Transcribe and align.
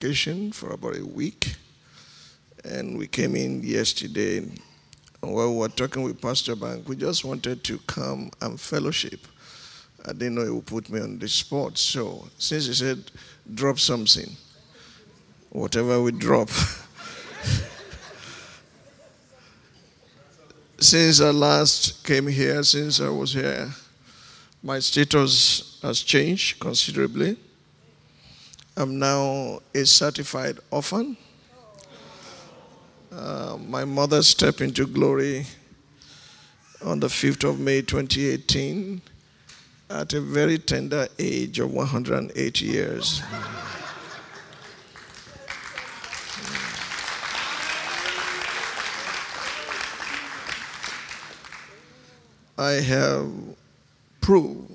vacation 0.00 0.52
for 0.52 0.70
about 0.70 0.96
a 0.96 1.04
week, 1.04 1.56
and 2.64 2.96
we 2.96 3.08
came 3.08 3.34
in 3.34 3.60
yesterday. 3.64 4.38
And 4.38 4.54
while 5.34 5.50
we 5.50 5.58
were 5.58 5.68
talking 5.68 6.04
with 6.04 6.22
Pastor 6.22 6.54
Bank, 6.54 6.88
we 6.88 6.94
just 6.94 7.24
wanted 7.24 7.64
to 7.64 7.78
come 7.78 8.30
and 8.40 8.60
fellowship. 8.60 9.26
I 10.06 10.12
didn't 10.12 10.36
know 10.36 10.44
he 10.44 10.50
would 10.50 10.66
put 10.66 10.88
me 10.88 11.00
on 11.00 11.18
the 11.18 11.28
spot. 11.28 11.78
So 11.78 12.28
since 12.38 12.66
he 12.66 12.74
said, 12.74 13.10
drop 13.52 13.80
something, 13.80 14.30
whatever 15.50 16.00
we 16.00 16.12
drop. 16.12 16.48
since 20.78 21.20
I 21.20 21.30
last 21.30 22.06
came 22.06 22.28
here, 22.28 22.62
since 22.62 23.00
I 23.00 23.08
was 23.08 23.32
here, 23.32 23.68
my 24.62 24.78
status 24.78 25.80
has 25.82 26.02
changed 26.02 26.60
considerably. 26.60 27.36
I'm 28.78 28.96
now 28.96 29.58
a 29.74 29.84
certified 29.84 30.60
orphan. 30.70 31.16
Uh, 33.10 33.58
my 33.66 33.84
mother 33.84 34.22
stepped 34.22 34.60
into 34.60 34.86
glory 34.86 35.46
on 36.84 37.00
the 37.00 37.08
5th 37.08 37.42
of 37.42 37.58
May 37.58 37.82
2018 37.82 39.02
at 39.90 40.12
a 40.12 40.20
very 40.20 40.58
tender 40.58 41.08
age 41.18 41.58
of 41.58 41.72
108 41.72 42.60
years. 42.60 43.20
I 52.56 52.70
have 52.74 53.28
proved 54.20 54.70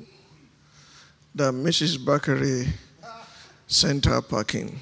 that 1.36 1.54
Mrs. 1.54 1.98
Bakare 1.98 2.68
sent 3.74 4.06
her 4.06 4.22
packing. 4.22 4.80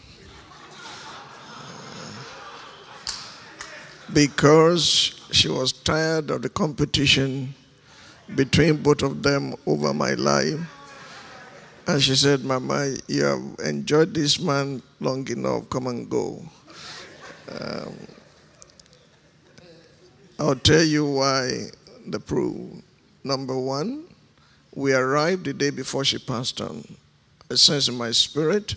Because 4.12 5.16
she 5.32 5.48
was 5.48 5.72
tired 5.72 6.30
of 6.30 6.42
the 6.42 6.50
competition 6.50 7.56
between 8.36 8.84
both 8.84 9.02
of 9.02 9.24
them 9.24 9.56
over 9.66 9.94
my 9.94 10.14
life. 10.16 10.60
And 11.88 12.02
she 12.04 12.16
said, 12.16 12.44
Mama, 12.44 12.96
you 13.08 13.24
have 13.24 13.42
enjoyed 13.66 14.14
this 14.14 14.40
man 14.40 14.82
long 15.00 15.28
enough, 15.30 15.70
come 15.70 15.88
and 15.88 16.10
go. 16.10 16.44
Um, 17.50 17.96
I'll 20.38 20.56
tell 20.56 20.84
you 20.84 21.06
why 21.06 21.70
the 22.06 22.20
proof. 22.20 22.82
Number 23.24 23.58
one, 23.58 24.04
we 24.74 24.94
arrived 24.94 25.46
the 25.46 25.54
day 25.54 25.70
before 25.70 26.04
she 26.04 26.18
passed 26.18 26.60
on. 26.60 26.84
I 27.52 27.56
sense 27.56 27.90
in 27.90 27.98
my 27.98 28.12
spirit 28.12 28.76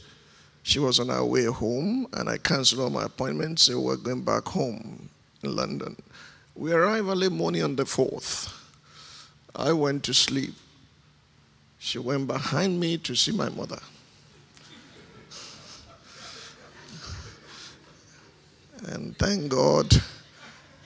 she 0.65 0.81
was 0.81 0.99
on 0.99 1.09
her 1.09 1.25
way 1.25 1.45
home, 1.45 2.09
and 2.15 2.29
I 2.29 2.39
canceled 2.39 2.81
all 2.81 2.91
my 2.91 3.05
appointments, 3.05 3.65
so 3.65 3.79
we're 3.79 3.97
going 3.97 4.23
back 4.23 4.47
home 4.47 5.09
in 5.45 5.55
London. 5.55 5.95
We 6.57 6.73
arrived 6.73 7.07
early 7.07 7.29
morning 7.29 7.63
on 7.63 7.77
the 7.77 7.85
4th. 7.85 8.53
I 9.55 9.73
went 9.73 10.03
to 10.05 10.15
sleep. 10.15 10.55
She 11.79 11.99
went 11.99 12.27
behind 12.27 12.81
me 12.81 12.99
to 12.99 13.15
see 13.15 13.31
my 13.31 13.49
mother. 13.49 13.79
And 18.87 19.17
thank 19.19 19.51
God, 19.51 19.95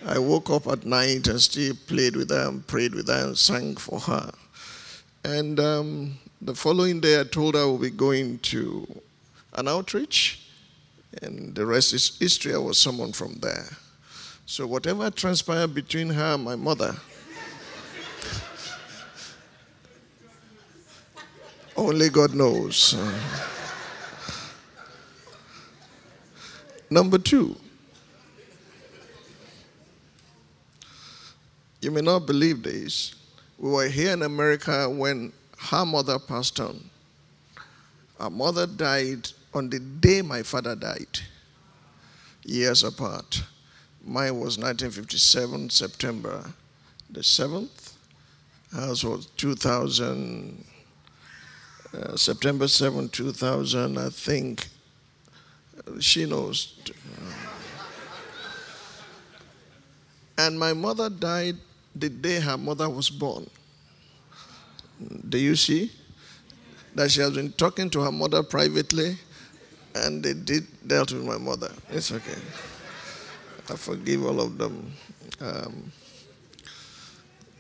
I 0.05 0.19
woke 0.19 0.51
up 0.51 0.67
at 0.67 0.85
night 0.85 1.27
and 1.27 1.41
still 1.41 1.75
played 1.87 2.17
with 2.17 2.29
her 2.29 2.49
and 2.49 2.67
prayed 2.67 2.95
with 2.95 3.09
her 3.09 3.29
and 3.29 3.39
sang 3.39 3.77
for 3.77 3.99
her. 4.01 4.31
And 5.25 5.59
um, 5.59 6.19
the 6.41 6.55
following 6.55 7.01
day, 7.01 7.21
I 7.21 7.25
told 7.25 7.55
her 7.55 7.67
we'll 7.67 7.79
be 7.79 7.91
going 7.91 8.39
to 8.41 8.87
an 9.55 9.67
outreach, 9.67 10.47
and 11.23 11.55
the 11.55 11.67
rest 11.67 11.93
is 11.93 12.17
history. 12.19 12.55
I 12.55 12.59
was 12.59 12.79
someone 12.79 13.13
from 13.13 13.35
there. 13.41 13.67
So, 14.47 14.67
whatever 14.67 15.11
transpired 15.11 15.75
between 15.75 16.09
her 16.11 16.35
and 16.35 16.45
my 16.45 16.57
mother, 16.57 16.95
only 21.77 22.09
God 22.09 22.35
knows. 22.35 22.97
Number 26.91 27.19
two, 27.19 27.55
you 31.83 31.91
may 31.91 32.01
not 32.01 32.21
believe 32.21 32.63
this. 32.63 33.15
We 33.59 33.71
were 33.71 33.89
here 33.89 34.13
in 34.13 34.23
America 34.23 34.89
when 34.89 35.33
her 35.59 35.85
mother 35.85 36.19
passed 36.19 36.61
on. 36.61 36.91
Her 38.19 38.31
mother 38.31 38.67
died 38.67 39.29
on 39.55 39.71
the 39.71 39.79
day 39.81 40.23
my 40.23 40.43
father 40.43 40.75
died, 40.75 41.21
years 42.45 42.85
apart. 42.85 43.43
Mine 44.05 44.35
was 44.41 44.59
1957, 44.59 45.71
September 45.71 46.45
the 47.11 47.21
7th. 47.21 47.93
Hers 48.73 49.05
was 49.05 49.27
2000, 49.37 50.65
uh, 51.95 52.17
September 52.17 52.69
7, 52.69 53.09
2000, 53.09 53.99
I 53.99 54.09
think. 54.11 54.69
She 56.01 56.27
knows. 56.27 56.77
And 60.37 60.59
my 60.59 60.73
mother 60.75 61.09
died 61.09 61.57
the 61.97 62.09
day 62.11 62.41
her 62.41 62.59
mother 62.59 62.89
was 62.89 63.09
born. 63.11 63.49
Do 65.29 65.39
you 65.39 65.57
see? 65.57 65.93
That 66.95 67.11
she 67.11 67.21
has 67.21 67.33
been 67.33 67.53
talking 67.53 67.91
to 67.91 68.01
her 68.01 68.13
mother 68.13 68.43
privately 68.43 69.17
and 69.95 70.23
they 70.23 70.35
did 70.35 70.67
dealt 70.87 71.13
with 71.13 71.25
my 71.25 71.39
mother. 71.39 71.71
It's 71.91 72.13
okay. 72.13 72.39
I 73.71 73.77
forgive 73.77 74.25
all 74.25 74.41
of 74.41 74.59
them. 74.59 74.93
Um, 75.41 75.93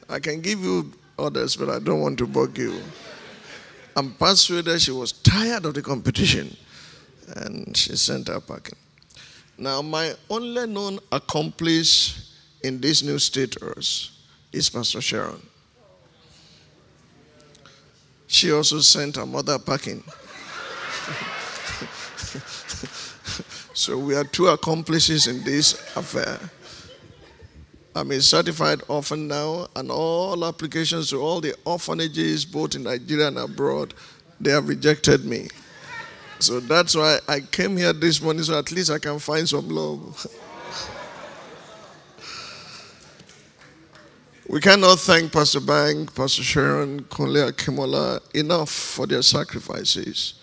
I 0.09 0.19
can 0.19 0.41
give 0.41 0.61
you 0.61 0.93
others, 1.19 1.57
but 1.57 1.69
I 1.69 1.79
don't 1.79 2.01
want 2.01 2.19
to 2.19 2.27
bug 2.27 2.57
you. 2.57 2.81
I'm 3.97 4.15
persuaded 4.15 4.81
she 4.81 4.93
was 4.93 5.13
tired 5.13 5.67
of 5.67 5.75
the 5.75 5.83
competition 5.83 6.57
and 7.37 7.77
she 7.77 7.97
sent 7.97 8.29
her 8.29 8.41
packing. 8.41 8.79
Now, 9.59 9.83
my 9.83 10.15
only 10.31 10.67
known 10.67 11.01
accomplice 11.11 12.33
in 12.63 12.81
this 12.81 13.03
new 13.03 13.19
status 13.19 14.23
is 14.53 14.71
Pastor 14.71 15.01
Sharon. 15.01 15.43
She 18.29 18.53
also 18.53 18.81
sent 18.81 19.17
her 19.17 19.27
mother 19.27 19.59
packing. 19.59 20.05
so 23.75 23.99
we 23.99 24.15
are 24.15 24.25
two 24.25 24.49
accomplices 24.49 25.27
in 25.27 25.43
this 25.43 25.73
affair. 25.97 26.39
I'm 27.97 28.11
a 28.11 28.21
certified 28.21 28.83
orphan 28.87 29.27
now, 29.27 29.69
and 29.75 29.91
all 29.91 30.45
applications 30.45 31.09
to 31.11 31.21
all 31.21 31.41
the 31.41 31.57
orphanages, 31.65 32.45
both 32.45 32.75
in 32.77 32.85
Nigeria 32.85 33.29
and 33.29 33.39
abroad, 33.39 33.95
they 34.39 34.51
have 34.51 34.69
rejected 34.69 35.25
me. 35.25 35.49
So 36.39 36.61
that's 36.61 36.95
why 36.95 37.19
I 37.27 37.41
came 37.41 37.77
here 37.79 37.93
this 37.95 38.21
morning, 38.23 38.45
so 38.45 38.57
at 38.59 38.71
least 38.71 38.91
I 38.91 38.99
can 38.99 39.19
find 39.19 39.49
some 39.49 39.69
love. 39.69 40.27
We 44.49 44.61
cannot 44.63 44.99
thank 45.01 45.31
Pastor 45.31 45.61
Bank, 45.61 46.15
Pastor 46.15 46.43
Sharon, 46.43 47.03
Kunle 47.05 47.53
Kimola 47.53 48.19
enough 48.35 48.71
for 48.71 49.07
their 49.07 49.21
sacrifices 49.21 50.41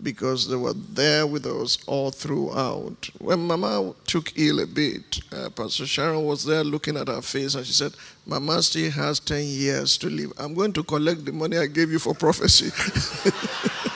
because 0.00 0.46
they 0.46 0.54
were 0.54 0.72
there 0.72 1.26
with 1.26 1.46
us 1.46 1.76
all 1.88 2.12
throughout. 2.12 3.10
When 3.18 3.48
Mama 3.48 3.92
took 4.06 4.38
ill 4.38 4.60
a 4.60 4.66
bit, 4.66 5.18
uh, 5.32 5.50
Pastor 5.50 5.84
Sharon 5.84 6.24
was 6.26 6.44
there 6.44 6.62
looking 6.62 6.96
at 6.96 7.08
her 7.08 7.20
face 7.22 7.56
and 7.56 7.66
she 7.66 7.72
said, 7.72 7.92
Mama 8.24 8.62
still 8.62 8.88
has 8.92 9.18
10 9.18 9.44
years 9.44 9.98
to 9.98 10.08
live. 10.08 10.32
I'm 10.38 10.54
going 10.54 10.72
to 10.74 10.84
collect 10.84 11.24
the 11.24 11.32
money 11.32 11.58
I 11.58 11.66
gave 11.66 11.90
you 11.90 11.98
for 11.98 12.14
prophecy. 12.14 12.70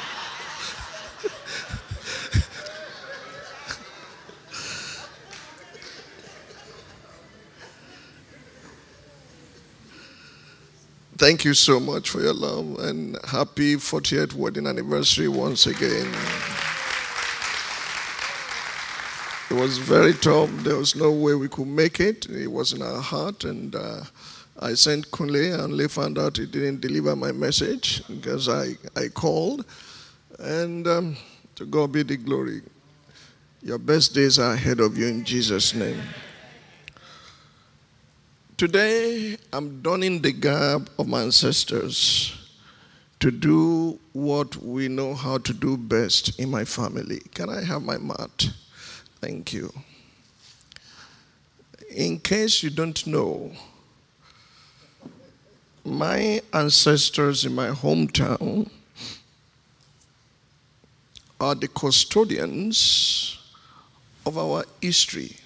Thank 11.17 11.45
you 11.45 11.55
so 11.55 11.79
much 11.79 12.11
for 12.11 12.21
your 12.21 12.35
love 12.35 12.81
and 12.81 13.17
happy 13.25 13.77
40th 13.77 14.35
wedding 14.35 14.67
anniversary 14.67 15.29
once 15.29 15.65
again. 15.65 16.13
It 19.49 19.55
was 19.55 19.79
very 19.79 20.15
tough. 20.15 20.51
There 20.65 20.75
was 20.75 20.97
no 20.97 21.13
way 21.13 21.37
we 21.37 21.47
could 21.47 21.69
make 21.69 22.01
it. 22.01 22.29
It 22.29 22.49
was 22.49 22.73
in 22.73 22.83
our 22.83 23.01
heart, 23.01 23.45
and 23.45 23.77
uh, 23.77 24.01
I 24.59 24.75
sent 24.75 25.09
Kunle, 25.13 25.57
and 25.63 25.75
Lee 25.75 25.87
found 25.87 26.19
out 26.19 26.37
he 26.37 26.47
didn't 26.47 26.81
deliver 26.81 27.15
my 27.15 27.31
message 27.31 28.03
because 28.09 28.49
I, 28.49 28.73
I 28.97 29.07
called. 29.07 29.65
And 30.41 30.89
um, 30.89 31.17
to 31.55 31.65
God 31.65 31.93
be 31.93 32.03
the 32.03 32.17
glory. 32.17 32.63
Your 33.63 33.79
best 33.79 34.15
days 34.15 34.41
are 34.41 34.55
ahead 34.55 34.81
of 34.81 34.99
you 34.99 35.07
in 35.07 35.25
Jesus' 35.25 35.75
name. 35.75 36.03
Today, 38.57 39.37
I'm 39.53 39.83
donning 39.83 40.23
the 40.23 40.31
garb 40.31 40.89
of 40.97 41.09
my 41.09 41.23
ancestors 41.23 42.37
to 43.19 43.33
do 43.33 43.99
what 44.13 44.55
we 44.59 44.87
know 44.87 45.13
how 45.13 45.39
to 45.39 45.53
do 45.53 45.77
best 45.77 46.39
in 46.39 46.53
my 46.53 46.65
family. 46.65 47.21
Can 47.35 47.49
I 47.49 47.65
have 47.65 47.83
my 47.83 47.99
mat? 47.99 48.51
Thank 49.21 49.53
you. 49.53 49.73
In 51.91 52.21
case 52.21 52.63
you 52.63 52.71
don't 52.71 53.05
know, 53.09 53.51
my 55.85 56.41
ancestors 56.53 57.45
in 57.45 57.57
my 57.57 57.71
hometown 57.71 58.71
are 61.41 61.57
the 61.57 61.67
custodians 61.67 63.37
of 64.25 64.39
our 64.39 64.65
history. 64.81 65.39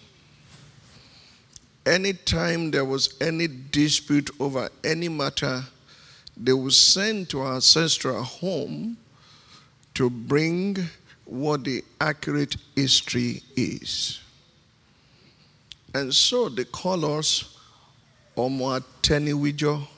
Anytime 1.88 2.70
there 2.70 2.84
was 2.84 3.14
any 3.18 3.48
dispute 3.48 4.28
over 4.38 4.68
any 4.84 5.08
matter, 5.08 5.64
they 6.36 6.52
would 6.52 6.74
send 6.74 7.30
to 7.30 7.40
our 7.40 7.54
ancestral 7.54 8.22
home 8.22 8.98
to 9.94 10.10
bring 10.10 10.76
what 11.24 11.64
the 11.64 11.82
accurate 11.98 12.56
history 12.76 13.42
is. 13.56 14.20
And 15.94 16.14
so 16.14 16.50
they 16.50 16.64
call 16.64 17.18
us 17.18 17.56
Omo 18.36 18.82
Ateniwijo 18.82 19.88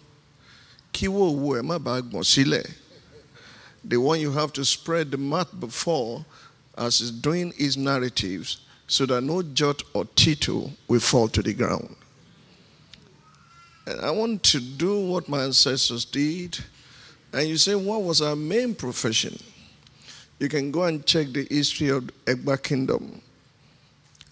Kiwo 0.93 1.35
Uwe 1.35 2.75
The 3.85 3.97
one 3.97 4.21
you 4.21 4.31
have 4.31 4.53
to 4.53 4.65
spread 4.65 5.11
the 5.11 5.19
mat 5.19 5.59
before 5.59 6.25
as 6.79 7.01
he's 7.01 7.11
doing 7.11 7.53
his 7.57 7.77
narratives 7.77 8.61
so 8.91 9.07
that 9.07 9.21
no 9.21 9.41
jot 9.41 9.85
or 9.95 10.05
tittle 10.17 10.73
will 10.89 10.99
fall 10.99 11.29
to 11.29 11.41
the 11.41 11.55
ground. 11.55 11.95
And 13.87 14.01
I 14.01 14.11
want 14.11 14.43
to 14.43 14.59
do 14.59 15.07
what 15.07 15.29
my 15.29 15.45
ancestors 15.45 16.05
did. 16.05 16.59
And 17.33 17.49
you 17.49 17.57
say, 17.57 17.77
what 17.77 18.03
was 18.03 18.21
our 18.21 18.35
main 18.35 18.75
profession? 18.75 19.39
You 20.41 20.49
can 20.49 20.73
go 20.73 20.83
and 20.83 21.07
check 21.07 21.29
the 21.29 21.47
history 21.49 21.91
of 21.91 22.11
Egba 22.25 22.65
Kingdom. 22.65 23.23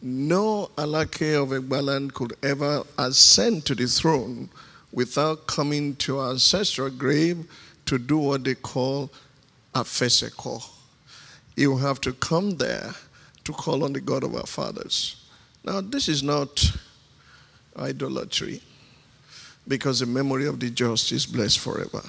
No 0.03 0.73
Alake 0.77 1.41
of 1.41 1.51
Egbaland 1.51 2.15
could 2.15 2.33
ever 2.43 2.83
ascend 2.99 3.65
to 3.67 3.77
the 3.77 3.87
throne 3.87 4.51
without 4.93 5.47
coming 5.47 5.95
to 5.97 6.19
our 6.19 6.33
ancestral 6.33 6.91
grave 6.91 7.49
to 7.87 7.97
do 7.97 8.19
what 8.19 8.43
they 8.43 8.57
call 8.57 9.09
a 9.77 9.85
feseko. 9.85 10.69
You 11.55 11.77
have 11.77 12.01
to 12.01 12.13
come 12.13 12.57
there 12.57 12.93
to 13.49 13.55
call 13.55 13.83
on 13.83 13.95
the 13.95 14.01
God 14.01 14.25
of 14.25 14.35
our 14.35 14.47
fathers. 14.47 15.17
Now, 15.65 15.81
this 15.81 16.07
is 16.07 16.23
not 16.23 16.71
idolatry 17.79 18.61
because 19.67 20.01
the 20.01 20.07
memory 20.07 20.47
of 20.47 20.61
the 20.61 20.69
just 20.69 21.13
is 21.13 21.25
blessed 21.25 21.59
forever. 21.59 22.03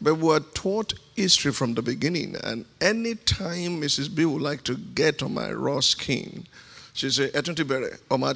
But 0.00 0.14
we 0.14 0.32
are 0.34 0.40
taught 0.40 0.94
history 1.14 1.52
from 1.52 1.74
the 1.74 1.82
beginning, 1.82 2.36
and 2.42 2.64
any 2.80 3.16
time 3.16 3.82
Mrs. 3.82 4.14
B 4.14 4.24
would 4.24 4.40
like 4.40 4.64
to 4.64 4.76
get 4.76 5.22
on 5.22 5.34
my 5.34 5.52
raw 5.52 5.80
skin, 5.80 6.46
she 6.94 7.10
say, 7.10 7.28
Etuntibere, 7.28 7.98
or 8.10 8.18
my 8.18 8.32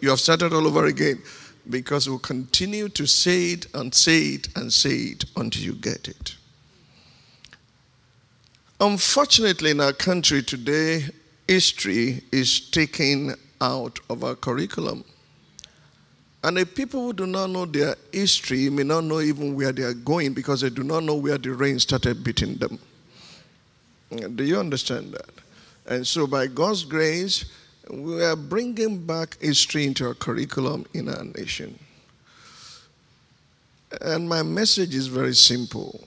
you 0.00 0.08
have 0.08 0.20
started 0.20 0.54
all 0.54 0.66
over 0.66 0.86
again 0.86 1.22
because 1.68 2.08
we'll 2.08 2.18
continue 2.18 2.88
to 2.88 3.06
say 3.06 3.52
it 3.52 3.66
and 3.74 3.94
say 3.94 4.20
it 4.20 4.48
and 4.56 4.72
say 4.72 4.96
it 5.12 5.26
until 5.36 5.62
you 5.62 5.74
get 5.74 6.08
it. 6.08 6.36
Unfortunately, 8.80 9.72
in 9.72 9.80
our 9.80 9.92
country 9.92 10.40
today, 10.40 11.04
history 11.48 12.22
is 12.30 12.60
taken 12.70 13.34
out 13.60 13.98
of 14.08 14.22
our 14.22 14.36
curriculum. 14.36 15.04
And 16.44 16.56
the 16.56 16.64
people 16.64 17.02
who 17.02 17.12
do 17.12 17.26
not 17.26 17.50
know 17.50 17.66
their 17.66 17.96
history 18.12 18.70
may 18.70 18.84
not 18.84 19.02
know 19.02 19.20
even 19.20 19.56
where 19.56 19.72
they 19.72 19.82
are 19.82 19.94
going 19.94 20.32
because 20.32 20.60
they 20.60 20.70
do 20.70 20.84
not 20.84 21.02
know 21.02 21.16
where 21.16 21.38
the 21.38 21.52
rain 21.54 21.80
started 21.80 22.22
beating 22.22 22.54
them. 22.54 22.78
Do 24.36 24.44
you 24.44 24.60
understand 24.60 25.12
that? 25.12 25.30
And 25.86 26.06
so, 26.06 26.28
by 26.28 26.46
God's 26.46 26.84
grace, 26.84 27.46
we 27.90 28.22
are 28.22 28.36
bringing 28.36 29.04
back 29.04 29.36
history 29.40 29.86
into 29.86 30.06
our 30.06 30.14
curriculum 30.14 30.86
in 30.94 31.08
our 31.08 31.24
nation. 31.24 31.76
And 34.00 34.28
my 34.28 34.44
message 34.44 34.94
is 34.94 35.08
very 35.08 35.34
simple. 35.34 36.04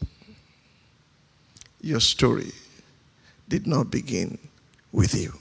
Your 1.81 1.99
story 1.99 2.53
did 3.51 3.67
not 3.67 3.91
begin 3.91 4.37
with 4.93 5.13
you. 5.13 5.33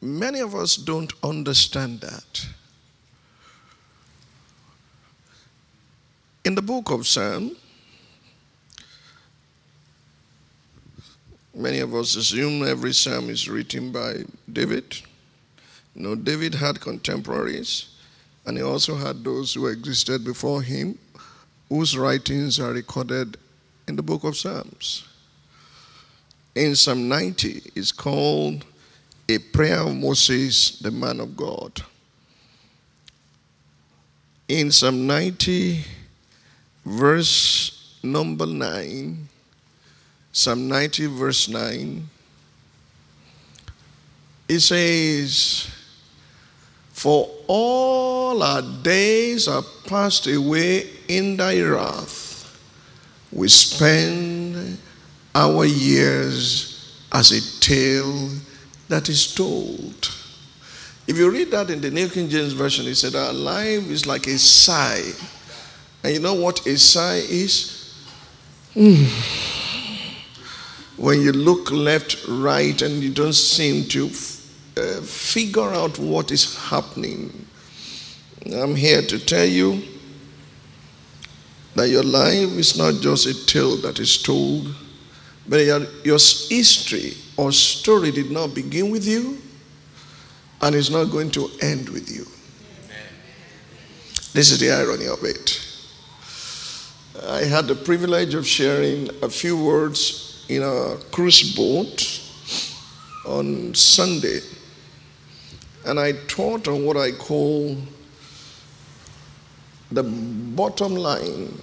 Many 0.00 0.40
of 0.40 0.54
us 0.54 0.76
don't 0.76 1.12
understand 1.22 2.00
that. 2.00 2.46
In 6.46 6.54
the 6.54 6.62
book 6.62 6.90
of 6.90 7.06
Psalm, 7.06 7.54
Many 11.58 11.78
of 11.78 11.94
us 11.94 12.16
assume 12.16 12.68
every 12.68 12.92
psalm 12.92 13.30
is 13.30 13.48
written 13.48 13.90
by 13.90 14.24
David. 14.52 15.00
No, 15.94 16.14
David 16.14 16.54
had 16.54 16.82
contemporaries, 16.82 17.86
and 18.44 18.58
he 18.58 18.62
also 18.62 18.94
had 18.96 19.24
those 19.24 19.54
who 19.54 19.66
existed 19.66 20.22
before 20.22 20.60
him, 20.60 20.98
whose 21.68 21.96
writings 21.96 22.60
are 22.60 22.72
recorded 22.72 23.36
in 23.88 23.96
the 23.96 24.02
book 24.02 24.24
of 24.24 24.36
Psalms. 24.36 25.06
In 26.54 26.74
Psalm 26.74 27.08
90, 27.08 27.72
it's 27.74 27.92
called 27.92 28.64
a 29.28 29.38
prayer 29.38 29.80
of 29.80 29.94
Moses, 29.94 30.78
the 30.78 30.90
man 30.90 31.20
of 31.20 31.36
God. 31.36 31.82
In 34.48 34.70
Psalm 34.70 35.06
90, 35.06 35.84
verse 36.84 37.98
number 38.02 38.46
9, 38.46 39.28
Psalm 40.32 40.68
90, 40.68 41.06
verse 41.06 41.48
9. 41.48 42.08
It 44.48 44.60
says, 44.60 45.68
For 46.92 47.28
all 47.48 48.42
our 48.42 48.62
days 48.82 49.48
are 49.48 49.64
passed 49.86 50.28
away 50.28 50.90
in 51.08 51.36
thy 51.36 51.60
wrath. 51.60 52.58
We 53.32 53.48
spend 53.48 54.78
our 55.34 55.64
years 55.64 57.02
as 57.12 57.32
a 57.32 57.60
tale 57.60 58.30
that 58.88 59.08
is 59.08 59.34
told. 59.34 60.12
If 61.06 61.16
you 61.18 61.30
read 61.30 61.50
that 61.52 61.70
in 61.70 61.80
the 61.80 61.90
New 61.90 62.08
King 62.08 62.28
James 62.28 62.52
Version, 62.52 62.86
it 62.86 62.96
said, 62.96 63.14
Our 63.14 63.32
life 63.32 63.88
is 63.90 64.06
like 64.06 64.26
a 64.26 64.38
sigh. 64.38 65.02
And 66.02 66.14
you 66.14 66.20
know 66.20 66.34
what 66.34 66.66
a 66.66 66.76
sigh 66.76 67.22
is? 67.28 67.94
Mm 68.74 69.44
when 70.96 71.20
you 71.20 71.32
look 71.32 71.70
left, 71.70 72.26
right, 72.28 72.80
and 72.80 73.02
you 73.02 73.10
don't 73.10 73.34
seem 73.34 73.84
to 73.88 74.06
uh, 74.06 75.00
figure 75.02 75.70
out 75.72 75.98
what 75.98 76.30
is 76.30 76.56
happening, 76.68 77.46
I'm 78.52 78.74
here 78.74 79.02
to 79.02 79.18
tell 79.18 79.44
you 79.44 79.82
that 81.76 81.90
your 81.90 82.02
life 82.02 82.56
is 82.58 82.76
not 82.76 83.02
just 83.02 83.26
a 83.26 83.46
tale 83.46 83.76
that 83.76 84.00
is 84.00 84.22
told, 84.22 84.74
but 85.46 85.58
your, 85.58 85.80
your 86.04 86.18
history 86.18 87.12
or 87.36 87.52
story 87.52 88.10
did 88.10 88.30
not 88.30 88.54
begin 88.54 88.90
with 88.90 89.06
you 89.06 89.38
and 90.62 90.74
is 90.74 90.90
not 90.90 91.04
going 91.04 91.30
to 91.30 91.50
end 91.60 91.90
with 91.90 92.10
you. 92.10 92.24
This 94.32 94.50
is 94.50 94.58
the 94.58 94.70
irony 94.70 95.06
of 95.06 95.22
it. 95.22 95.62
I 97.28 97.44
had 97.44 97.66
the 97.66 97.74
privilege 97.74 98.34
of 98.34 98.46
sharing 98.46 99.10
a 99.22 99.28
few 99.28 99.62
words 99.62 100.46
in 100.48 100.62
a 100.62 100.96
cruise 101.12 101.54
boat 101.54 102.22
on 103.26 103.74
Sunday, 103.74 104.40
and 105.84 106.00
I 106.00 106.12
taught 106.26 106.68
on 106.68 106.86
what 106.86 106.96
I 106.96 107.12
call 107.12 107.76
the 109.90 110.02
bottom 110.02 110.94
line 110.94 111.60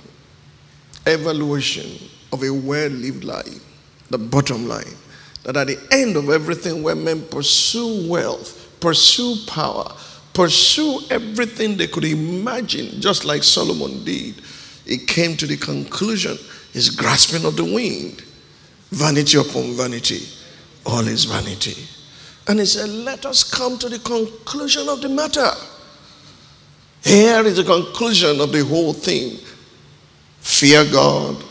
evaluation 1.06 2.10
of 2.32 2.44
a 2.44 2.50
well 2.50 2.90
lived 2.90 3.24
life. 3.24 3.60
The 4.10 4.18
bottom 4.18 4.68
line. 4.68 4.96
That 5.44 5.58
at 5.58 5.68
the 5.68 5.88
end 5.92 6.16
of 6.16 6.30
everything, 6.30 6.84
where 6.84 6.96
men 6.96 7.24
pursue 7.24 8.10
wealth, 8.10 8.78
pursue 8.80 9.36
power, 9.46 9.92
pursue 10.34 11.02
everything 11.10 11.76
they 11.76 11.88
could 11.88 12.06
imagine, 12.06 13.02
just 13.02 13.26
like 13.26 13.44
Solomon 13.44 14.04
did, 14.06 14.36
he 14.86 14.98
came 14.98 15.36
to 15.38 15.48
the 15.48 15.58
conclusion 15.58 16.38
his 16.72 16.90
grasping 16.90 17.46
of 17.46 17.56
the 17.56 17.64
wind 17.64 18.24
Vanity 18.94 19.40
upon 19.40 19.74
vanity, 19.74 20.22
all 20.86 21.08
is 21.08 21.26
vanity. 21.26 21.76
And 22.48 22.60
he 22.60 22.66
said, 22.68 22.90
Let 22.90 23.26
us 23.26 23.44
come 23.44 23.80
to 23.80 23.90
the 23.90 23.98
conclusion 23.98 24.88
of 24.88 25.02
the 25.02 25.10
matter. 25.10 25.50
Here 27.04 27.44
is 27.44 27.58
the 27.58 27.64
conclusion 27.64 28.40
of 28.40 28.52
the 28.52 28.64
whole 28.64 28.94
thing 28.94 29.40
fear 30.44 30.84
God, 30.92 31.42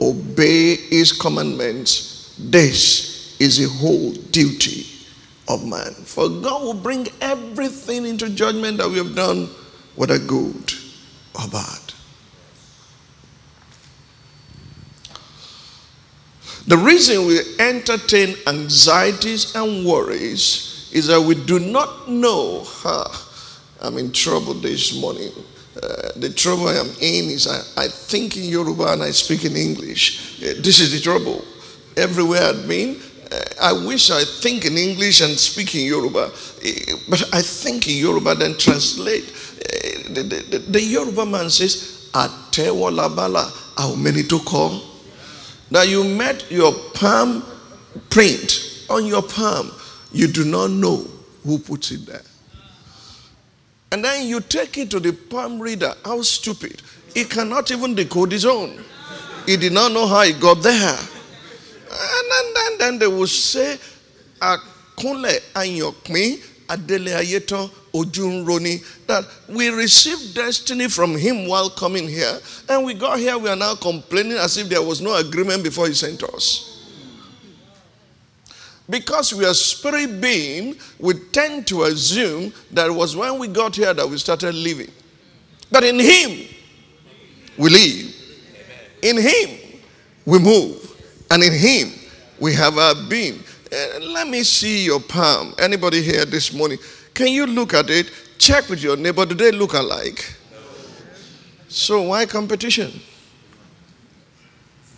obey 0.00 0.76
his 0.76 1.10
commandments. 1.12 2.36
This 2.38 3.40
is 3.40 3.56
the 3.56 3.68
whole 3.68 4.12
duty 4.12 4.86
of 5.48 5.66
man. 5.66 5.92
For 5.92 6.28
God 6.28 6.62
will 6.62 6.74
bring 6.74 7.08
everything 7.20 8.04
into 8.06 8.28
judgment 8.28 8.76
that 8.78 8.88
we 8.88 8.98
have 8.98 9.14
done 9.14 9.48
whether 9.94 10.18
good 10.18 10.72
or 11.34 11.48
bad. 11.48 11.80
The 16.66 16.76
reason 16.76 17.26
we 17.26 17.40
entertain 17.58 18.36
anxieties 18.46 19.54
and 19.54 19.86
worries 19.86 20.90
is 20.92 21.06
that 21.06 21.20
we 21.20 21.36
do 21.36 21.58
not 21.58 22.08
know. 22.08 22.66
I'm 23.80 23.96
in 23.98 24.12
trouble 24.12 24.54
this 24.54 25.00
morning. 25.00 25.32
Uh, 25.82 26.10
the 26.16 26.30
trouble 26.30 26.68
I 26.68 26.74
am 26.76 26.88
in 27.00 27.30
is 27.30 27.46
I, 27.46 27.84
I 27.84 27.88
think 27.88 28.36
in 28.36 28.44
Yoruba 28.44 28.92
and 28.92 29.02
I 29.02 29.10
speak 29.10 29.44
in 29.44 29.56
English. 29.56 30.40
Uh, 30.42 30.54
this 30.60 30.80
is 30.80 30.92
the 30.92 31.00
trouble. 31.00 31.44
Everywhere 31.96 32.42
I've 32.42 32.66
been, 32.66 33.00
uh, 33.30 33.36
I 33.62 33.72
wish 33.86 34.10
I 34.10 34.24
think 34.24 34.64
in 34.64 34.76
English 34.78 35.20
and 35.20 35.38
speak 35.38 35.74
in 35.74 35.86
Yoruba, 35.86 36.26
uh, 36.30 36.96
but 37.08 37.28
I 37.34 37.42
think 37.42 37.88
in 37.88 37.96
Yoruba, 37.98 38.34
then 38.34 38.56
translate. 38.56 39.24
Uh, 39.24 40.12
the, 40.14 40.22
the, 40.50 40.58
the, 40.58 40.80
Yoruba 40.82 41.26
man 41.26 41.50
says, 41.50 42.08
Atewo 42.12 42.90
labala, 42.90 43.50
how 43.76 43.94
many 43.94 44.22
to 44.24 44.38
call? 44.40 44.80
that 45.70 45.88
you 45.88 46.04
met 46.04 46.50
your 46.50 46.72
palm 46.94 47.44
print 48.10 48.84
on 48.88 49.04
your 49.06 49.22
palm, 49.22 49.70
you 50.12 50.28
do 50.28 50.44
not 50.44 50.70
know 50.70 51.04
who 51.44 51.58
puts 51.58 51.90
it 51.90 52.06
there. 52.06 52.22
And 53.92 54.04
then 54.04 54.26
you 54.26 54.40
take 54.40 54.78
it 54.78 54.90
to 54.90 55.00
the 55.00 55.12
palm 55.12 55.60
reader. 55.60 55.94
How 56.04 56.22
stupid. 56.22 56.82
He 57.14 57.24
cannot 57.24 57.70
even 57.70 57.94
decode 57.94 58.32
his 58.32 58.44
own. 58.44 58.82
He 59.46 59.56
did 59.56 59.72
not 59.72 59.92
know 59.92 60.06
how 60.06 60.22
he 60.22 60.32
got 60.32 60.62
there. 60.62 60.98
And 60.98 62.30
then, 62.30 62.54
then, 62.54 62.78
then 62.78 62.98
they 62.98 63.06
will 63.06 63.26
say, 63.26 63.78
Akunle 64.40 65.40
anyokmi 65.54 66.42
adele 66.68 67.22
ayeton 67.22 67.70
Ojunroni 67.96 69.06
that 69.06 69.24
we 69.48 69.70
received 69.70 70.34
destiny 70.34 70.88
from 70.88 71.16
him 71.16 71.48
while 71.48 71.70
coming 71.70 72.06
here, 72.06 72.38
and 72.68 72.84
we 72.84 72.92
got 72.92 73.18
here, 73.18 73.38
we 73.38 73.48
are 73.48 73.56
now 73.56 73.74
complaining 73.74 74.36
as 74.36 74.58
if 74.58 74.68
there 74.68 74.82
was 74.82 75.00
no 75.00 75.14
agreement 75.16 75.62
before 75.62 75.88
he 75.88 75.94
sent 75.94 76.22
us. 76.22 76.65
Because 78.88 79.34
we 79.34 79.44
are 79.44 79.54
spirit 79.54 80.20
being, 80.20 80.76
we 80.98 81.14
tend 81.32 81.66
to 81.68 81.84
assume 81.84 82.52
that 82.70 82.86
it 82.86 82.92
was 82.92 83.16
when 83.16 83.38
we 83.38 83.48
got 83.48 83.74
here 83.74 83.92
that 83.92 84.08
we 84.08 84.16
started 84.18 84.54
living. 84.54 84.90
But 85.70 85.82
in 85.84 85.98
him, 85.98 86.46
we 87.58 87.70
live. 87.70 88.14
In 89.02 89.16
him, 89.18 89.80
we 90.24 90.38
move. 90.38 90.82
And 91.30 91.42
in 91.42 91.52
him, 91.52 91.92
we 92.38 92.54
have 92.54 92.78
our 92.78 92.94
being. 93.08 93.40
Uh, 93.72 93.98
let 94.00 94.28
me 94.28 94.44
see 94.44 94.84
your 94.84 95.00
palm. 95.00 95.54
Anybody 95.58 96.02
here 96.02 96.24
this 96.24 96.52
morning? 96.52 96.78
Can 97.14 97.28
you 97.28 97.46
look 97.46 97.74
at 97.74 97.90
it? 97.90 98.10
Check 98.38 98.68
with 98.68 98.82
your 98.82 98.96
neighbor. 98.96 99.26
Do 99.26 99.34
they 99.34 99.50
look 99.50 99.72
alike? 99.72 100.34
So 101.68 102.02
why 102.02 102.26
competition? 102.26 103.00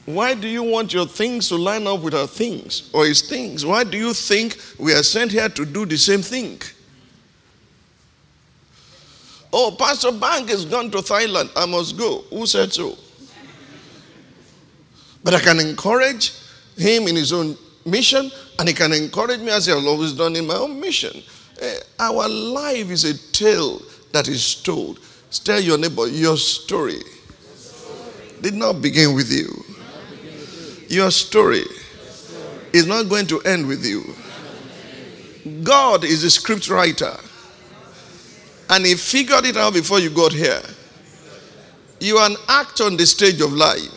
Why 0.09 0.33
do 0.33 0.49
you 0.49 0.63
want 0.63 0.95
your 0.95 1.05
things 1.05 1.51
to 1.51 1.57
line 1.57 1.87
up 1.87 2.01
with 2.01 2.15
our 2.15 2.27
things 2.27 2.89
or 2.95 3.05
his 3.05 3.21
things? 3.21 3.67
Why 3.67 3.85
do 3.85 3.99
you 3.99 4.15
think 4.15 4.57
we 4.79 4.95
are 4.95 5.03
sent 5.03 5.31
here 5.33 5.51
to 5.51 5.67
do 5.67 5.85
the 5.85 5.99
same 5.99 6.23
thing? 6.23 6.63
Oh, 9.53 9.77
Pastor 9.79 10.11
Bank 10.11 10.49
has 10.49 10.65
gone 10.65 10.91
to 10.93 10.99
Thailand. 10.99 11.51
I 11.55 11.67
must 11.67 11.99
go. 11.99 12.25
Who 12.31 12.47
said 12.47 12.73
so? 12.73 12.97
But 15.23 15.35
I 15.35 15.41
can 15.41 15.61
encourage 15.61 16.33
him 16.75 17.07
in 17.07 17.15
his 17.15 17.31
own 17.35 17.59
mission, 17.85 18.31
and 18.59 18.67
he 18.67 18.75
can 18.75 18.95
encourage 18.95 19.41
me 19.41 19.51
as 19.51 19.67
he 19.67 19.73
has 19.73 19.85
always 19.85 20.15
done 20.15 20.37
in 20.37 20.47
my 20.47 20.57
own 20.57 20.81
mission. 20.81 21.23
Uh, 21.61 21.75
our 21.99 22.27
life 22.27 22.89
is 22.89 23.05
a 23.05 23.19
tale 23.33 23.83
that 24.13 24.27
is 24.27 24.55
told. 24.63 25.01
Tell 25.45 25.61
your 25.61 25.77
neighbor, 25.77 26.09
your 26.09 26.39
story 26.39 27.03
did 28.41 28.55
not 28.55 28.81
begin 28.81 29.15
with 29.15 29.31
you. 29.31 29.68
Your 30.89 31.11
story 31.11 31.65
is 32.73 32.87
not 32.87 33.09
going 33.09 33.27
to 33.27 33.41
end 33.43 33.67
with 33.67 33.85
you. 33.85 34.15
God 35.63 36.05
is 36.05 36.25
a 36.25 36.31
script 36.31 36.69
writer. 36.69 37.15
And 38.71 38.85
he 38.85 38.95
figured 38.95 39.45
it 39.45 39.57
out 39.57 39.75
before 39.75 39.99
you 39.99 40.11
got 40.11 40.33
here. 40.33 40.63
You 42.01 42.17
are 42.17 42.31
an 42.31 42.37
actor 42.49 42.85
on 42.85 42.97
the 42.97 43.07
stage 43.07 43.41
of 43.41 43.53
life. 43.53 43.95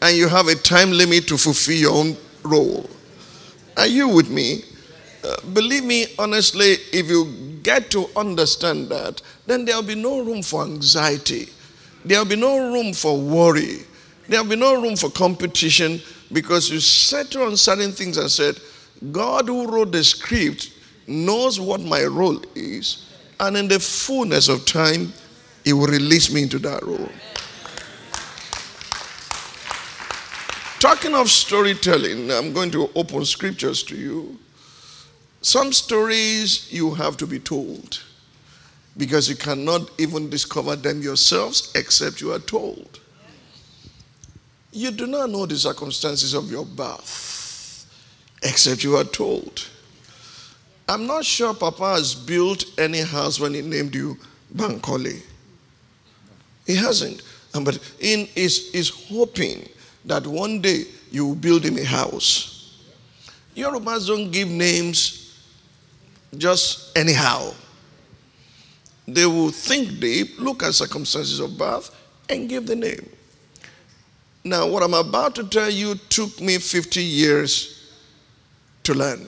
And 0.00 0.16
you 0.16 0.28
have 0.28 0.48
a 0.48 0.54
time 0.54 0.90
limit 0.90 1.28
to 1.28 1.38
fulfill 1.38 1.76
your 1.76 1.92
own 1.92 2.16
role. 2.42 2.88
Are 3.76 3.86
you 3.86 4.08
with 4.08 4.30
me? 4.30 4.64
Uh, 5.24 5.36
believe 5.52 5.84
me, 5.84 6.06
honestly, 6.18 6.76
if 6.92 7.08
you 7.08 7.60
get 7.62 7.90
to 7.92 8.08
understand 8.16 8.88
that, 8.88 9.22
then 9.46 9.64
there'll 9.64 9.82
be 9.82 9.94
no 9.94 10.20
room 10.24 10.42
for 10.42 10.64
anxiety. 10.64 11.48
There'll 12.04 12.24
be 12.24 12.36
no 12.36 12.72
room 12.72 12.92
for 12.92 13.16
worry. 13.16 13.82
There'll 14.32 14.46
be 14.46 14.56
no 14.56 14.80
room 14.80 14.96
for 14.96 15.10
competition 15.10 16.00
because 16.32 16.70
you 16.70 16.80
settle 16.80 17.42
on 17.42 17.54
certain 17.58 17.92
things 17.92 18.16
and 18.16 18.30
said, 18.30 18.58
God 19.12 19.46
who 19.46 19.70
wrote 19.70 19.92
the 19.92 20.02
script 20.02 20.72
knows 21.06 21.60
what 21.60 21.82
my 21.82 22.04
role 22.04 22.42
is, 22.54 23.12
and 23.38 23.58
in 23.58 23.68
the 23.68 23.78
fullness 23.78 24.48
of 24.48 24.64
time, 24.64 25.12
He 25.64 25.74
will 25.74 25.86
release 25.86 26.32
me 26.32 26.44
into 26.44 26.58
that 26.60 26.82
role. 26.82 27.10
Talking 30.80 31.14
of 31.14 31.28
storytelling, 31.28 32.30
I'm 32.30 32.54
going 32.54 32.70
to 32.70 32.88
open 32.94 33.26
scriptures 33.26 33.82
to 33.82 33.94
you. 33.94 34.38
Some 35.42 35.74
stories 35.74 36.72
you 36.72 36.94
have 36.94 37.18
to 37.18 37.26
be 37.26 37.38
told 37.38 38.02
because 38.96 39.28
you 39.28 39.36
cannot 39.36 39.90
even 40.00 40.30
discover 40.30 40.74
them 40.74 41.02
yourselves 41.02 41.70
except 41.74 42.22
you 42.22 42.32
are 42.32 42.38
told. 42.38 42.98
You 44.72 44.90
do 44.90 45.06
not 45.06 45.28
know 45.30 45.44
the 45.46 45.56
circumstances 45.56 46.32
of 46.34 46.50
your 46.50 46.64
birth 46.64 47.86
except 48.42 48.82
you 48.82 48.96
are 48.96 49.04
told. 49.04 49.68
I'm 50.88 51.06
not 51.06 51.24
sure 51.24 51.54
Papa 51.54 51.94
has 51.94 52.14
built 52.14 52.64
any 52.78 53.00
house 53.00 53.38
when 53.38 53.54
he 53.54 53.60
named 53.62 53.94
you 53.94 54.16
Bankole. 54.54 55.22
He 56.66 56.74
hasn't. 56.74 57.22
Um, 57.54 57.64
but 57.64 57.78
in 58.00 58.28
is 58.34 58.70
is 58.72 58.88
hoping 58.88 59.68
that 60.06 60.26
one 60.26 60.60
day 60.60 60.84
you 61.10 61.26
will 61.26 61.34
build 61.34 61.64
him 61.64 61.76
a 61.76 61.84
house. 61.84 62.78
Yorubas 63.54 64.06
don't 64.06 64.30
give 64.30 64.48
names 64.48 65.38
just 66.36 66.96
anyhow. 66.96 67.52
They 69.06 69.26
will 69.26 69.50
think 69.50 70.00
deep, 70.00 70.38
look 70.38 70.62
at 70.62 70.74
circumstances 70.74 71.40
of 71.40 71.58
birth, 71.58 71.94
and 72.30 72.48
give 72.48 72.66
the 72.66 72.76
name. 72.76 73.08
Now, 74.44 74.66
what 74.66 74.82
I'm 74.82 74.94
about 74.94 75.34
to 75.36 75.44
tell 75.44 75.70
you 75.70 75.94
took 75.94 76.40
me 76.40 76.58
50 76.58 77.02
years 77.02 77.92
to 78.82 78.94
learn. 78.94 79.26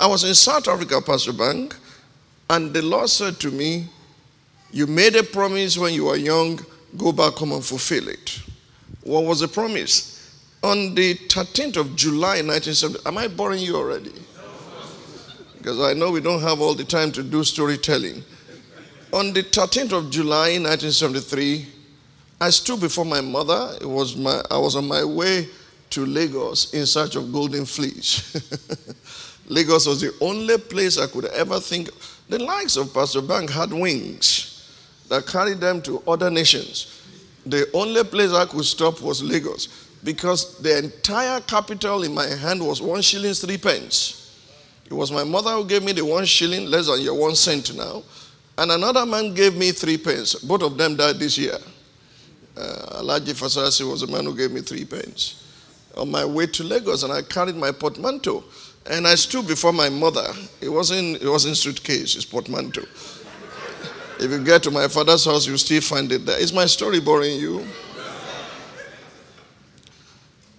I 0.00 0.06
was 0.06 0.24
in 0.24 0.34
South 0.34 0.66
Africa, 0.66 1.00
Pastor 1.00 1.32
Bank, 1.32 1.76
and 2.48 2.72
the 2.72 2.82
Lord 2.82 3.08
said 3.10 3.38
to 3.40 3.50
me, 3.50 3.86
You 4.70 4.86
made 4.86 5.14
a 5.16 5.22
promise 5.22 5.76
when 5.76 5.92
you 5.92 6.06
were 6.06 6.16
young, 6.16 6.60
go 6.96 7.12
back 7.12 7.34
home 7.34 7.52
and 7.52 7.64
fulfill 7.64 8.08
it. 8.08 8.40
What 9.02 9.24
was 9.24 9.40
the 9.40 9.48
promise? 9.48 10.10
On 10.62 10.94
the 10.94 11.14
13th 11.14 11.76
of 11.76 11.96
July 11.96 12.40
1970, 12.42 13.06
am 13.06 13.18
I 13.18 13.28
boring 13.28 13.60
you 13.60 13.76
already? 13.76 14.12
because 15.62 15.80
I 15.80 15.92
know 15.92 16.10
we 16.10 16.20
don't 16.20 16.42
have 16.42 16.60
all 16.60 16.74
the 16.74 16.82
time 16.82 17.12
to 17.12 17.22
do 17.22 17.44
storytelling. 17.44 18.24
On 19.12 19.32
the 19.32 19.44
13th 19.44 19.92
of 19.92 20.10
July 20.10 20.58
1973, 20.58 21.66
I 22.42 22.50
stood 22.50 22.80
before 22.80 23.04
my 23.04 23.20
mother. 23.20 23.76
It 23.80 23.86
was 23.88 24.16
my, 24.16 24.42
I 24.50 24.58
was 24.58 24.74
on 24.74 24.88
my 24.88 25.04
way 25.04 25.46
to 25.90 26.04
Lagos 26.04 26.74
in 26.74 26.86
search 26.86 27.14
of 27.14 27.32
golden 27.32 27.64
fleece. 27.64 28.34
Lagos 29.46 29.86
was 29.86 30.00
the 30.00 30.12
only 30.20 30.58
place 30.58 30.98
I 30.98 31.06
could 31.06 31.26
ever 31.26 31.60
think. 31.60 31.90
The 32.28 32.40
likes 32.40 32.76
of 32.76 32.92
Pastor 32.92 33.22
Bank 33.22 33.48
had 33.48 33.72
wings 33.72 34.68
that 35.08 35.24
carried 35.24 35.60
them 35.60 35.82
to 35.82 36.02
other 36.08 36.32
nations. 36.32 37.00
The 37.46 37.70
only 37.74 38.02
place 38.02 38.32
I 38.32 38.46
could 38.46 38.64
stop 38.64 39.00
was 39.02 39.22
Lagos 39.22 39.68
because 40.02 40.58
the 40.58 40.78
entire 40.78 41.38
capital 41.42 42.02
in 42.02 42.12
my 42.12 42.26
hand 42.26 42.66
was 42.66 42.82
one 42.82 43.02
shilling, 43.02 43.34
three 43.34 43.56
pence. 43.58 44.36
It 44.86 44.94
was 44.94 45.12
my 45.12 45.22
mother 45.22 45.52
who 45.52 45.64
gave 45.64 45.84
me 45.84 45.92
the 45.92 46.04
one 46.04 46.24
shilling, 46.24 46.66
less 46.66 46.88
than 46.88 47.02
your 47.02 47.14
one 47.14 47.36
cent 47.36 47.76
now. 47.76 48.02
And 48.58 48.72
another 48.72 49.06
man 49.06 49.32
gave 49.32 49.56
me 49.56 49.70
three 49.70 49.96
pence. 49.96 50.34
Both 50.34 50.64
of 50.64 50.76
them 50.76 50.96
died 50.96 51.20
this 51.20 51.38
year. 51.38 51.58
Uh, 52.56 53.00
Alhaji 53.02 53.32
Fasasi 53.34 53.88
was 53.90 54.02
the 54.02 54.06
man 54.06 54.24
who 54.24 54.36
gave 54.36 54.50
me 54.50 54.60
three 54.60 54.84
pence. 54.84 55.38
On 55.96 56.10
my 56.10 56.24
way 56.24 56.46
to 56.46 56.64
Lagos, 56.64 57.02
and 57.02 57.12
I 57.12 57.22
carried 57.22 57.56
my 57.56 57.72
portmanteau. 57.72 58.44
And 58.90 59.06
I 59.06 59.14
stood 59.14 59.46
before 59.46 59.72
my 59.72 59.88
mother. 59.88 60.26
It 60.60 60.68
wasn't, 60.68 61.22
it 61.22 61.28
wasn't 61.28 61.56
suitcase, 61.56 62.16
it's 62.16 62.24
portmanteau. 62.24 62.82
if 64.20 64.30
you 64.30 64.42
get 64.44 64.62
to 64.64 64.70
my 64.70 64.88
father's 64.88 65.24
house, 65.24 65.46
you 65.46 65.56
still 65.56 65.80
find 65.80 66.10
it 66.12 66.26
there. 66.26 66.40
Is 66.40 66.52
my 66.52 66.66
story 66.66 67.00
boring 67.00 67.38
you? 67.38 67.66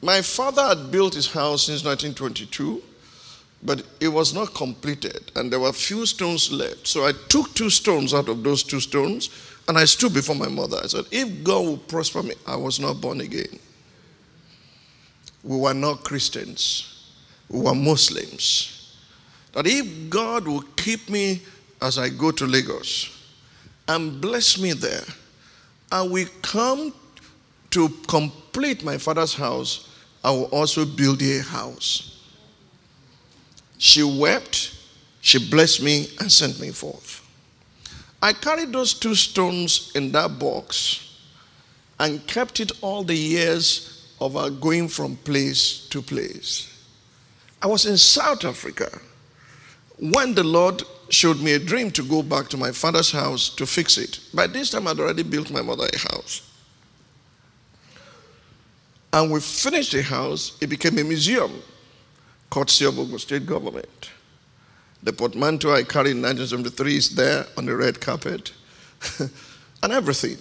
My 0.01 0.21
father 0.21 0.63
had 0.63 0.91
built 0.91 1.13
his 1.13 1.31
house 1.31 1.63
since 1.63 1.83
1922. 1.83 2.83
but 3.65 3.83
it 4.00 4.09
was 4.09 4.33
not 4.33 4.53
completed, 4.53 5.31
and 5.35 5.51
there 5.51 5.59
were 5.59 5.71
few 5.71 6.05
stones 6.05 6.51
left. 6.51 6.85
So 6.85 7.05
I 7.05 7.13
took 7.29 7.53
two 7.53 7.69
stones 7.69 8.13
out 8.13 8.27
of 8.27 8.43
those 8.43 8.62
two 8.63 8.79
stones, 8.79 9.29
and 9.67 9.77
I 9.77 9.86
stood 9.86 10.13
before 10.13 10.36
my 10.36 10.48
mother. 10.48 10.77
I 10.84 10.88
said, 10.88 11.05
If 11.12 11.43
God 11.43 11.65
will 11.65 11.77
prosper 11.77 12.24
me, 12.24 12.36
I 12.46 12.55
was 12.55 12.79
not 12.79 13.00
born 13.00 13.22
again. 13.22 13.60
We 15.43 15.58
were 15.58 15.74
not 15.74 16.03
Christians, 16.03 17.10
we 17.50 17.62
were 17.62 17.75
Muslims. 17.75 18.98
That 19.53 19.67
if 19.67 20.10
God 20.10 20.48
will 20.48 20.63
keep 20.75 21.10
me 21.10 21.41
as 21.82 21.98
I 22.00 22.10
go 22.10 22.32
to 22.32 22.46
Lagos 22.46 23.10
and 23.88 24.20
bless 24.20 24.58
me 24.58 24.74
there, 24.74 25.03
and 25.91 26.12
we 26.12 26.25
come 26.41 26.93
to 27.70 27.89
complete 28.08 28.84
my 28.84 28.98
father's 28.98 29.34
house, 29.34 29.89
I 30.24 30.32
will 30.32 30.46
also 30.46 30.86
build 30.86 31.22
a 31.22 31.39
house. 31.39 32.22
She 33.77 34.01
wept, 34.01 34.75
she 35.22 35.50
blessed 35.50 35.82
me, 35.82 36.08
and 36.20 36.32
sent 36.32 36.60
me 36.60 36.72
forth. 36.72 37.22
I 38.23 38.31
carried 38.31 38.71
those 38.71 38.93
two 38.93 39.15
stones 39.15 39.91
in 39.95 40.13
that 40.13 40.39
box 40.39 41.19
and 41.99 42.25
kept 42.25 42.61
it 42.61 42.71
all 42.79 43.03
the 43.03 43.13
years 43.13 44.15
of 44.21 44.37
our 44.37 44.49
going 44.49 44.87
from 44.87 45.17
place 45.17 45.89
to 45.89 46.01
place. 46.01 46.69
I 47.61 47.67
was 47.67 47.85
in 47.85 47.97
South 47.97 48.45
Africa 48.45 48.97
when 49.99 50.33
the 50.35 50.43
Lord 50.45 50.83
showed 51.09 51.41
me 51.41 51.51
a 51.51 51.59
dream 51.59 51.91
to 51.91 52.01
go 52.01 52.23
back 52.23 52.47
to 52.47 52.57
my 52.57 52.71
father's 52.71 53.11
house 53.11 53.49
to 53.55 53.65
fix 53.65 53.97
it. 53.97 54.21
By 54.33 54.47
this 54.47 54.69
time, 54.69 54.87
I'd 54.87 55.01
already 55.01 55.23
built 55.23 55.51
my 55.51 55.61
mother 55.61 55.89
a 55.91 55.97
house. 55.97 56.49
And 59.11 59.33
we 59.33 59.41
finished 59.41 59.91
the 59.91 60.01
house, 60.01 60.57
it 60.61 60.67
became 60.67 60.97
a 60.97 61.03
museum 61.03 61.51
courtesy 62.49 62.85
of 62.85 62.97
Ogun 62.97 63.19
State 63.19 63.45
government. 63.45 64.11
The 65.03 65.12
portmanteau 65.12 65.74
I 65.74 65.83
carried 65.83 66.12
in 66.12 66.22
1973 66.22 66.95
is 66.95 67.10
there 67.15 67.45
on 67.57 67.65
the 67.65 67.75
red 67.75 68.00
carpet 68.00 68.53
and 69.19 69.91
everything. 69.91 70.38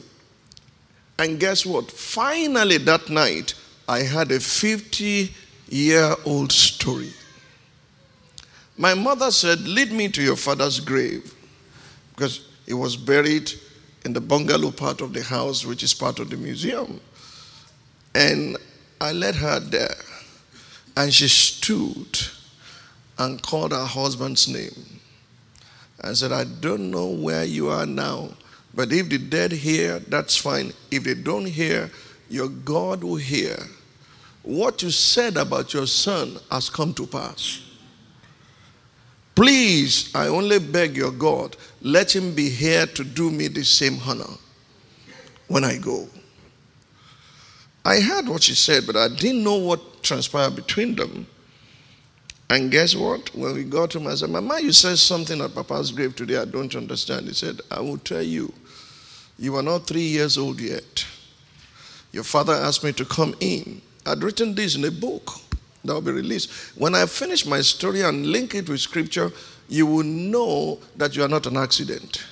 And 1.19 1.39
guess 1.39 1.67
what? 1.67 1.91
Finally, 1.91 2.79
that 2.79 3.09
night, 3.11 3.55
I 3.89 4.01
had 4.01 4.31
a 4.31 4.39
50 4.39 5.33
year 5.69 6.15
old 6.25 6.53
story. 6.53 7.13
My 8.79 8.95
mother 8.95 9.31
said, 9.31 9.61
Lead 9.67 9.93
me 9.93 10.09
to 10.09 10.23
your 10.23 10.37
father's 10.37 10.79
grave 10.79 11.35
because 12.15 12.47
he 12.67 12.73
was 12.73 12.97
buried 12.97 13.53
in 14.05 14.13
the 14.13 14.21
bungalow 14.21 14.71
part 14.71 15.01
of 15.01 15.13
the 15.13 15.23
house, 15.23 15.67
which 15.67 15.83
is 15.83 15.93
part 15.93 16.21
of 16.21 16.31
the 16.31 16.37
museum. 16.37 17.01
And 18.15 18.57
I 19.01 19.13
led 19.13 19.35
her 19.37 19.59
there. 19.59 19.97
And 20.97 21.13
she 21.13 21.29
stood 21.29 22.19
and 23.23 23.43
called 23.43 23.73
her 23.73 23.85
husband's 23.85 24.49
name 24.49 25.01
and 26.03 26.17
said, 26.17 26.33
I 26.33 26.45
don't 26.45 26.91
know 26.91 27.07
where 27.07 27.45
you 27.45 27.69
are 27.69 27.87
now, 27.87 28.31
but 28.75 28.93
if 28.93 29.09
the 29.09 29.19
dead 29.19 29.53
hear, 29.53 30.01
that's 30.01 30.37
fine. 30.37 30.73
If 30.91 31.05
they 31.05 31.15
don't 31.15 31.47
hear, 31.47 31.91
your 32.29 32.49
God 32.49 33.05
will 33.05 33.17
hear. 33.17 33.57
What 34.43 34.83
you 34.83 34.91
said 34.91 35.37
about 35.37 35.73
your 35.73 35.87
son 35.87 36.39
has 36.51 36.69
come 36.69 36.93
to 36.95 37.07
pass. 37.07 37.63
Please, 39.35 40.15
I 40.15 40.27
only 40.27 40.59
beg 40.59 40.97
your 40.97 41.13
God, 41.13 41.57
let 41.81 42.15
him 42.15 42.35
be 42.35 42.51
here 42.51 42.87
to 42.87 43.05
do 43.05 43.31
me 43.31 43.49
the 43.49 43.65
same 43.65 43.99
honor 44.07 44.35
when 45.49 45.65
I 45.65 45.79
go. 45.79 46.09
I 47.85 48.01
heard 48.01 48.29
what 48.29 48.43
she 48.43 48.55
said, 48.55 48.87
but 48.87 48.97
I 48.97 49.09
didn't 49.09 49.43
know 49.43 49.57
what 49.57 50.03
transpired 50.03 50.57
between 50.57 50.97
them. 50.97 51.27
And 52.53 52.71
guess 52.71 52.95
what? 52.95 53.35
When 53.35 53.55
we 53.55 53.65
got 53.65 53.95
home, 53.95 54.09
I 54.09 54.15
said, 54.15 54.29
Mama, 54.29 54.61
you 54.61 54.73
said 54.73 54.99
something 54.99 55.41
at 55.41 55.55
Papa's 55.55 55.91
grave 55.91 56.15
today 56.15 56.37
I 56.37 56.45
don't 56.45 56.77
understand. 56.77 57.27
He 57.27 57.33
said, 57.33 57.63
I 57.71 57.81
will 57.81 57.97
tell 57.97 58.21
you. 58.21 58.53
You 59.39 59.57
are 59.57 59.63
not 59.63 59.87
three 59.87 60.03
years 60.03 60.37
old 60.37 60.61
yet. 60.61 61.07
Your 62.13 62.25
father 62.25 62.53
asked 62.53 62.85
me 62.85 62.93
to 62.93 63.07
come 63.07 63.35
in. 63.41 63.81
I'd 64.05 64.23
written 64.23 64.55
this 64.55 64.77
in 64.77 64.85
a 64.85 64.91
book 64.91 65.31
that 65.83 65.95
will 65.95 66.03
be 66.03 66.13
released. 66.13 66.51
When 66.77 66.95
I 66.95 67.07
finish 67.07 67.47
my 67.47 67.63
story 67.63 68.03
and 68.03 68.27
link 68.27 68.55
it 68.55 68.69
with 68.69 68.81
scripture, 68.81 69.33
you 69.71 69.87
will 69.87 70.05
know 70.05 70.79
that 70.99 71.17
you 71.17 71.25
are 71.25 71.29
not 71.29 71.47
an 71.47 71.57
accident 71.57 72.23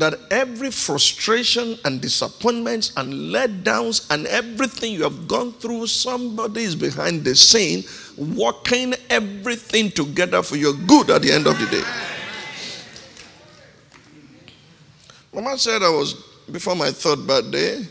that 0.00 0.18
every 0.30 0.70
frustration 0.70 1.78
and 1.84 2.00
disappointments 2.00 2.92
and 2.96 3.12
letdowns 3.12 4.10
and 4.10 4.26
everything 4.26 4.92
you 4.92 5.02
have 5.02 5.26
gone 5.26 5.52
through, 5.52 5.86
somebody 5.86 6.62
is 6.62 6.74
behind 6.74 7.24
the 7.24 7.34
scene 7.34 7.84
working 8.36 8.94
everything 9.08 9.90
together 9.90 10.42
for 10.42 10.56
your 10.56 10.74
good 10.86 11.10
at 11.10 11.22
the 11.22 11.32
end 11.32 11.46
of 11.46 11.58
the 11.58 11.66
day. 11.66 11.84
Mama 15.32 15.56
said 15.56 15.82
I 15.82 15.90
was 15.90 16.14
before 16.50 16.74
my 16.74 16.90
third 16.90 17.26
birthday. 17.26 17.86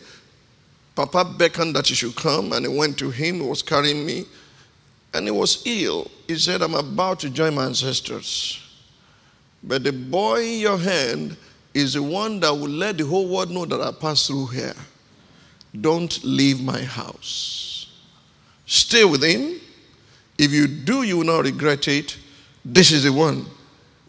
Papa 0.96 1.36
beckoned 1.38 1.76
that 1.76 1.88
he 1.88 1.94
should 1.94 2.16
come, 2.16 2.54
and 2.54 2.66
he 2.66 2.76
went 2.76 2.98
to 2.98 3.12
him. 3.12 3.36
He 3.36 3.42
was 3.42 3.62
carrying 3.62 4.06
me, 4.06 4.26
and 5.14 5.26
he 5.26 5.32
was 5.32 5.62
ill. 5.66 6.10
He 6.28 6.38
said, 6.38 6.62
I'm 6.62 6.74
about 6.74 7.20
to 7.20 7.30
join 7.30 7.54
my 7.56 7.66
ancestors. 7.66 8.60
But 9.64 9.84
the 9.84 9.94
boy 9.94 10.44
in 10.44 10.60
your 10.60 10.78
hand 10.78 11.38
is 11.78 11.94
the 11.94 12.02
one 12.02 12.40
that 12.40 12.52
will 12.52 12.70
let 12.70 12.98
the 12.98 13.06
whole 13.06 13.28
world 13.28 13.52
know 13.52 13.64
that 13.64 13.80
I 13.80 13.92
passed 13.92 14.28
through 14.28 14.48
here. 14.48 14.74
Don't 15.80 16.24
leave 16.24 16.60
my 16.60 16.82
house. 16.82 17.92
Stay 18.66 19.06
with 19.06 19.24
him. 19.24 19.62
If 20.40 20.52
you 20.52 20.68
do, 20.68 21.04
you 21.04 21.18
will 21.18 21.26
not 21.26 21.44
regret 21.44 21.88
it. 21.88 22.18
This 22.66 22.92
is 22.92 23.04
the 23.04 23.14
one 23.14 23.46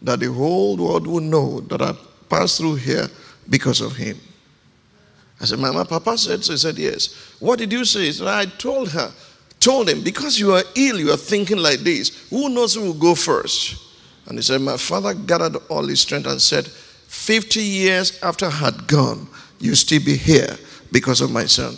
that 0.01 0.19
the 0.19 0.31
whole 0.33 0.77
world 0.77 1.05
will 1.05 1.21
know 1.21 1.59
that 1.61 1.81
I 1.81 1.93
passed 2.27 2.57
through 2.57 2.75
here 2.75 3.07
because 3.47 3.81
of 3.81 3.95
him. 3.95 4.17
I 5.39 5.45
said, 5.45 5.59
Mama, 5.59 5.85
Papa 5.85 6.17
said 6.17 6.43
so. 6.43 6.53
He 6.53 6.57
said, 6.57 6.77
Yes. 6.77 7.35
What 7.39 7.59
did 7.59 7.71
you 7.71 7.85
say? 7.85 8.11
Said, 8.11 8.27
I 8.27 8.45
told 8.45 8.89
her, 8.89 9.11
told 9.59 9.89
him, 9.89 10.03
because 10.03 10.39
you 10.39 10.53
are 10.53 10.63
ill, 10.75 10.99
you 10.99 11.11
are 11.11 11.17
thinking 11.17 11.57
like 11.57 11.79
this. 11.79 12.27
Who 12.31 12.49
knows 12.49 12.73
who 12.73 12.81
will 12.81 12.93
go 12.93 13.13
first? 13.13 13.77
And 14.25 14.37
he 14.39 14.41
said, 14.41 14.59
My 14.59 14.77
father 14.77 15.13
gathered 15.13 15.57
all 15.69 15.85
his 15.85 16.01
strength 16.01 16.25
and 16.27 16.41
said, 16.41 16.67
50 17.09 17.59
years 17.59 18.21
after 18.21 18.45
I 18.45 18.51
had 18.51 18.87
gone, 18.87 19.27
you 19.59 19.73
still 19.73 19.99
be 20.05 20.15
here 20.15 20.55
because 20.91 21.21
of 21.21 21.31
my 21.31 21.45
son. 21.45 21.75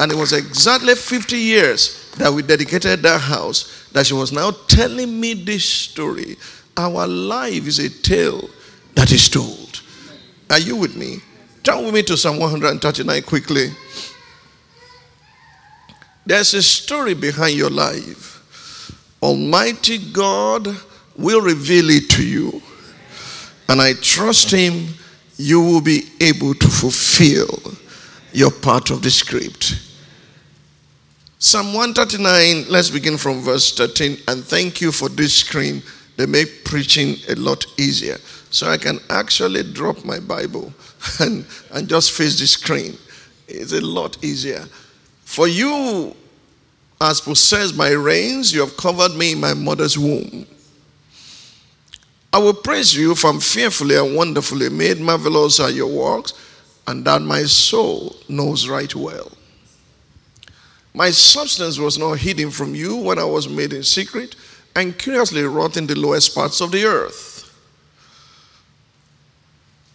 And 0.00 0.10
it 0.10 0.18
was 0.18 0.32
exactly 0.32 0.96
50 0.96 1.36
years 1.36 2.10
that 2.18 2.32
we 2.32 2.42
dedicated 2.42 3.00
that 3.02 3.20
house 3.20 3.88
that 3.92 4.06
she 4.06 4.14
was 4.14 4.32
now 4.32 4.50
telling 4.66 5.20
me 5.20 5.34
this 5.34 5.64
story. 5.64 6.36
Our 6.76 7.06
life 7.06 7.64
is 7.68 7.78
a 7.78 7.88
tale 7.88 8.50
that 8.96 9.12
is 9.12 9.28
told. 9.28 9.82
Are 10.50 10.58
you 10.58 10.74
with 10.74 10.96
me? 10.96 11.18
Turn 11.62 11.84
with 11.84 11.94
me 11.94 12.02
to 12.02 12.16
Psalm 12.16 12.40
139 12.40 13.22
quickly. 13.22 13.68
There's 16.26 16.54
a 16.54 16.62
story 16.62 17.14
behind 17.14 17.54
your 17.54 17.70
life. 17.70 18.42
Almighty 19.22 19.98
God 19.98 20.66
will 21.16 21.40
reveal 21.40 21.88
it 21.88 22.10
to 22.10 22.26
you 22.26 22.60
and 23.68 23.80
I 23.80 23.94
trust 23.94 24.50
Him, 24.50 24.88
you 25.36 25.60
will 25.60 25.80
be 25.80 26.04
able 26.20 26.54
to 26.54 26.68
fulfill 26.68 27.74
your 28.32 28.50
part 28.50 28.90
of 28.90 29.02
the 29.02 29.10
script. 29.10 29.80
Psalm 31.38 31.74
139, 31.74 32.66
let's 32.70 32.90
begin 32.90 33.18
from 33.18 33.40
verse 33.40 33.74
13. 33.76 34.16
And 34.28 34.44
thank 34.44 34.80
you 34.80 34.92
for 34.92 35.08
this 35.08 35.34
screen. 35.34 35.82
They 36.16 36.26
make 36.26 36.64
preaching 36.64 37.16
a 37.28 37.34
lot 37.34 37.66
easier. 37.78 38.18
So 38.50 38.68
I 38.68 38.76
can 38.76 39.00
actually 39.10 39.64
drop 39.72 40.04
my 40.04 40.20
Bible 40.20 40.72
and, 41.20 41.44
and 41.72 41.88
just 41.88 42.12
face 42.12 42.38
the 42.38 42.46
screen. 42.46 42.96
It's 43.48 43.72
a 43.72 43.80
lot 43.80 44.22
easier. 44.22 44.64
For 45.24 45.48
you, 45.48 46.14
as 47.00 47.20
possessed 47.20 47.76
by 47.76 47.90
reins, 47.90 48.54
you 48.54 48.60
have 48.60 48.76
covered 48.76 49.16
me 49.16 49.32
in 49.32 49.40
my 49.40 49.54
mother's 49.54 49.98
womb. 49.98 50.46
I 52.32 52.38
will 52.38 52.54
praise 52.54 52.94
you 52.96 53.14
from 53.14 53.40
fearfully 53.40 53.96
and 53.96 54.16
wonderfully 54.16 54.70
made. 54.70 54.98
Marvelous 54.98 55.60
are 55.60 55.70
your 55.70 55.88
works, 55.88 56.32
and 56.86 57.04
that 57.04 57.20
my 57.20 57.42
soul 57.42 58.16
knows 58.28 58.66
right 58.66 58.94
well. 58.94 59.30
My 60.94 61.10
substance 61.10 61.78
was 61.78 61.98
not 61.98 62.18
hidden 62.18 62.50
from 62.50 62.74
you 62.74 62.96
when 62.96 63.18
I 63.18 63.24
was 63.24 63.48
made 63.48 63.72
in 63.72 63.82
secret 63.82 64.34
and 64.74 64.98
curiously 64.98 65.42
wrought 65.42 65.76
in 65.76 65.86
the 65.86 65.94
lowest 65.94 66.34
parts 66.34 66.60
of 66.60 66.72
the 66.72 66.84
earth. 66.84 67.30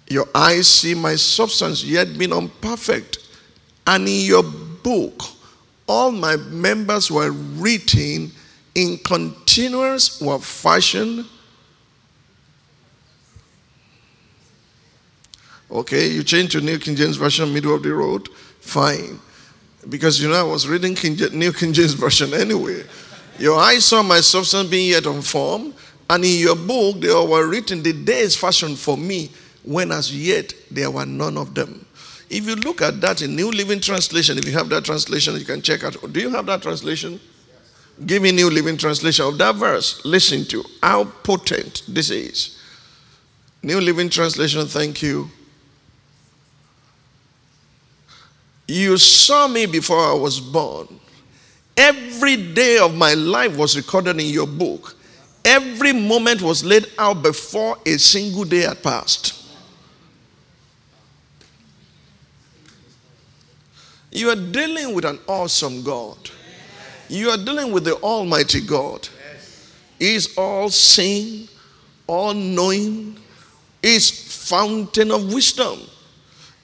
Your 0.10 0.28
eyes 0.34 0.68
see 0.68 0.94
my 0.94 1.16
substance 1.16 1.84
yet 1.84 2.18
being 2.18 2.34
unperfect, 2.34 3.18
and 3.86 4.08
in 4.08 4.26
your 4.26 4.44
book 4.44 5.24
all 5.88 6.12
my 6.12 6.36
members 6.36 7.10
were 7.10 7.32
written 7.32 8.32
in 8.76 8.98
continuous 9.00 10.22
were 10.22 10.40
fashioned 10.40 11.26
Okay, 15.70 16.08
you 16.08 16.24
change 16.24 16.54
to 16.54 16.62
New 16.62 16.80
King 16.80 16.96
James 16.96 17.18
Version, 17.18 17.54
middle 17.54 17.76
of 17.76 17.84
the 17.84 17.94
road, 17.94 18.30
fine. 18.62 19.20
Because 19.90 20.22
you 20.22 20.30
know, 20.30 20.36
I 20.36 20.44
was 20.44 20.68
reading 20.68 20.96
King, 20.96 21.18
New 21.34 21.52
King 21.52 21.74
James 21.74 21.94
Version 22.06 22.34
anyway. 22.34 22.84
Your 23.38 23.60
eyes 23.60 23.86
saw 23.86 24.02
my 24.02 24.22
substance 24.22 24.70
being 24.70 24.90
yet 24.90 25.06
unformed, 25.06 25.74
and 26.10 26.24
in 26.24 26.40
your 26.40 26.56
book 26.56 27.02
they 27.02 27.14
were 27.14 27.48
written, 27.48 27.84
The 27.84 27.94
days 27.94 28.36
fashioned 28.36 28.80
for 28.80 28.98
me, 28.98 29.30
when 29.64 29.92
as 29.92 30.16
yet 30.16 30.54
there 30.72 30.90
were 30.90 31.06
none 31.06 31.38
of 31.38 31.54
them. 31.54 31.86
If 32.30 32.48
you 32.48 32.56
look 32.56 32.82
at 32.82 33.00
that 33.02 33.22
in 33.22 33.36
New 33.36 33.52
Living 33.52 33.80
Translation, 33.80 34.38
if 34.38 34.46
you 34.46 34.54
have 34.54 34.70
that 34.70 34.86
translation, 34.86 35.36
you 35.36 35.46
can 35.46 35.62
check 35.62 35.84
out. 35.84 35.96
Do 36.12 36.20
you 36.20 36.30
have 36.32 36.46
that 36.48 36.62
translation? 36.62 37.20
Give 38.06 38.22
me 38.22 38.32
New 38.32 38.50
Living 38.50 38.78
Translation 38.78 39.26
of 39.26 39.38
that 39.38 39.56
verse. 39.56 40.04
Listen 40.06 40.46
to 40.46 40.64
how 40.84 41.06
potent 41.06 41.84
this 41.88 42.10
is. 42.10 42.58
New 43.64 43.82
Living 43.82 44.10
Translation, 44.10 44.68
thank 44.68 45.02
you. 45.02 45.30
You 48.68 48.98
saw 48.98 49.48
me 49.48 49.66
before 49.66 50.00
I 50.00 50.14
was 50.14 50.40
born. 50.40 50.88
Every 51.76 52.36
day 52.54 52.80
of 52.80 52.96
my 52.96 53.14
life 53.14 53.56
was 53.56 53.78
recorded 53.78 54.20
in 54.20 54.28
your 54.28 54.48
book. 54.48 54.96
Every 55.46 55.94
moment 55.94 56.42
was 56.42 56.66
laid 56.66 56.88
out 56.98 57.24
before 57.24 57.78
a 57.86 57.98
single 57.98 58.44
day 58.44 58.62
had 58.62 58.84
passed. 58.84 59.34
You 64.12 64.30
are 64.30 64.36
dealing 64.36 64.94
with 64.96 65.06
an 65.06 65.20
awesome 65.28 65.84
God. 65.84 66.18
You 67.08 67.30
are 67.30 67.38
dealing 67.38 67.72
with 67.72 67.86
the 67.86 67.96
Almighty 67.96 68.62
God. 68.62 69.08
He's 70.00 70.38
all 70.38 70.70
seeing, 70.70 71.48
all 72.06 72.34
knowing, 72.34 73.18
He's 73.82 74.10
fountain 74.50 75.12
of 75.12 75.34
wisdom. 75.34 75.80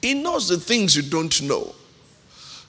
He 0.02 0.13
knows 0.16 0.50
the 0.50 0.58
things 0.58 0.96
you 0.96 1.04
don't 1.04 1.42
know. 1.44 1.74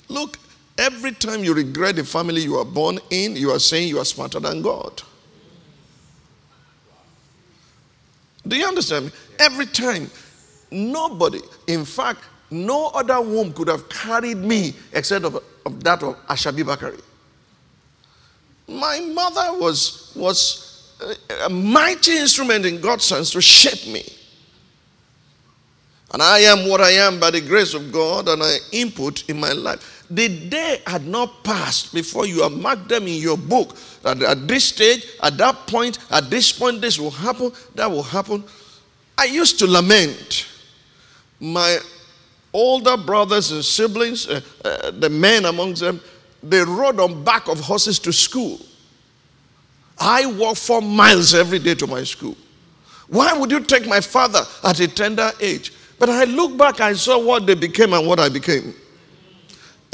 Look, 0.08 0.38
every 0.78 1.12
time 1.12 1.44
you 1.44 1.54
regret 1.54 1.96
the 1.96 2.04
family 2.04 2.42
you 2.42 2.56
are 2.56 2.64
born 2.64 2.98
in, 3.10 3.36
you 3.36 3.50
are 3.50 3.58
saying 3.58 3.88
you 3.88 3.98
are 3.98 4.04
smarter 4.04 4.40
than 4.40 4.62
God. 4.62 5.02
Do 8.46 8.56
you 8.56 8.66
understand 8.66 9.06
me? 9.06 9.12
Every 9.38 9.66
time, 9.66 10.10
nobody, 10.70 11.40
in 11.66 11.84
fact, 11.84 12.20
no 12.50 12.88
other 12.88 13.20
womb 13.20 13.52
could 13.52 13.68
have 13.68 13.88
carried 13.88 14.36
me 14.36 14.74
except 14.92 15.24
of, 15.24 15.42
of 15.64 15.82
that 15.82 16.02
of 16.02 16.14
Ashabi 16.26 16.62
Bakare. 16.62 17.00
My 18.68 19.00
mother 19.00 19.58
was, 19.58 20.12
was 20.14 20.94
a 21.44 21.48
mighty 21.48 22.16
instrument 22.16 22.64
in 22.64 22.80
God's 22.80 23.08
hands 23.08 23.30
to 23.32 23.40
shape 23.40 23.92
me. 23.92 24.04
And 26.12 26.22
I 26.22 26.38
am 26.40 26.68
what 26.68 26.80
I 26.80 26.92
am 26.92 27.18
by 27.18 27.30
the 27.32 27.40
grace 27.40 27.74
of 27.74 27.90
God 27.90 28.28
and 28.28 28.42
I 28.42 28.58
input 28.70 29.28
in 29.28 29.40
my 29.40 29.50
life. 29.50 29.93
The 30.10 30.28
day 30.48 30.82
had 30.86 31.06
not 31.06 31.44
passed 31.44 31.94
before 31.94 32.26
you 32.26 32.42
have 32.42 32.52
marked 32.52 32.88
them 32.88 33.06
in 33.06 33.20
your 33.20 33.38
book 33.38 33.76
that 34.02 34.22
at 34.22 34.46
this 34.46 34.64
stage, 34.64 35.06
at 35.22 35.38
that 35.38 35.66
point, 35.66 35.98
at 36.10 36.28
this 36.28 36.52
point, 36.52 36.80
this 36.80 36.98
will 36.98 37.10
happen, 37.10 37.52
that 37.74 37.90
will 37.90 38.02
happen. 38.02 38.44
I 39.16 39.24
used 39.24 39.58
to 39.60 39.66
lament. 39.66 40.46
My 41.40 41.78
older 42.52 42.96
brothers 42.96 43.50
and 43.50 43.64
siblings, 43.64 44.28
uh, 44.28 44.40
uh, 44.64 44.90
the 44.90 45.08
men 45.08 45.46
amongst 45.46 45.80
them, 45.80 46.00
they 46.42 46.60
rode 46.60 47.00
on 47.00 47.24
back 47.24 47.48
of 47.48 47.58
horses 47.60 47.98
to 48.00 48.12
school. 48.12 48.60
I 49.98 50.26
walk 50.26 50.56
four 50.56 50.82
miles 50.82 51.34
every 51.34 51.58
day 51.58 51.74
to 51.76 51.86
my 51.86 52.04
school. 52.04 52.36
Why 53.08 53.32
would 53.32 53.50
you 53.50 53.60
take 53.60 53.86
my 53.86 54.00
father 54.00 54.40
at 54.62 54.80
a 54.80 54.88
tender 54.88 55.30
age? 55.40 55.72
But 55.98 56.08
I 56.08 56.24
look 56.24 56.56
back, 56.56 56.80
I 56.80 56.92
saw 56.94 57.18
what 57.18 57.46
they 57.46 57.54
became 57.54 57.92
and 57.92 58.06
what 58.06 58.18
I 58.18 58.28
became. 58.28 58.74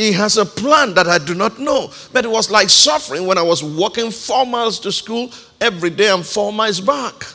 He 0.00 0.12
has 0.12 0.38
a 0.38 0.46
plan 0.46 0.94
that 0.94 1.08
I 1.08 1.18
do 1.18 1.34
not 1.34 1.58
know. 1.58 1.92
But 2.10 2.24
it 2.24 2.30
was 2.30 2.50
like 2.50 2.70
suffering 2.70 3.26
when 3.26 3.36
I 3.36 3.42
was 3.42 3.62
walking 3.62 4.10
four 4.10 4.46
miles 4.46 4.80
to 4.80 4.90
school 4.90 5.30
every 5.60 5.90
day 5.90 6.08
and 6.08 6.24
four 6.24 6.54
miles 6.54 6.80
back. 6.80 7.26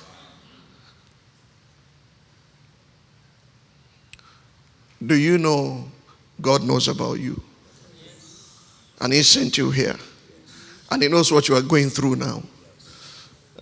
Do 5.06 5.14
you 5.14 5.38
know 5.38 5.86
God 6.42 6.64
knows 6.64 6.88
about 6.88 7.20
you? 7.20 7.40
And 9.00 9.14
He 9.14 9.22
sent 9.22 9.60
you 9.60 9.70
here. 9.70 9.98
And 10.90 11.04
He 11.04 11.08
knows 11.08 11.32
what 11.32 11.48
you 11.48 11.56
are 11.56 11.62
going 11.62 11.92
through 11.92 12.16
now. 12.16 12.42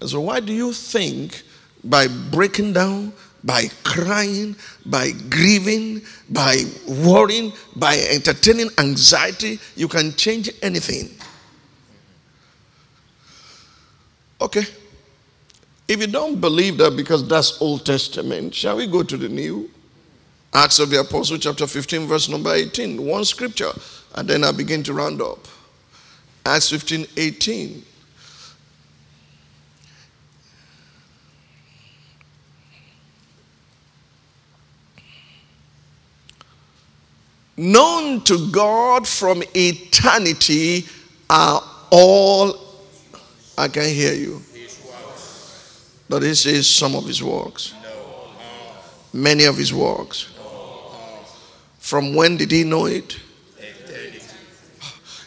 So, 0.06 0.22
why 0.22 0.40
do 0.40 0.54
you 0.54 0.72
think 0.72 1.44
by 1.84 2.08
breaking 2.08 2.72
down, 2.72 3.12
by 3.44 3.70
crying, 3.84 4.56
by 4.86 5.12
grieving, 5.30 6.02
by 6.30 6.64
worrying, 6.88 7.52
by 7.76 7.98
entertaining 8.12 8.70
anxiety, 8.78 9.60
you 9.76 9.88
can 9.88 10.14
change 10.14 10.50
anything? 10.62 11.10
Okay. 14.40 14.66
If 15.88 16.00
you 16.00 16.08
don't 16.08 16.40
believe 16.40 16.78
that 16.78 16.96
because 16.96 17.28
that's 17.28 17.62
Old 17.62 17.86
Testament, 17.86 18.56
shall 18.56 18.78
we 18.78 18.88
go 18.88 19.04
to 19.04 19.18
the 19.18 19.30
New? 19.30 19.70
Acts 20.54 20.80
of 20.80 20.90
the 20.90 21.00
Apostle, 21.00 21.38
chapter 21.38 21.66
15, 21.66 22.08
verse 22.08 22.30
number 22.30 22.54
18. 22.54 23.04
One 23.04 23.26
scripture, 23.26 23.72
and 24.16 24.28
then 24.28 24.44
I 24.44 24.52
begin 24.52 24.84
to 24.84 24.94
round 24.94 25.22
up. 25.22 25.48
Acts 26.46 26.70
15, 26.70 27.08
18. 27.18 27.84
Known 37.56 38.22
to 38.22 38.50
God 38.52 39.08
from 39.08 39.44
eternity 39.56 40.86
are 41.30 41.62
all, 41.92 42.58
I 43.58 43.68
can 43.68 43.86
hear 43.86 44.14
you. 44.14 44.42
But 46.10 46.20
this 46.20 46.46
is 46.46 46.68
some 46.68 46.96
of 46.96 47.06
his 47.06 47.22
works. 47.24 47.74
Many 49.14 49.46
of 49.46 49.58
his 49.58 49.74
works. 49.74 50.30
From 51.80 52.16
when 52.16 52.38
did 52.38 52.52
he 52.52 52.64
know 52.64 52.86
it? 52.86 53.20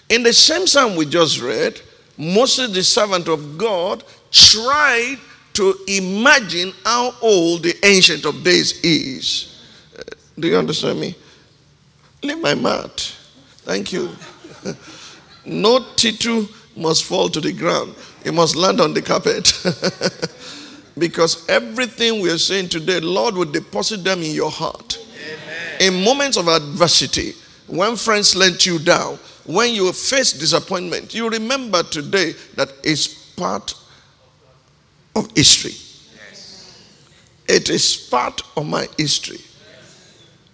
In 0.09 0.23
the 0.23 0.33
same 0.33 0.67
psalm 0.67 0.97
we 0.97 1.07
just 1.07 1.41
read, 1.41 1.81
Moses, 2.17 2.73
the 2.73 2.83
servant 2.83 3.29
of 3.29 3.59
God, 3.59 4.05
tried 4.31 5.19
to 5.55 5.75
imagine 5.89 6.73
how 6.85 7.15
old 7.21 7.63
the 7.63 7.75
Ancient 7.85 8.25
of 8.25 8.43
Days 8.45 8.81
is. 8.83 9.61
Uh, 9.99 10.03
do 10.39 10.49
you 10.49 10.57
understand 10.57 11.01
me? 11.01 11.15
Leave 12.27 12.41
my 12.41 12.55
mat. 12.55 13.15
Thank 13.59 13.93
you. 13.93 14.11
no 15.45 15.81
titu 15.97 16.49
must 16.77 17.05
fall 17.05 17.29
to 17.29 17.41
the 17.41 17.53
ground, 17.53 17.95
it 18.25 18.35
must 18.35 18.57
land 18.57 18.81
on 18.81 18.93
the 18.95 19.03
carpet. 19.03 19.53
because 20.99 21.49
everything 21.49 22.21
we 22.21 22.31
are 22.31 22.39
saying 22.39 22.69
today, 22.69 23.01
Lord 23.01 23.35
will 23.35 23.45
deposit 23.51 24.05
them 24.05 24.23
in 24.23 24.33
your 24.33 24.51
heart. 24.51 24.99
In 25.81 26.03
moments 26.03 26.37
of 26.37 26.49
adversity, 26.49 27.33
when 27.67 27.97
friends 27.97 28.35
let 28.35 28.65
you 28.65 28.79
down, 28.79 29.19
when 29.45 29.75
you 29.75 29.93
face 29.93 30.33
disappointment, 30.33 31.15
you 31.15 31.29
remember 31.29 31.83
today 31.83 32.33
that 32.57 32.73
it's 32.83 33.07
part 33.07 33.75
of 35.15 35.31
history. 35.37 35.75
It 37.49 37.71
is 37.71 37.97
part 37.97 38.43
of 38.57 38.67
my 38.67 38.89
history. 38.99 39.39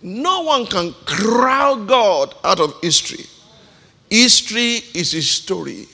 No 0.02 0.42
one 0.42 0.66
can 0.66 0.92
crowd 1.04 1.86
God 1.86 2.34
out 2.44 2.58
of 2.60 2.74
history. 2.82 3.24
History 4.10 4.80
is 4.94 5.14
a 5.14 5.22
story. 5.22 5.86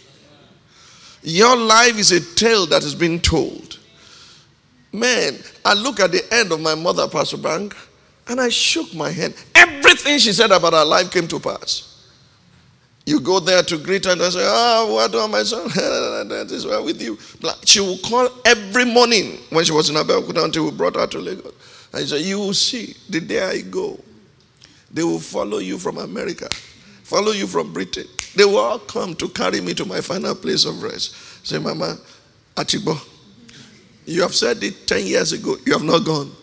Your 1.22 1.56
life 1.56 1.98
is 1.98 2.10
a 2.12 2.34
tale 2.34 2.66
that 2.66 2.82
has 2.82 2.94
been 2.94 3.20
told. 3.20 3.78
Man, 4.92 5.36
I 5.64 5.74
look 5.74 6.00
at 6.00 6.10
the 6.12 6.22
end 6.32 6.52
of 6.52 6.60
my 6.60 6.74
mother, 6.74 7.06
Pastor 7.06 7.36
Bank, 7.36 7.76
and 8.28 8.40
I 8.40 8.48
shook 8.48 8.94
my 8.94 9.10
hand. 9.10 9.34
Everything 9.54 10.18
she 10.18 10.32
said 10.32 10.50
about 10.50 10.72
her 10.72 10.84
life 10.84 11.10
came 11.10 11.28
to 11.28 11.38
pass. 11.38 11.94
You 13.04 13.20
go 13.20 13.40
there 13.40 13.62
to 13.62 13.78
greet 13.78 14.04
her 14.04 14.12
and 14.12 14.20
say, 14.20 14.40
Oh, 14.42 14.94
what 14.94 15.12
do 15.12 15.20
I, 15.20 15.26
my 15.26 15.42
son? 15.42 15.68
that 16.28 16.48
is 16.50 16.66
well 16.66 16.84
with 16.84 17.00
you. 17.00 17.18
She 17.64 17.80
will 17.80 17.98
call 17.98 18.28
every 18.44 18.84
morning 18.84 19.38
when 19.50 19.64
she 19.64 19.72
was 19.72 19.88
in 19.88 19.96
Abeokuta 19.96 20.44
until 20.44 20.66
we 20.66 20.70
brought 20.72 20.94
her 20.96 21.06
to 21.06 21.18
Lagos. 21.18 21.54
And 21.92 22.06
said, 22.08 22.20
You 22.22 22.38
will 22.38 22.54
see 22.54 22.94
the 23.08 23.20
day 23.20 23.42
I 23.42 23.60
go. 23.62 23.98
They 24.92 25.02
will 25.02 25.20
follow 25.20 25.58
you 25.58 25.78
from 25.78 25.98
America, 25.98 26.48
follow 27.02 27.32
you 27.32 27.46
from 27.46 27.72
Britain. 27.72 28.06
They 28.34 28.44
will 28.44 28.58
all 28.58 28.78
come 28.78 29.14
to 29.16 29.28
carry 29.28 29.60
me 29.60 29.74
to 29.74 29.84
my 29.84 30.00
final 30.00 30.34
place 30.34 30.64
of 30.64 30.82
rest. 30.82 31.14
Say, 31.46 31.58
Mama, 31.58 31.98
Achibo, 32.56 32.96
you 34.06 34.22
have 34.22 34.34
said 34.34 34.62
it 34.62 34.86
10 34.86 35.06
years 35.06 35.32
ago. 35.32 35.56
You 35.66 35.72
have 35.72 35.82
not 35.82 36.04
gone. 36.04 36.30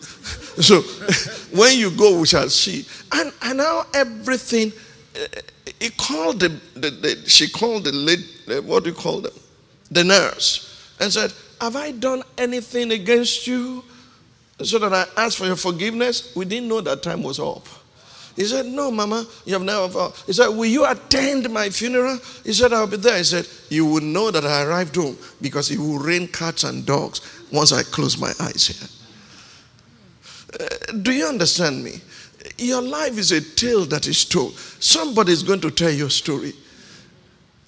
so 0.60 0.80
when 1.56 1.78
you 1.78 1.90
go, 1.90 2.20
we 2.20 2.26
shall 2.26 2.48
see. 2.48 2.86
And, 3.12 3.32
and 3.42 3.58
now 3.58 3.86
everything, 3.94 4.72
uh, 5.16 5.40
he 5.80 5.90
called 5.90 6.40
the, 6.40 6.48
the, 6.74 6.90
the, 6.90 7.28
she 7.28 7.48
called 7.48 7.84
the 7.84 7.92
lead, 7.92 8.20
uh, 8.48 8.62
what 8.62 8.84
do 8.84 8.90
you 8.90 8.96
call 8.96 9.20
them? 9.20 9.32
The 9.90 10.04
nurse 10.04 10.66
and 11.00 11.12
said, 11.12 11.32
Have 11.60 11.76
I 11.76 11.92
done 11.92 12.22
anything 12.38 12.92
against 12.92 13.46
you? 13.46 13.84
So 14.62 14.78
that 14.78 14.92
I 14.92 15.06
asked 15.22 15.38
for 15.38 15.46
your 15.46 15.56
forgiveness. 15.56 16.34
We 16.34 16.44
didn't 16.44 16.68
know 16.68 16.80
that 16.80 17.02
time 17.02 17.22
was 17.22 17.38
up. 17.38 17.66
He 18.36 18.44
said, 18.44 18.66
No, 18.66 18.90
Mama, 18.90 19.26
you 19.44 19.54
have 19.54 19.62
never. 19.62 20.10
He 20.26 20.32
said, 20.32 20.48
Will 20.48 20.66
you 20.66 20.86
attend 20.86 21.50
my 21.50 21.70
funeral? 21.70 22.18
He 22.44 22.52
said, 22.52 22.72
I'll 22.72 22.86
be 22.86 22.98
there. 22.98 23.16
He 23.16 23.24
said, 23.24 23.48
You 23.70 23.86
will 23.86 24.02
know 24.02 24.30
that 24.30 24.44
I 24.44 24.62
arrived 24.62 24.96
home 24.96 25.16
because 25.40 25.70
it 25.70 25.78
will 25.78 25.98
rain 25.98 26.28
cats 26.28 26.64
and 26.64 26.84
dogs 26.84 27.20
once 27.50 27.72
I 27.72 27.82
close 27.82 28.18
my 28.18 28.32
eyes 28.40 28.66
here. 28.66 28.88
Uh, 30.60 30.92
do 31.02 31.12
you 31.12 31.26
understand 31.26 31.82
me? 31.82 32.00
Your 32.58 32.82
life 32.82 33.18
is 33.18 33.32
a 33.32 33.40
tale 33.40 33.84
that 33.86 34.06
is 34.06 34.24
told. 34.24 34.54
Somebody 34.54 35.32
is 35.32 35.42
going 35.42 35.60
to 35.62 35.70
tell 35.70 35.90
your 35.90 36.10
story. 36.10 36.52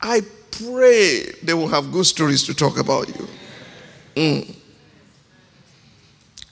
I 0.00 0.20
pray 0.50 1.32
they 1.42 1.54
will 1.54 1.68
have 1.68 1.92
good 1.92 2.06
stories 2.06 2.44
to 2.44 2.54
talk 2.54 2.78
about 2.78 3.08
you. 3.08 3.28
Mm. 4.14 4.57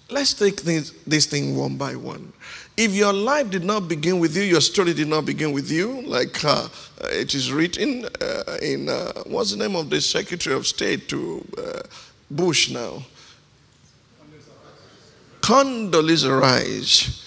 Let's 0.09 0.35
take 0.35 0.63
this, 0.63 0.93
this 1.05 1.27
thing 1.27 1.57
one 1.57 1.77
by 1.77 1.97
one. 1.97 2.33
If 2.77 2.93
your 2.93 3.13
life 3.13 3.51
did 3.51 3.65
not 3.65 3.89
begin 3.89 4.21
with 4.21 4.37
you, 4.37 4.43
your 4.43 4.61
story 4.61 4.95
did 4.95 5.09
not 5.09 5.25
begin 5.25 5.53
with 5.53 5.71
you, 5.71 6.03
like 6.03 6.45
uh, 6.45 6.69
it 7.11 7.35
is 7.35 7.51
written 7.51 8.07
uh, 8.21 8.57
in, 8.63 8.89
uh, 8.89 9.13
what's 9.27 9.51
the 9.51 9.57
name 9.57 9.75
of 9.75 9.91
the 9.91 10.01
Secretary 10.01 10.55
of 10.55 10.67
State 10.67 11.09
to 11.09 11.45
uh, 11.59 11.81
Bush 12.31 12.71
now? 12.71 13.03
Condoleezza 15.41 16.41
Rice. 16.41 17.25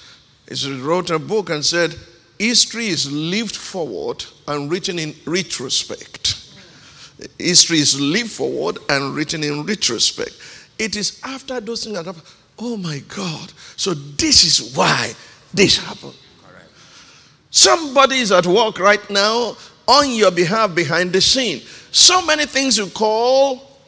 He 0.50 0.82
wrote 0.82 1.10
a 1.10 1.20
book 1.20 1.50
and 1.50 1.66
said, 1.66 1.96
History 2.38 2.88
is 2.88 3.12
lived 3.12 3.56
forward 3.56 4.24
and 4.48 4.72
written 4.72 5.00
in 5.00 5.14
retrospect. 5.26 6.54
History 7.38 7.80
is 7.80 8.00
lived 8.00 8.32
forward 8.32 8.78
and 8.88 9.14
written 9.14 9.44
in 9.44 9.66
retrospect. 9.66 10.38
It 10.78 10.96
is 10.96 11.20
after 11.24 11.60
those 11.60 11.84
things 11.84 11.98
that 11.98 12.06
happen 12.06 12.22
Oh 12.60 12.76
my 12.78 13.00
God. 13.08 13.54
So 13.76 13.94
this 13.94 14.44
is 14.44 14.76
why 14.76 15.14
this 15.54 15.78
happened. 15.78 16.16
Somebody 17.52 18.18
is 18.18 18.32
at 18.32 18.46
work 18.46 18.80
right 18.80 19.10
now 19.10 19.56
on 19.88 20.12
your 20.12 20.30
behalf 20.30 20.76
behind 20.76 21.14
the 21.14 21.22
scene. 21.22 21.62
So 21.92 22.24
many 22.26 22.46
things 22.46 22.78
you 22.78 22.88
call 22.88 23.80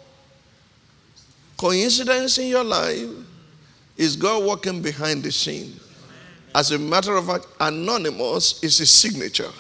coincidence 1.58 2.40
in 2.40 2.48
your 2.48 2.64
life 2.64 3.08
is 3.98 4.16
God 4.16 4.44
working 4.44 4.82
behind 4.82 5.24
the 5.24 5.32
scene. 5.32 5.80
As 6.56 6.72
a 6.72 6.80
matter 6.80 7.16
of 7.16 7.28
fact, 7.28 7.46
anonymous 7.60 8.64
is 8.64 8.80
his 8.80 8.90
signature 8.90 9.52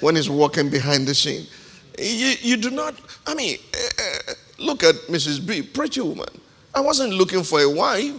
when 0.00 0.16
he's 0.16 0.30
walking 0.30 0.70
behind 0.70 1.06
the 1.06 1.14
scene. 1.14 1.46
You, 1.98 2.34
you 2.40 2.56
do 2.56 2.70
not, 2.70 2.94
I 3.26 3.34
mean, 3.34 3.58
uh, 3.74 4.32
look 4.58 4.84
at 4.84 4.94
Mrs. 5.08 5.44
B, 5.46 5.62
pretty 5.62 6.00
woman. 6.00 6.28
I 6.74 6.80
wasn't 6.80 7.12
looking 7.12 7.42
for 7.42 7.60
a 7.60 7.68
wife. 7.68 8.14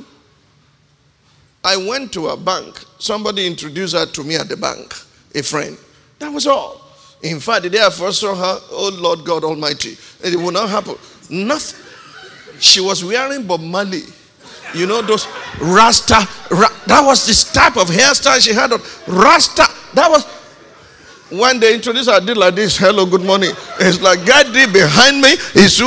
I 1.63 1.77
went 1.77 2.13
to 2.13 2.29
a 2.29 2.37
bank. 2.37 2.83
Somebody 2.99 3.45
introduced 3.45 3.95
her 3.95 4.05
to 4.05 4.23
me 4.23 4.35
at 4.35 4.47
the 4.47 4.57
bank, 4.57 4.93
a 5.35 5.43
friend. 5.43 5.77
That 6.19 6.31
was 6.31 6.47
all. 6.47 6.81
In 7.21 7.39
fact, 7.39 7.63
the 7.63 7.69
day 7.69 7.85
I 7.85 7.89
first 7.89 8.21
saw 8.21 8.33
her, 8.33 8.59
oh 8.71 8.97
Lord 8.99 9.25
God 9.25 9.43
Almighty, 9.43 9.97
it 10.23 10.35
will 10.35 10.51
not 10.51 10.69
happen. 10.69 10.95
Nothing. 11.29 11.85
She 12.59 12.79
was 12.81 13.03
wearing 13.03 13.45
Bob 13.45 13.61
Marley. 13.61 14.03
You 14.73 14.85
know 14.85 15.01
those 15.01 15.27
Rasta. 15.59 16.27
Ra, 16.51 16.67
that 16.87 17.01
was 17.03 17.25
this 17.25 17.51
type 17.51 17.77
of 17.77 17.87
hairstyle 17.87 18.39
she 18.39 18.53
had 18.53 18.71
on. 18.71 18.79
Rasta. 19.07 19.65
That 19.95 20.09
was 20.09 20.25
when 21.31 21.59
they 21.59 21.75
introduced 21.75 22.09
her, 22.09 22.15
I 22.15 22.19
did 22.19 22.37
like 22.37 22.55
this. 22.55 22.77
Hello, 22.77 23.05
good 23.05 23.23
morning. 23.23 23.51
It's 23.79 24.01
like 24.01 24.25
God 24.25 24.51
did 24.53 24.73
behind 24.73 25.21
me. 25.21 25.33
Is 25.55 25.81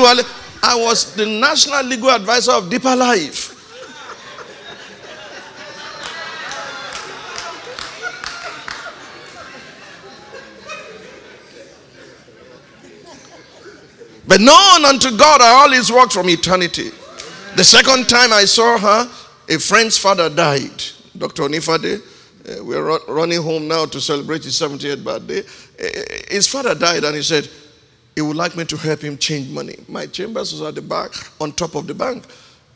I 0.62 0.76
was 0.76 1.14
the 1.16 1.26
national 1.26 1.84
legal 1.84 2.10
advisor 2.10 2.52
of 2.52 2.70
Deeper 2.70 2.94
Life. 2.94 3.51
But 14.32 14.40
known 14.40 14.86
unto 14.86 15.14
God 15.14 15.42
are 15.42 15.62
all 15.62 15.70
his 15.72 15.92
works 15.92 16.14
from 16.14 16.30
eternity. 16.30 16.90
The 17.54 17.62
second 17.62 18.08
time 18.08 18.32
I 18.32 18.46
saw 18.46 18.78
her, 18.78 19.10
a 19.50 19.58
friend's 19.58 19.98
father 19.98 20.30
died. 20.30 20.82
Dr. 21.18 21.42
Onifade. 21.42 22.00
Uh, 22.00 22.64
we're 22.64 22.98
running 23.08 23.42
home 23.42 23.68
now 23.68 23.84
to 23.84 24.00
celebrate 24.00 24.42
his 24.42 24.54
70th 24.54 25.04
birthday. 25.04 25.40
Uh, 25.40 26.34
his 26.34 26.48
father 26.48 26.74
died 26.74 27.04
and 27.04 27.14
he 27.14 27.20
said, 27.20 27.46
he 28.14 28.22
would 28.22 28.34
like 28.34 28.56
me 28.56 28.64
to 28.64 28.76
help 28.78 29.02
him 29.02 29.18
change 29.18 29.50
money. 29.50 29.76
My 29.86 30.06
chambers 30.06 30.52
was 30.52 30.62
at 30.62 30.76
the 30.76 30.80
back, 30.80 31.12
on 31.38 31.52
top 31.52 31.74
of 31.74 31.86
the 31.86 31.92
bank. 31.92 32.24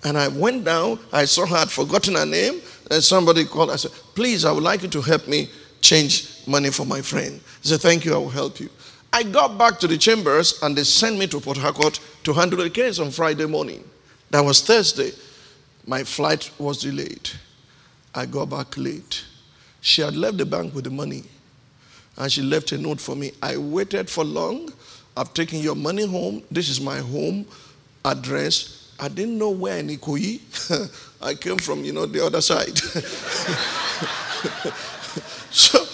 And 0.04 0.18
I 0.18 0.28
went 0.28 0.62
down, 0.66 0.98
I 1.10 1.24
saw 1.24 1.46
her, 1.46 1.56
had 1.56 1.70
forgotten 1.70 2.16
her 2.16 2.26
name, 2.26 2.60
and 2.90 3.02
somebody 3.02 3.46
called. 3.46 3.70
I 3.70 3.76
said, 3.76 3.92
Please, 4.14 4.44
I 4.44 4.52
would 4.52 4.62
like 4.62 4.82
you 4.82 4.88
to 4.88 5.00
help 5.00 5.26
me 5.26 5.48
change 5.80 6.46
money 6.46 6.68
for 6.68 6.84
my 6.84 7.00
friend. 7.00 7.40
He 7.62 7.68
said, 7.68 7.80
Thank 7.80 8.04
you, 8.04 8.14
I 8.14 8.18
will 8.18 8.28
help 8.28 8.60
you. 8.60 8.68
I 9.16 9.22
got 9.22 9.56
back 9.56 9.78
to 9.78 9.86
the 9.86 9.96
chambers 9.96 10.62
and 10.62 10.76
they 10.76 10.84
sent 10.84 11.18
me 11.18 11.26
to 11.28 11.40
Port 11.40 11.56
Harcourt 11.56 11.98
to 12.24 12.34
handle 12.34 12.62
the 12.62 12.68
case 12.68 12.98
on 12.98 13.10
Friday 13.10 13.46
morning. 13.46 13.82
That 14.28 14.44
was 14.44 14.60
Thursday. 14.60 15.10
My 15.86 16.04
flight 16.04 16.50
was 16.58 16.82
delayed. 16.82 17.30
I 18.14 18.26
got 18.26 18.50
back 18.50 18.76
late. 18.76 19.24
She 19.80 20.02
had 20.02 20.14
left 20.14 20.36
the 20.36 20.44
bank 20.44 20.74
with 20.74 20.84
the 20.84 20.90
money 20.90 21.24
and 22.18 22.30
she 22.30 22.42
left 22.42 22.72
a 22.72 22.76
note 22.76 23.00
for 23.00 23.16
me. 23.16 23.32
I 23.40 23.56
waited 23.56 24.10
for 24.10 24.22
long. 24.22 24.70
I've 25.16 25.32
taken 25.32 25.60
your 25.60 25.76
money 25.76 26.06
home. 26.06 26.42
This 26.50 26.68
is 26.68 26.78
my 26.78 26.98
home 26.98 27.46
address. 28.04 28.92
I 29.00 29.08
didn't 29.08 29.38
know 29.38 29.48
where 29.48 29.78
in 29.78 29.88
Ikoyi. 29.88 30.42
I 31.22 31.32
came 31.36 31.56
from, 31.56 31.86
you 31.86 31.94
know, 31.94 32.04
the 32.04 32.22
other 32.22 32.42
side. 32.42 32.76
so 35.50 35.86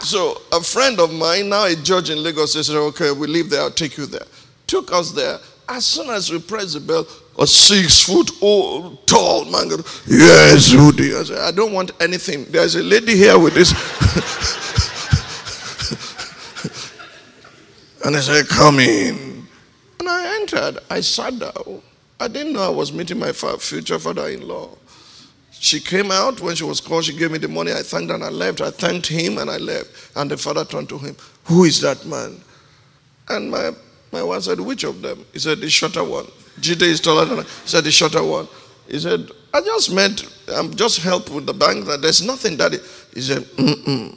so 0.00 0.40
a 0.52 0.62
friend 0.62 1.00
of 1.00 1.12
mine, 1.12 1.48
now 1.48 1.66
a 1.66 1.74
judge 1.74 2.10
in 2.10 2.22
Lagos, 2.22 2.52
said, 2.52 2.76
okay, 2.76 3.12
we 3.12 3.26
leave 3.26 3.50
there, 3.50 3.62
I'll 3.62 3.70
take 3.70 3.96
you 3.96 4.06
there. 4.06 4.26
Took 4.66 4.92
us 4.92 5.12
there. 5.12 5.38
As 5.68 5.86
soon 5.86 6.10
as 6.10 6.30
we 6.30 6.40
pressed 6.40 6.74
the 6.74 6.80
bell, 6.80 7.06
a 7.38 7.46
six 7.46 8.04
foot 8.04 8.30
old, 8.42 9.06
tall 9.06 9.44
man 9.44 9.68
goes, 9.68 10.02
yes, 10.06 10.74
Rudy. 10.74 11.14
I 11.14 11.22
said, 11.22 11.38
I 11.38 11.52
don't 11.52 11.72
want 11.72 11.92
anything. 12.00 12.44
There's 12.46 12.74
a 12.74 12.82
lady 12.82 13.16
here 13.16 13.38
with 13.38 13.54
this. 13.54 13.70
and 18.04 18.16
I 18.16 18.20
said, 18.20 18.48
come 18.48 18.80
in. 18.80 19.46
And 20.00 20.08
I 20.08 20.38
entered. 20.40 20.78
I 20.90 21.00
sat 21.00 21.38
down. 21.38 21.82
I 22.18 22.28
didn't 22.28 22.52
know 22.52 22.62
I 22.62 22.68
was 22.68 22.92
meeting 22.92 23.18
my 23.18 23.32
future 23.32 23.98
father-in-law. 23.98 24.76
She 25.62 25.78
came 25.78 26.10
out 26.10 26.40
when 26.40 26.56
she 26.56 26.64
was 26.64 26.80
called. 26.80 27.04
She 27.04 27.14
gave 27.14 27.30
me 27.30 27.36
the 27.36 27.46
money. 27.46 27.70
I 27.70 27.82
thanked 27.82 28.08
her 28.08 28.14
and 28.14 28.24
I 28.24 28.30
left. 28.30 28.62
I 28.62 28.70
thanked 28.70 29.06
him 29.08 29.36
and 29.36 29.50
I 29.50 29.58
left. 29.58 30.16
And 30.16 30.30
the 30.30 30.38
father 30.38 30.64
turned 30.64 30.88
to 30.88 30.96
him, 30.96 31.14
Who 31.44 31.64
is 31.64 31.82
that 31.82 32.06
man? 32.06 32.40
And 33.28 33.50
my, 33.50 33.72
my 34.10 34.22
wife 34.22 34.44
said, 34.44 34.58
Which 34.58 34.84
of 34.84 35.02
them? 35.02 35.22
He 35.34 35.38
said, 35.38 35.60
The 35.60 35.68
shorter 35.68 36.02
one. 36.02 36.24
Jide 36.60 36.80
is 36.80 36.98
taller 37.02 37.26
than 37.26 37.40
I. 37.40 37.42
He 37.42 37.48
said, 37.66 37.84
The 37.84 37.90
shorter 37.90 38.24
one. 38.24 38.48
He 38.88 38.98
said, 38.98 39.28
I 39.52 39.60
just 39.60 39.92
meant, 39.92 40.24
I'm 40.48 40.74
just 40.74 41.00
helping 41.02 41.34
with 41.34 41.44
the 41.44 41.52
bank. 41.52 41.84
That 41.84 42.00
there's 42.00 42.22
nothing 42.22 42.56
that. 42.56 42.72
He 43.12 43.20
said, 43.20 43.42
Mm-mm. 43.42 44.16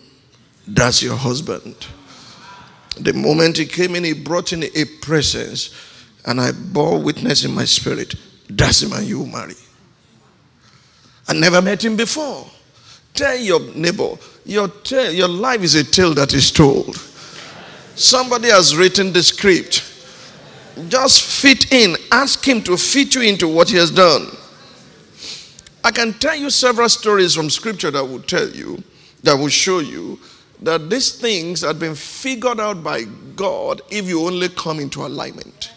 That's 0.65 1.03
your 1.03 1.17
husband. 1.17 1.75
The 2.97 3.11
moment 3.11 3.57
he 3.57 3.65
came 3.65 3.95
in, 3.95 4.05
he 4.05 4.13
brought 4.13 4.53
in 4.53 4.63
a 4.63 4.85
presence. 5.01 5.71
And 6.25 6.39
I 6.39 6.53
bore 6.53 7.03
witness 7.03 7.43
in 7.43 7.53
my 7.53 7.65
spirit. 7.65 8.15
That's 8.49 8.79
the 8.79 8.87
man 8.87 9.05
you 9.05 9.25
marry. 9.25 9.55
I 11.27 11.33
never 11.33 11.61
met 11.61 11.83
him 11.83 11.95
before. 11.95 12.49
Tell 13.13 13.37
your 13.37 13.59
neighbor, 13.75 14.15
your, 14.45 14.71
your 14.89 15.27
life 15.27 15.61
is 15.61 15.75
a 15.75 15.83
tale 15.83 16.13
that 16.15 16.33
is 16.33 16.51
told. 16.51 16.95
Somebody 17.95 18.49
has 18.49 18.75
written 18.75 19.13
the 19.13 19.21
script. 19.21 19.89
Just 20.87 21.21
fit 21.21 21.71
in. 21.71 21.95
Ask 22.11 22.43
him 22.45 22.63
to 22.63 22.75
fit 22.75 23.13
you 23.13 23.21
into 23.21 23.47
what 23.47 23.69
he 23.69 23.77
has 23.77 23.91
done. 23.91 24.27
I 25.83 25.91
can 25.91 26.13
tell 26.13 26.35
you 26.35 26.49
several 26.49 26.89
stories 26.89 27.35
from 27.35 27.49
scripture 27.49 27.91
that 27.91 28.03
will 28.03 28.21
tell 28.21 28.49
you, 28.49 28.81
that 29.21 29.37
will 29.37 29.49
show 29.49 29.79
you 29.79 30.19
that 30.61 30.89
these 30.89 31.13
things 31.15 31.61
have 31.61 31.77
been 31.77 31.93
figured 31.93 32.59
out 32.59 32.83
by 32.83 33.03
God 33.35 33.81
if 33.91 34.07
you 34.07 34.25
only 34.25 34.49
come 34.49 34.79
into 34.79 35.05
alignment. 35.05 35.71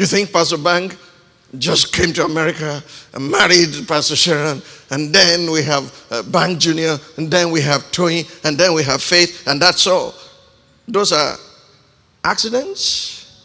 You 0.00 0.06
think 0.06 0.32
Pastor 0.32 0.56
Bank 0.56 0.96
just 1.58 1.92
came 1.92 2.14
to 2.14 2.24
America 2.24 2.82
and 3.12 3.30
married 3.30 3.86
Pastor 3.86 4.16
Sharon, 4.16 4.62
and 4.88 5.14
then 5.14 5.50
we 5.50 5.62
have 5.64 6.06
uh, 6.10 6.22
Bank 6.22 6.58
Junior, 6.58 6.96
and 7.18 7.30
then 7.30 7.50
we 7.50 7.60
have 7.60 7.92
Tony, 7.92 8.24
and 8.44 8.56
then 8.56 8.72
we 8.72 8.82
have 8.82 9.02
Faith, 9.02 9.46
and 9.46 9.60
that's 9.60 9.86
all. 9.86 10.14
Those 10.88 11.12
are 11.12 11.36
accidents. 12.24 13.44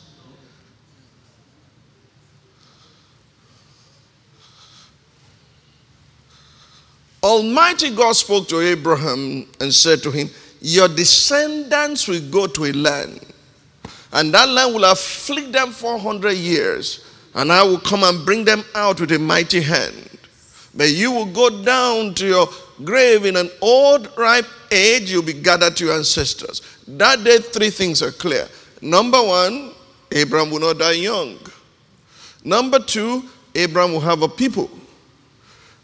Almighty 7.21 7.93
God 7.93 8.13
spoke 8.13 8.47
to 8.47 8.61
Abraham 8.61 9.45
and 9.59 9.73
said 9.73 10.01
to 10.03 10.09
him, 10.11 10.29
Your 10.61 10.87
descendants 10.87 12.07
will 12.07 12.21
go 12.31 12.47
to 12.47 12.63
a 12.63 12.71
land 12.71 13.19
and 14.13 14.33
that 14.33 14.49
land 14.49 14.73
will 14.73 14.85
afflict 14.85 15.51
them 15.51 15.71
400 15.71 16.31
years. 16.31 17.05
And 17.33 17.51
I 17.51 17.63
will 17.63 17.79
come 17.79 18.03
and 18.03 18.25
bring 18.25 18.45
them 18.45 18.63
out 18.73 19.01
with 19.01 19.11
a 19.11 19.19
mighty 19.19 19.61
hand. 19.61 20.09
But 20.73 20.91
you 20.91 21.11
will 21.11 21.25
go 21.25 21.63
down 21.63 22.13
to 22.15 22.27
your 22.27 22.47
grave 22.83 23.25
in 23.25 23.35
an 23.35 23.49
old, 23.61 24.09
ripe 24.17 24.45
age, 24.71 25.11
you'll 25.11 25.23
be 25.23 25.33
gathered 25.33 25.75
to 25.77 25.85
your 25.85 25.95
ancestors. 25.95 26.61
That 26.87 27.23
day, 27.23 27.37
three 27.39 27.69
things 27.69 28.01
are 28.01 28.11
clear. 28.11 28.47
Number 28.81 29.21
one, 29.21 29.71
Abraham 30.11 30.51
will 30.51 30.59
not 30.59 30.77
die 30.77 30.93
young. 30.93 31.37
Number 32.43 32.79
two, 32.79 33.23
Abraham 33.53 33.93
will 33.93 34.01
have 34.01 34.21
a 34.21 34.27
people. 34.27 34.69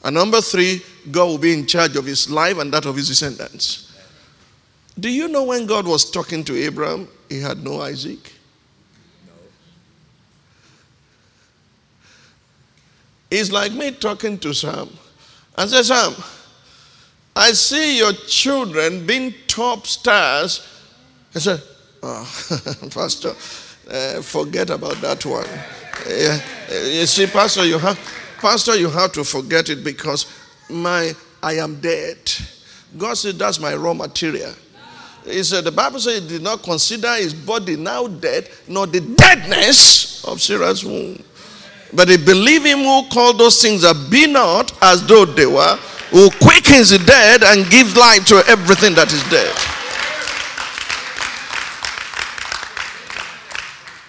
And 0.04 0.16
number 0.16 0.42
three, 0.42 0.82
God 1.10 1.26
will 1.26 1.38
be 1.38 1.54
in 1.54 1.66
charge 1.66 1.96
of 1.96 2.06
his 2.06 2.30
life 2.30 2.58
and 2.58 2.74
that 2.74 2.86
of 2.86 2.96
his 2.96 3.08
descendants. 3.08 3.88
Do 5.00 5.10
you 5.10 5.28
know 5.28 5.44
when 5.44 5.66
God 5.66 5.88
was 5.88 6.10
talking 6.10 6.44
to 6.46 6.56
Abraham, 6.58 7.08
he 7.32 7.40
had 7.40 7.64
no 7.64 7.82
Isaac? 7.82 8.34
It's 13.30 13.52
like 13.52 13.72
me 13.72 13.92
talking 13.92 14.38
to 14.40 14.54
Sam. 14.54 14.90
I 15.58 15.66
said, 15.66 15.84
Sam, 15.84 16.14
I 17.34 17.52
see 17.54 17.98
your 17.98 18.12
children 18.12 19.06
being 19.06 19.34
top 19.48 19.88
stars. 19.88 20.68
I 21.34 21.40
said, 21.40 21.62
Oh, 22.04 22.24
Pastor, 22.94 23.30
uh, 23.90 24.22
forget 24.22 24.70
about 24.70 24.96
that 24.98 25.26
one. 25.26 25.48
Uh, 25.48 26.40
you 26.90 27.06
see, 27.06 27.28
Pastor, 27.28 27.64
you 27.66 27.78
have, 27.78 27.98
Pastor, 28.40 28.76
you 28.76 28.90
have 28.90 29.12
to 29.14 29.24
forget 29.24 29.70
it 29.70 29.84
because 29.84 30.26
my 30.70 31.14
I 31.44 31.54
am 31.54 31.80
dead. 31.80 32.18
God 32.98 33.16
said 33.16 33.36
that's 33.36 33.60
my 33.60 33.76
raw 33.76 33.94
material. 33.94 34.54
He 35.26 35.44
said 35.44 35.64
the 35.64 35.72
Bible 35.72 36.00
said 36.00 36.24
he 36.24 36.28
did 36.28 36.42
not 36.42 36.64
consider 36.64 37.14
his 37.16 37.34
body 37.34 37.76
now 37.76 38.08
dead, 38.08 38.50
nor 38.68 38.88
the 38.88 39.02
deadness 39.02 40.24
of 40.26 40.42
Sarah's 40.42 40.84
womb. 40.84 41.24
But 41.94 42.08
they 42.08 42.18
believe 42.18 42.66
him 42.66 42.80
who 42.80 43.08
called 43.10 43.38
those 43.38 43.62
things 43.62 43.82
that 43.82 44.08
be 44.10 44.28
not 44.28 44.72
as 44.82 45.06
though 45.06 45.26
they 45.26 45.46
were, 45.46 45.76
who 46.10 46.30
quickens 46.42 46.90
the 46.90 47.00
dead 47.00 47.44
and 47.44 47.70
gives 47.70 47.96
life 47.96 48.26
to 48.28 48.44
everything 48.48 48.96
that 48.96 49.12
is 49.12 49.24
dead. 49.30 49.54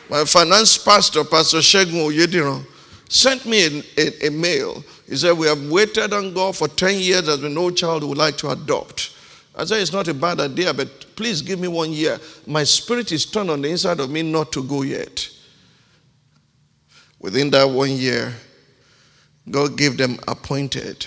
My 0.09 0.25
finance 0.25 0.77
pastor, 0.77 1.25
Pastor 1.25 1.59
Shegun 1.59 1.95
Oyediran, 1.95 2.65
sent 3.09 3.47
me 3.47 3.65
a, 3.65 3.83
a, 3.97 4.27
a, 4.27 4.31
mail. 4.31 4.85
He 5.09 5.17
said, 5.17 5.33
We 5.33 5.47
have 5.47 5.71
waited 5.71 6.13
on 6.13 6.35
God 6.35 6.57
for 6.57 6.69
10 6.69 6.99
years. 7.01 7.27
There's 7.27 7.41
been 7.41 7.55
no 7.55 7.71
child 7.71 8.03
who 8.03 8.09
would 8.09 8.19
like 8.19 8.37
to 8.39 8.51
adopt. 8.51 9.11
I 9.55 9.65
said, 9.65 9.83
It's 9.83 9.93
not 9.93 10.09
a 10.09 10.15
bad 10.15 10.41
idea, 10.41 10.73
but 10.73 11.15
please 11.15 11.43
give 11.43 11.61
me 11.61 11.69
one 11.69 11.93
year. 11.93 12.19
My 12.47 12.65
spirit 12.65 13.13
is 13.13 13.27
turned 13.27 13.51
on 13.51 13.63
the 13.63 13.69
inside 13.69 14.01
of 14.01 14.11
me 14.11 14.23
not 14.23 14.53
to 14.53 14.63
go 14.63 14.83
yet. 14.83 15.29
Within 17.19 17.51
that 17.51 17.65
one 17.65 17.91
year, 17.91 18.35
God 19.51 19.77
gave 19.77 19.97
them 19.97 20.19
appointed 20.27 21.07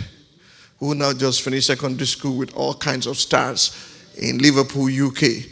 who 0.79 0.93
now 0.93 1.13
just 1.13 1.41
finished 1.41 1.67
secondary 1.67 2.05
school 2.05 2.38
with 2.38 2.53
all 2.55 2.73
kinds 2.73 3.08
of 3.08 3.17
stars 3.17 3.75
in 4.17 4.38
Liverpool, 4.38 4.86
UK. 4.86 5.45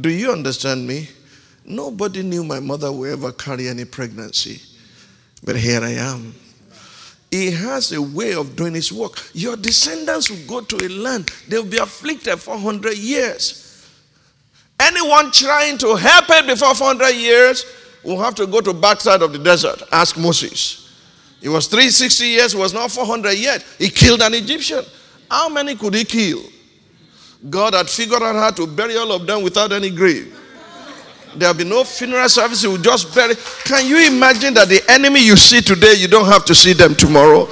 Do 0.00 0.10
you 0.10 0.30
understand 0.30 0.86
me? 0.86 1.08
Nobody 1.64 2.22
knew 2.22 2.44
my 2.44 2.60
mother 2.60 2.92
would 2.92 3.10
ever 3.10 3.32
carry 3.32 3.68
any 3.68 3.84
pregnancy. 3.84 4.60
But 5.42 5.56
here 5.56 5.80
I 5.80 5.90
am. 5.90 6.34
He 7.30 7.50
has 7.50 7.92
a 7.92 8.00
way 8.00 8.34
of 8.34 8.56
doing 8.56 8.74
his 8.74 8.92
work. 8.92 9.30
Your 9.34 9.56
descendants 9.56 10.30
will 10.30 10.46
go 10.46 10.60
to 10.62 10.86
a 10.86 10.88
land, 10.88 11.30
they'll 11.48 11.64
be 11.64 11.78
afflicted 11.78 12.38
for 12.38 12.54
100 12.54 12.96
years. 12.96 13.64
Anyone 14.80 15.30
trying 15.32 15.76
to 15.78 15.96
help 15.96 16.24
it 16.28 16.46
before 16.46 16.74
400 16.74 17.10
years 17.10 17.66
will 18.04 18.20
have 18.20 18.34
to 18.36 18.46
go 18.46 18.60
to 18.60 18.72
backside 18.72 19.22
of 19.22 19.32
the 19.32 19.38
desert. 19.38 19.82
Ask 19.92 20.16
Moses. 20.16 20.96
It 21.42 21.48
was 21.48 21.66
360 21.66 22.26
years, 22.26 22.52
he 22.52 22.58
was 22.58 22.72
not 22.72 22.90
400 22.90 23.32
yet. 23.32 23.64
He 23.78 23.90
killed 23.90 24.22
an 24.22 24.34
Egyptian. 24.34 24.84
How 25.30 25.48
many 25.48 25.74
could 25.74 25.94
he 25.94 26.04
kill? 26.04 26.42
God 27.48 27.74
had 27.74 27.88
figured 27.88 28.22
out 28.22 28.34
how 28.34 28.50
to 28.50 28.66
bury 28.66 28.96
all 28.96 29.12
of 29.12 29.26
them 29.26 29.42
without 29.42 29.72
any 29.72 29.90
grave. 29.90 30.37
There'll 31.36 31.54
be 31.54 31.64
no 31.64 31.84
funeral 31.84 32.28
service, 32.28 32.62
he 32.62 32.68
will 32.68 32.78
just 32.78 33.14
bury. 33.14 33.34
Can 33.64 33.86
you 33.86 34.06
imagine 34.06 34.54
that 34.54 34.68
the 34.68 34.82
enemy 34.88 35.24
you 35.24 35.36
see 35.36 35.60
today, 35.60 35.94
you 35.94 36.08
don't 36.08 36.26
have 36.26 36.44
to 36.46 36.54
see 36.54 36.72
them 36.72 36.94
tomorrow? 36.94 37.48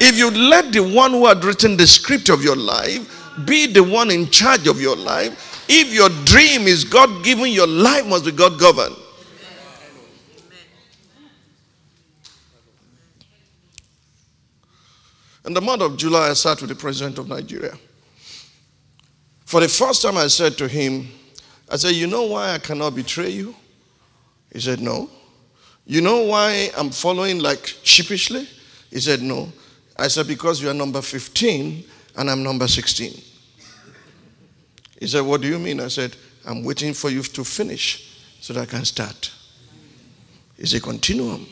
If 0.00 0.16
you 0.16 0.30
let 0.30 0.72
the 0.72 0.80
one 0.80 1.10
who 1.10 1.26
had 1.26 1.44
written 1.44 1.76
the 1.76 1.86
script 1.86 2.28
of 2.28 2.42
your 2.44 2.56
life 2.56 3.14
be 3.44 3.66
the 3.66 3.82
one 3.82 4.10
in 4.10 4.30
charge 4.30 4.66
of 4.66 4.80
your 4.80 4.96
life, 4.96 5.66
if 5.68 5.92
your 5.92 6.08
dream 6.24 6.66
is 6.66 6.84
God 6.84 7.24
given, 7.24 7.48
your 7.48 7.66
life 7.66 8.06
must 8.06 8.24
be 8.24 8.32
God 8.32 8.58
governed. 8.58 8.96
In 15.44 15.54
the 15.54 15.60
month 15.60 15.82
of 15.82 15.96
July, 15.96 16.28
I 16.28 16.32
sat 16.34 16.60
with 16.60 16.68
the 16.68 16.76
president 16.76 17.18
of 17.18 17.26
Nigeria. 17.28 17.72
For 19.46 19.60
the 19.60 19.68
first 19.68 20.02
time, 20.02 20.18
I 20.18 20.26
said 20.26 20.58
to 20.58 20.68
him, 20.68 21.08
I 21.70 21.76
said, 21.76 21.92
You 21.92 22.06
know 22.06 22.24
why 22.24 22.52
I 22.52 22.58
cannot 22.58 22.94
betray 22.94 23.30
you? 23.30 23.54
He 24.52 24.60
said, 24.60 24.80
No. 24.80 25.10
You 25.86 26.00
know 26.00 26.24
why 26.24 26.70
I'm 26.76 26.90
following 26.90 27.40
like 27.40 27.66
sheepishly? 27.82 28.48
He 28.90 29.00
said, 29.00 29.22
No. 29.22 29.52
I 29.96 30.08
said, 30.08 30.26
Because 30.26 30.62
you 30.62 30.70
are 30.70 30.74
number 30.74 31.02
15 31.02 31.84
and 32.16 32.30
I'm 32.30 32.42
number 32.42 32.68
16. 32.68 33.12
He 35.00 35.06
said, 35.06 35.20
What 35.20 35.40
do 35.40 35.48
you 35.48 35.58
mean? 35.58 35.80
I 35.80 35.88
said, 35.88 36.16
I'm 36.46 36.64
waiting 36.64 36.94
for 36.94 37.10
you 37.10 37.22
to 37.22 37.44
finish 37.44 38.22
so 38.40 38.52
that 38.54 38.62
I 38.62 38.66
can 38.66 38.84
start. 38.84 39.32
It's 40.56 40.72
a 40.74 40.80
continuum. 40.80 41.46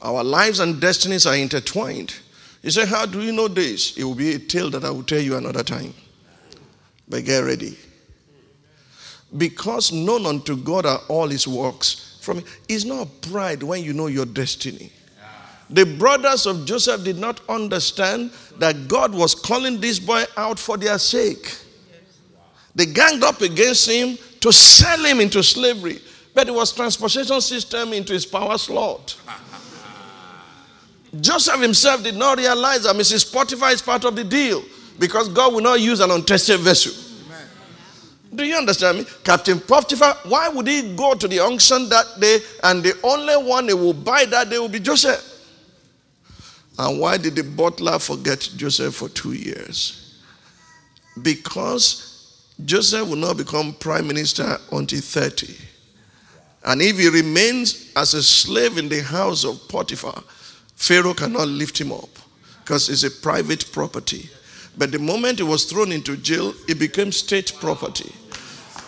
Our 0.00 0.24
lives 0.24 0.60
and 0.60 0.80
destinies 0.80 1.26
are 1.26 1.36
intertwined. 1.36 2.14
He 2.62 2.70
said, 2.70 2.88
How 2.88 3.06
do 3.06 3.20
you 3.20 3.32
know 3.32 3.48
this? 3.48 3.96
It 3.96 4.04
will 4.04 4.14
be 4.14 4.34
a 4.34 4.38
tale 4.38 4.70
that 4.70 4.84
I 4.84 4.90
will 4.90 5.02
tell 5.02 5.20
you 5.20 5.36
another 5.36 5.62
time. 5.62 5.94
But 7.08 7.24
get 7.24 7.40
ready. 7.40 7.76
Because 9.36 9.92
known 9.92 10.26
unto 10.26 10.56
God 10.56 10.86
are 10.86 11.00
all 11.08 11.28
his 11.28 11.48
works. 11.48 12.18
From 12.20 12.44
it's 12.68 12.84
not 12.84 13.08
pride 13.22 13.62
when 13.62 13.82
you 13.82 13.92
know 13.92 14.06
your 14.06 14.26
destiny. 14.26 14.92
The 15.70 15.86
brothers 15.86 16.44
of 16.46 16.66
Joseph 16.66 17.02
did 17.02 17.18
not 17.18 17.40
understand 17.48 18.30
that 18.58 18.88
God 18.88 19.14
was 19.14 19.34
calling 19.34 19.80
this 19.80 19.98
boy 19.98 20.24
out 20.36 20.58
for 20.58 20.76
their 20.76 20.98
sake. 20.98 21.56
They 22.74 22.86
ganged 22.86 23.24
up 23.24 23.40
against 23.40 23.88
him 23.88 24.18
to 24.40 24.52
sell 24.52 25.02
him 25.04 25.20
into 25.20 25.42
slavery. 25.42 26.00
But 26.34 26.48
it 26.48 26.54
was 26.54 26.72
transportation 26.72 27.40
system 27.40 27.92
into 27.92 28.12
his 28.12 28.26
power 28.26 28.58
slot. 28.58 29.16
Joseph 31.20 31.60
himself 31.60 32.02
did 32.02 32.16
not 32.16 32.38
realize 32.38 32.84
that 32.84 32.96
Mrs. 32.96 33.32
Potiphar 33.32 33.70
is 33.70 33.82
part 33.82 34.04
of 34.04 34.16
the 34.16 34.24
deal 34.24 34.62
because 34.98 35.28
God 35.28 35.52
will 35.52 35.60
not 35.60 35.80
use 35.80 36.00
an 36.00 36.10
untested 36.10 36.60
vessel. 36.60 36.92
Do 38.34 38.44
you 38.44 38.56
understand 38.56 38.98
me? 38.98 39.06
Captain 39.24 39.60
Potiphar, 39.60 40.16
why 40.24 40.48
would 40.48 40.66
he 40.66 40.94
go 40.96 41.14
to 41.14 41.28
the 41.28 41.40
unction 41.40 41.88
that 41.90 42.06
day 42.18 42.38
and 42.62 42.82
the 42.82 42.98
only 43.02 43.36
one 43.36 43.68
he 43.68 43.74
will 43.74 43.92
buy 43.92 44.24
that 44.24 44.48
day 44.48 44.58
will 44.58 44.68
be 44.68 44.80
Joseph? 44.80 45.28
And 46.78 46.98
why 46.98 47.18
did 47.18 47.36
the 47.36 47.44
butler 47.44 47.98
forget 47.98 48.48
Joseph 48.56 48.94
for 48.94 49.10
two 49.10 49.32
years? 49.32 50.18
Because 51.20 52.42
Joseph 52.64 53.06
will 53.08 53.16
not 53.16 53.36
become 53.36 53.74
prime 53.74 54.06
minister 54.06 54.56
until 54.72 55.00
30. 55.00 55.54
And 56.64 56.80
if 56.80 56.98
he 56.98 57.08
remains 57.08 57.92
as 57.96 58.14
a 58.14 58.22
slave 58.22 58.78
in 58.78 58.88
the 58.88 59.02
house 59.02 59.44
of 59.44 59.68
Potiphar, 59.68 60.22
Pharaoh 60.76 61.12
cannot 61.12 61.48
lift 61.48 61.78
him 61.78 61.92
up 61.92 62.08
because 62.64 62.88
it's 62.88 63.04
a 63.04 63.10
private 63.10 63.70
property. 63.72 64.30
But 64.78 64.90
the 64.90 64.98
moment 64.98 65.38
he 65.38 65.44
was 65.44 65.64
thrown 65.64 65.92
into 65.92 66.16
jail, 66.16 66.54
it 66.66 66.78
became 66.78 67.12
state 67.12 67.52
property. 67.60 68.12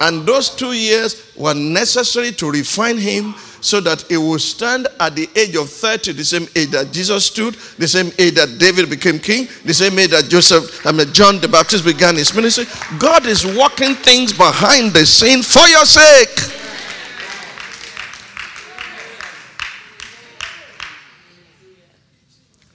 And 0.00 0.26
those 0.26 0.50
two 0.50 0.72
years 0.72 1.32
were 1.36 1.54
necessary 1.54 2.32
to 2.32 2.50
refine 2.50 2.98
him 2.98 3.34
so 3.60 3.80
that 3.80 4.02
he 4.02 4.16
would 4.18 4.42
stand 4.42 4.88
at 5.00 5.16
the 5.16 5.28
age 5.34 5.56
of 5.56 5.70
30, 5.70 6.12
the 6.12 6.24
same 6.24 6.46
age 6.54 6.70
that 6.70 6.92
Jesus 6.92 7.26
stood, 7.26 7.54
the 7.78 7.88
same 7.88 8.12
age 8.18 8.34
that 8.34 8.58
David 8.58 8.90
became 8.90 9.18
king, 9.18 9.48
the 9.64 9.72
same 9.72 9.98
age 9.98 10.10
that 10.10 10.28
Joseph, 10.28 10.84
I 10.86 10.92
mean, 10.92 11.10
John 11.14 11.40
the 11.40 11.48
Baptist 11.48 11.84
began 11.84 12.14
his 12.16 12.34
ministry. 12.34 12.66
God 12.98 13.24
is 13.24 13.46
working 13.46 13.94
things 13.94 14.34
behind 14.34 14.92
the 14.92 15.06
scene 15.06 15.42
for 15.42 15.66
your 15.68 15.86
sake. 15.86 16.54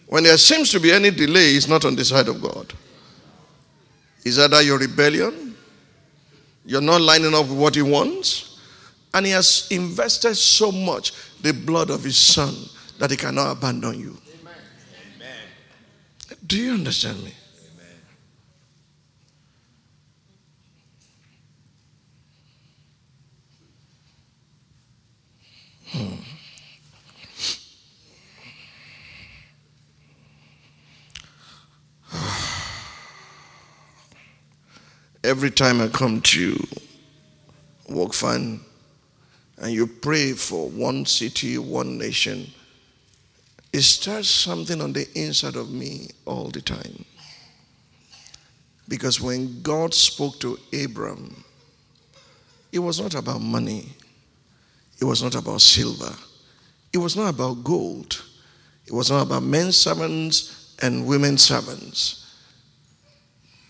When 0.08 0.24
there 0.24 0.38
seems 0.40 0.72
to 0.72 0.80
be 0.80 0.92
any 0.92 1.12
delay, 1.12 1.52
it's 1.52 1.68
not 1.68 1.86
on 1.86 1.96
the 1.96 2.04
side 2.04 2.28
of 2.30 2.42
God. 2.42 2.74
It's 4.26 4.40
either 4.40 4.64
your 4.64 4.80
rebellion, 4.80 5.49
you're 6.70 6.82
not 6.82 7.02
lining 7.02 7.34
up 7.34 7.48
with 7.48 7.58
what 7.58 7.74
He 7.74 7.82
wants, 7.82 8.60
and 9.12 9.26
He 9.26 9.32
has 9.32 9.68
invested 9.72 10.36
so 10.36 10.72
much 10.72 11.14
the 11.42 11.52
blood 11.52 11.90
of 11.90 12.04
His 12.04 12.16
Son 12.16 12.54
that 13.00 13.10
He 13.10 13.18
cannot 13.18 13.54
abandon 13.58 14.00
you. 14.00 14.16
Amen. 14.40 15.34
Do 16.46 16.58
you 16.58 16.74
understand 16.74 17.24
me? 17.24 17.34
Hmm. 25.88 26.19
Every 35.24 35.52
time 35.52 35.82
I 35.82 35.90
come 35.90 36.22
to 36.22 36.58
Walk 37.90 38.14
Fun 38.14 38.62
and 39.58 39.74
you 39.74 39.86
pray 39.86 40.32
for 40.32 40.70
one 40.70 41.06
city, 41.06 41.58
one 41.58 41.98
nation, 41.98 42.48
it 43.74 43.82
starts 43.82 44.30
something 44.30 44.80
on 44.80 44.94
the 44.94 45.06
inside 45.16 45.58
of 45.58 45.72
me 45.72 46.12
all 46.26 46.50
the 46.50 46.62
time. 46.62 47.04
Because 48.88 49.20
when 49.20 49.62
God 49.62 49.94
spoke 49.94 50.40
to 50.40 50.58
Abram, 50.74 51.44
it 52.72 52.80
was 52.80 53.02
not 53.02 53.14
about 53.14 53.42
money, 53.42 53.90
it 55.02 55.04
was 55.04 55.22
not 55.22 55.36
about 55.36 55.60
silver, 55.60 56.16
it 56.94 56.98
was 56.98 57.18
not 57.18 57.30
about 57.30 57.66
gold, 57.66 58.24
it 58.88 58.94
was 58.94 59.12
not 59.12 59.24
about 59.24 59.44
men 59.44 59.74
servants 59.74 60.76
and 60.82 61.06
women 61.06 61.38
servants. 61.38 62.26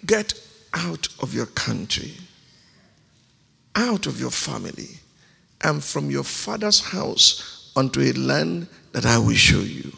Get 0.05 0.33
out 0.74 1.07
of 1.22 1.34
your 1.34 1.47
country, 1.47 2.13
out 3.76 4.05
of 4.05 4.20
your 4.20 4.32
family, 4.32 4.89
and 5.61 5.84
from 5.84 6.09
your 6.09 6.24
father's 6.24 6.80
house 6.80 7.72
unto 7.76 8.01
a 8.01 8.11
land 8.13 8.67
that 8.91 9.05
I 9.05 9.17
will 9.17 9.34
show 9.36 9.59
you. 9.59 9.91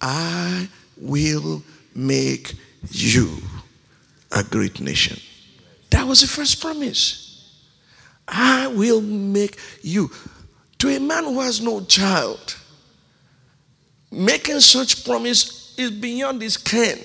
I 0.00 0.68
will 0.96 1.62
make 1.94 2.54
you 2.90 3.38
a 4.32 4.42
great 4.42 4.80
nation. 4.80 5.18
That 5.90 6.06
was 6.06 6.20
the 6.20 6.26
first 6.26 6.60
promise. 6.60 7.60
I 8.26 8.66
will 8.68 9.00
make 9.00 9.58
you. 9.82 10.10
To 10.78 10.88
a 10.88 11.00
man 11.00 11.24
who 11.24 11.40
has 11.40 11.60
no 11.60 11.82
child, 11.84 12.56
making 14.10 14.60
such 14.60 15.04
promise 15.04 15.74
is 15.78 15.90
beyond 15.90 16.42
his 16.42 16.56
ken 16.56 16.98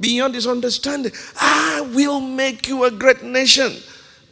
beyond 0.00 0.34
his 0.34 0.46
understanding. 0.46 1.12
I 1.40 1.88
will 1.94 2.20
make 2.20 2.68
you 2.68 2.84
a 2.84 2.90
great 2.90 3.22
nation. 3.22 3.72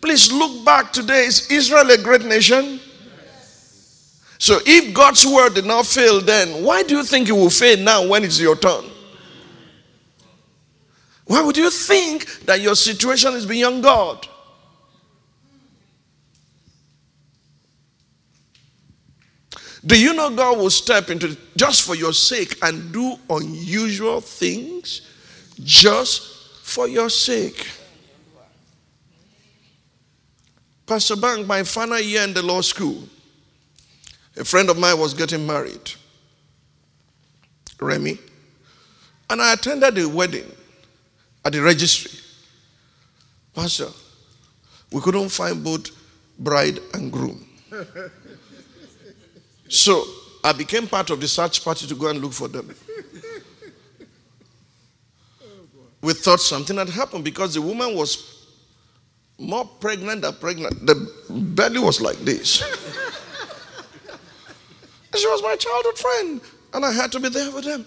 Please 0.00 0.32
look 0.32 0.64
back 0.64 0.92
today. 0.92 1.24
Is 1.26 1.50
Israel 1.50 1.90
a 1.90 1.98
great 1.98 2.24
nation? 2.24 2.80
So 4.38 4.58
if 4.66 4.92
God's 4.92 5.24
word 5.24 5.54
did 5.54 5.66
not 5.66 5.86
fail 5.86 6.20
then, 6.20 6.64
why 6.64 6.82
do 6.82 6.96
you 6.96 7.04
think 7.04 7.28
it 7.28 7.32
will 7.32 7.50
fail 7.50 7.78
now 7.78 8.06
when 8.06 8.24
it's 8.24 8.40
your 8.40 8.56
turn? 8.56 8.84
Why 11.26 11.40
would 11.42 11.56
you 11.56 11.70
think 11.70 12.26
that 12.46 12.60
your 12.60 12.74
situation 12.74 13.34
is 13.34 13.46
beyond 13.46 13.84
God? 13.84 14.26
Do 19.84 20.00
you 20.00 20.12
know 20.12 20.30
God 20.30 20.58
will 20.58 20.70
step 20.70 21.10
into 21.10 21.36
just 21.56 21.82
for 21.86 21.94
your 21.94 22.12
sake 22.12 22.56
and 22.62 22.92
do 22.92 23.16
unusual 23.30 24.20
things? 24.20 25.11
Just 25.64 26.22
for 26.62 26.88
your 26.88 27.10
sake. 27.10 27.66
Pastor 30.86 31.16
Bank, 31.16 31.46
my 31.46 31.62
final 31.62 32.00
year 32.00 32.22
in 32.22 32.34
the 32.34 32.42
law 32.42 32.60
school, 32.60 33.08
a 34.36 34.44
friend 34.44 34.68
of 34.70 34.78
mine 34.78 34.98
was 34.98 35.14
getting 35.14 35.46
married, 35.46 35.92
Remy, 37.80 38.18
and 39.30 39.40
I 39.40 39.54
attended 39.54 39.94
the 39.94 40.08
wedding 40.08 40.50
at 41.44 41.52
the 41.52 41.62
registry. 41.62 42.18
Pastor, 43.54 43.88
we 44.90 45.00
couldn't 45.00 45.28
find 45.28 45.62
both 45.62 45.90
bride 46.38 46.78
and 46.94 47.12
groom. 47.12 47.46
So 49.72 50.04
I 50.44 50.52
became 50.52 50.86
part 50.86 51.08
of 51.08 51.18
the 51.18 51.26
search 51.26 51.64
party 51.64 51.86
to 51.86 51.94
go 51.94 52.08
and 52.08 52.20
look 52.20 52.34
for 52.34 52.46
them 52.46 52.68
we 56.03 56.12
thought 56.12 56.40
something 56.40 56.76
had 56.76 56.88
happened 56.88 57.24
because 57.24 57.55
the 57.55 57.62
woman 57.62 57.94
was 57.94 58.46
more 59.38 59.64
pregnant 59.64 60.22
than 60.22 60.34
pregnant. 60.34 60.84
The 60.84 61.09
belly 61.30 61.78
was 61.78 62.00
like 62.00 62.18
this. 62.18 62.59
she 65.16 65.26
was 65.28 65.42
my 65.42 65.57
childhood 65.57 65.98
friend, 65.98 66.40
and 66.74 66.84
I 66.84 66.92
had 66.92 67.12
to 67.12 67.20
be 67.20 67.28
there 67.28 67.50
for 67.50 67.62
them. 67.62 67.86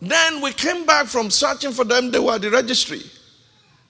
Then 0.00 0.40
we 0.40 0.52
came 0.52 0.86
back 0.86 1.06
from 1.06 1.30
searching 1.30 1.72
for 1.72 1.84
them. 1.84 2.10
They 2.10 2.18
were 2.18 2.34
at 2.34 2.42
the 2.42 2.50
registry. 2.50 3.02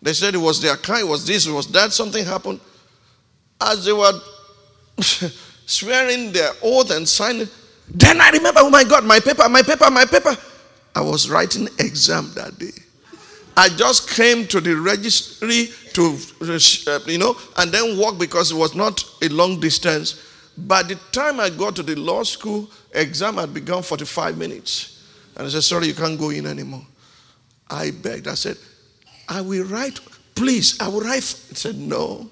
They 0.01 0.15
said 0.15 0.35
it 0.35 0.39
was 0.39 0.61
their 0.61 0.77
car, 0.77 1.01
it 1.01 1.07
was 1.07 1.27
this, 1.27 1.47
it 1.47 1.53
was 1.53 1.69
that. 1.69 1.93
Something 1.93 2.25
happened. 2.25 2.61
As 3.61 3.85
they 3.85 3.93
were 3.93 4.13
swearing 5.67 6.33
their 6.33 6.51
oath 6.63 6.91
and 6.91 7.09
signing, 7.09 7.49
then 7.89 8.21
I 8.21 8.31
remember, 8.31 8.61
oh 8.63 8.71
my 8.71 8.85
God, 8.85 9.05
my 9.05 9.21
paper, 9.21 9.49
my 9.49 9.63
paper, 9.63 9.91
my 9.91 10.05
paper. 10.07 10.37
I 10.95 11.01
was 11.01 11.31
writing 11.31 11.69
exam 11.79 12.33
that 12.35 12.59
day. 12.59 12.73
I 13.57 13.69
just 13.69 14.09
came 14.11 14.47
to 14.49 14.61
the 14.61 14.75
registry 14.75 15.69
to, 15.93 16.19
uh, 16.43 17.01
you 17.07 17.19
know, 17.19 17.37
and 17.59 17.71
then 17.71 17.99
walk 17.99 18.19
because 18.19 18.51
it 18.51 18.57
was 18.57 18.75
not 18.75 19.05
a 19.23 19.29
long 19.29 19.61
distance. 19.61 20.23
By 20.57 20.83
the 20.83 20.97
time 21.13 21.41
I 21.41 21.51
got 21.51 21.77
to 21.77 21.83
the 21.83 21.97
law 21.97 22.23
school, 22.23 22.71
exam 22.93 23.37
had 23.37 23.53
begun 23.53 23.83
45 23.83 24.39
minutes. 24.39 25.05
And 25.37 25.47
I 25.47 25.51
said, 25.51 25.63
sorry, 25.63 25.89
you 25.89 25.95
can't 25.95 26.19
go 26.19 26.31
in 26.31 26.47
anymore. 26.47 26.87
I 27.71 27.91
begged. 27.91 28.29
I 28.29 28.35
said, 28.35 28.57
I 29.29 29.41
will 29.41 29.65
write, 29.65 29.99
please, 30.35 30.81
I 30.81 30.89
will 30.89 31.01
write. 31.01 31.23
He 31.49 31.55
said, 31.55 31.77
no, 31.77 32.31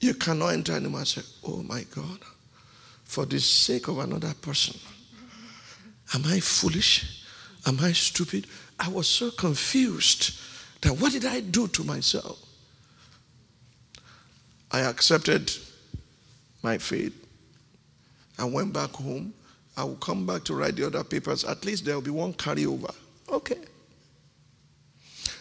you 0.00 0.14
cannot 0.14 0.48
enter 0.48 0.72
anymore. 0.74 1.00
I 1.00 1.04
said, 1.04 1.24
oh 1.44 1.62
my 1.62 1.84
God, 1.94 2.18
for 3.04 3.24
the 3.26 3.40
sake 3.40 3.88
of 3.88 3.98
another 3.98 4.32
person, 4.40 4.78
am 6.14 6.24
I 6.26 6.40
foolish? 6.40 7.24
Am 7.66 7.78
I 7.80 7.92
stupid? 7.92 8.46
I 8.78 8.88
was 8.88 9.08
so 9.08 9.30
confused 9.30 10.38
that 10.82 10.92
what 10.92 11.12
did 11.12 11.24
I 11.24 11.40
do 11.40 11.68
to 11.68 11.84
myself? 11.84 12.38
I 14.70 14.80
accepted 14.80 15.50
my 16.62 16.78
fate. 16.78 17.12
I 18.38 18.44
went 18.44 18.72
back 18.72 18.90
home. 18.90 19.32
I 19.76 19.84
will 19.84 19.96
come 19.96 20.26
back 20.26 20.44
to 20.44 20.54
write 20.54 20.76
the 20.76 20.86
other 20.86 21.04
papers. 21.04 21.44
At 21.44 21.64
least 21.64 21.84
there 21.84 21.94
will 21.94 22.02
be 22.02 22.10
one 22.10 22.32
carryover. 22.34 22.94
Okay. 23.30 23.58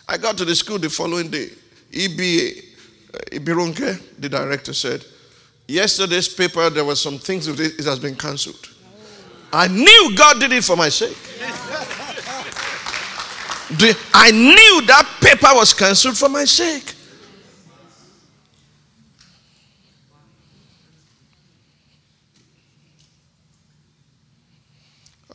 I 0.07 0.17
got 0.17 0.37
to 0.37 0.45
the 0.45 0.55
school 0.55 0.77
the 0.77 0.89
following 0.89 1.29
day. 1.29 1.49
EBA, 1.91 2.63
uh, 3.13 3.17
Ibironke, 3.31 4.19
the 4.19 4.29
director 4.29 4.73
said, 4.73 5.03
Yesterday's 5.67 6.27
paper, 6.27 6.69
there 6.69 6.85
were 6.85 6.95
some 6.95 7.17
things 7.17 7.47
with 7.47 7.59
it, 7.59 7.79
it 7.79 7.85
has 7.85 7.97
been 7.97 8.15
cancelled. 8.15 8.69
I 9.51 9.67
knew 9.67 10.15
God 10.15 10.39
did 10.39 10.51
it 10.51 10.63
for 10.63 10.75
my 10.75 10.89
sake. 10.89 11.17
I 14.13 14.31
knew 14.31 14.85
that 14.87 15.09
paper 15.21 15.49
was 15.53 15.73
cancelled 15.73 16.17
for 16.17 16.29
my 16.29 16.45
sake. 16.45 16.93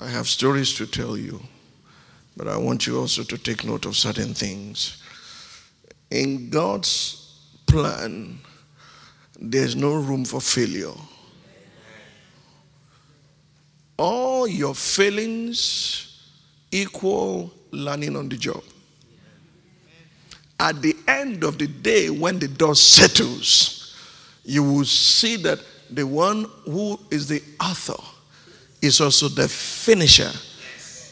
I 0.01 0.07
have 0.07 0.29
stories 0.29 0.75
to 0.75 0.87
tell 0.87 1.17
you, 1.17 1.41
but 2.37 2.49
I 2.49 2.57
want 2.57 2.87
you 2.87 2.99
also 2.99 3.23
to 3.23 3.37
take 3.37 3.65
note 3.65 3.85
of 3.85 3.97
certain 3.97 4.33
things. 4.33 5.03
In 6.11 6.49
God's 6.49 7.39
plan, 7.67 8.39
there's 9.39 9.77
no 9.77 9.95
room 9.95 10.25
for 10.25 10.41
failure. 10.41 10.95
All 13.99 14.47
your 14.47 14.75
failings 14.75 16.33
equal 16.71 17.53
learning 17.71 18.17
on 18.17 18.29
the 18.29 18.37
job. 18.37 18.63
At 20.59 20.83
the 20.83 20.95
end 21.09 21.43
of 21.45 21.59
the 21.59 21.67
day, 21.67 22.11
when 22.11 22.39
the 22.39 22.49
dust 22.49 22.93
settles, 22.93 23.97
you 24.45 24.63
will 24.63 24.85
see 24.85 25.37
that 25.37 25.59
the 25.91 26.07
one 26.07 26.47
who 26.65 26.99
is 27.11 27.29
the 27.29 27.43
author 27.61 28.03
is 28.83 29.01
also 29.01 29.29
the 29.29 29.49
finisher, 29.49 30.31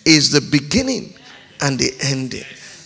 is 0.05 0.31
the 0.31 0.41
beginning 0.41 1.15
and 1.61 1.79
the 1.79 1.93
ending. 2.03 2.45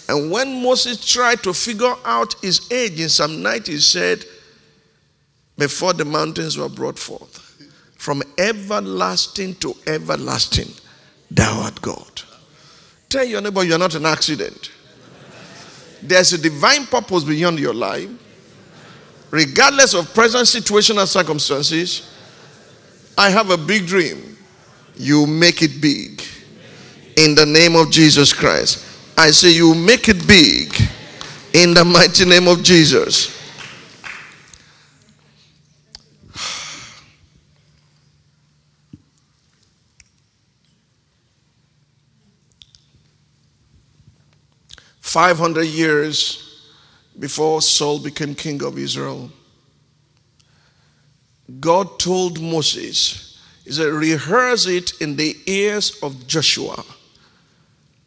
And 0.09 0.31
when 0.31 0.63
Moses 0.63 1.05
tried 1.05 1.43
to 1.45 1.53
figure 1.53 1.95
out 2.05 2.35
his 2.43 2.71
age 2.73 3.01
in 3.01 3.09
Psalm 3.09 3.43
90, 3.43 3.73
he 3.73 3.79
said, 3.79 4.25
Before 5.57 5.93
the 5.93 6.05
mountains 6.05 6.59
were 6.59 6.69
brought 6.69 6.99
forth, 6.99 7.39
from 7.97 8.23
everlasting 8.37 9.55
to 9.57 9.75
everlasting, 9.87 10.69
thou 11.31 11.61
art 11.63 11.81
God. 11.81 12.12
Tell 13.13 13.27
your 13.27 13.43
neighbor 13.43 13.63
you're 13.63 13.79
not 13.79 13.95
an 13.95 14.07
accident. 14.07 14.71
There's 16.01 16.33
a 16.33 16.39
divine 16.39 16.87
purpose 16.87 17.25
beyond 17.25 17.59
your 17.59 17.75
life. 17.75 18.09
Regardless 19.31 19.93
of 19.93 20.15
present 20.15 20.49
situation 20.49 20.97
and 20.97 21.07
circumstances, 21.07 22.11
I 23.19 23.29
have 23.29 23.51
a 23.51 23.59
big 23.59 23.87
dream. 23.87 24.39
You 24.97 25.27
make 25.27 25.61
it 25.61 25.79
big. 25.79 26.23
In 27.19 27.35
the 27.35 27.45
name 27.45 27.77
of 27.77 27.91
Jesus 27.91 28.33
Christ. 28.33 28.83
I 29.19 29.31
say 29.31 29.51
you 29.51 29.75
make 29.75 30.09
it 30.09 30.27
big. 30.27 30.75
In 31.53 31.75
the 31.75 31.85
mighty 31.85 32.25
name 32.25 32.49
of 32.49 32.63
Jesus. 32.63 33.42
500 45.13 45.65
years 45.65 46.65
before 47.19 47.61
Saul 47.61 47.99
became 47.99 48.35
king 48.35 48.63
of 48.63 48.79
Israel. 48.79 49.31
God 51.61 51.99
told 51.99 52.41
Moses, 52.41 53.39
He 53.67 53.73
said, 53.73 53.93
rehearse 53.93 54.67
it 54.67 55.03
in 55.03 55.17
the 55.17 55.37
ears 55.45 55.99
of 56.03 56.27
Joshua. 56.27 56.83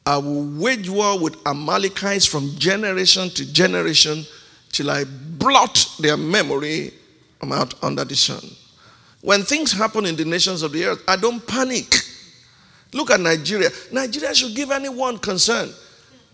I 0.08 0.18
will 0.18 0.46
wage 0.60 0.90
war 0.90 1.20
with 1.20 1.38
Amalekites 1.46 2.26
from 2.26 2.50
generation 2.58 3.30
to 3.30 3.54
generation 3.54 4.24
till 4.72 4.90
I 4.90 5.04
blot 5.04 5.88
their 6.00 6.18
memory 6.18 6.92
out 7.44 7.76
under 7.84 8.04
the 8.04 8.16
sun. 8.16 8.42
When 9.22 9.44
things 9.44 9.72
happen 9.72 10.08
in 10.08 10.16
the 10.16 10.26
nations 10.26 10.64
of 10.64 10.72
the 10.72 10.86
earth, 10.86 11.04
I 11.08 11.18
don't 11.18 11.46
panic. 11.46 11.94
Look 12.94 13.12
at 13.12 13.20
Nigeria. 13.20 13.70
Nigeria 13.92 14.34
should 14.34 14.56
give 14.56 14.72
anyone 14.72 15.20
concern. 15.20 15.70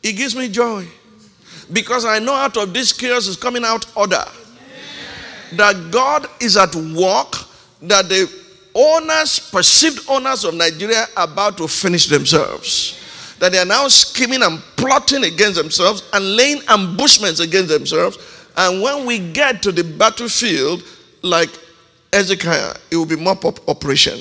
It 0.03 0.13
gives 0.13 0.35
me 0.35 0.49
joy. 0.49 0.87
Because 1.71 2.05
I 2.05 2.19
know 2.19 2.33
out 2.33 2.57
of 2.57 2.73
this 2.73 2.91
chaos 2.91 3.27
is 3.27 3.37
coming 3.37 3.63
out 3.63 3.85
order. 3.95 4.23
That 5.53 5.91
God 5.91 6.27
is 6.39 6.57
at 6.57 6.73
work, 6.75 7.33
that 7.83 8.09
the 8.09 8.31
owners, 8.73 9.39
perceived 9.39 10.09
owners 10.09 10.43
of 10.43 10.53
Nigeria, 10.53 11.05
are 11.15 11.25
about 11.25 11.57
to 11.57 11.67
finish 11.67 12.07
themselves. 12.07 12.97
That 13.39 13.51
they 13.51 13.57
are 13.57 13.65
now 13.65 13.87
scheming 13.87 14.43
and 14.43 14.59
plotting 14.77 15.23
against 15.23 15.55
themselves 15.55 16.03
and 16.13 16.35
laying 16.35 16.61
ambushments 16.67 17.39
against 17.39 17.69
themselves. 17.69 18.17
And 18.57 18.81
when 18.81 19.05
we 19.05 19.31
get 19.31 19.61
to 19.63 19.71
the 19.71 19.83
battlefield, 19.83 20.83
like 21.21 21.49
Ezekiel, 22.13 22.73
it 22.89 22.95
will 22.97 23.05
be 23.05 23.15
mop 23.15 23.45
up 23.45 23.67
operation. 23.69 24.19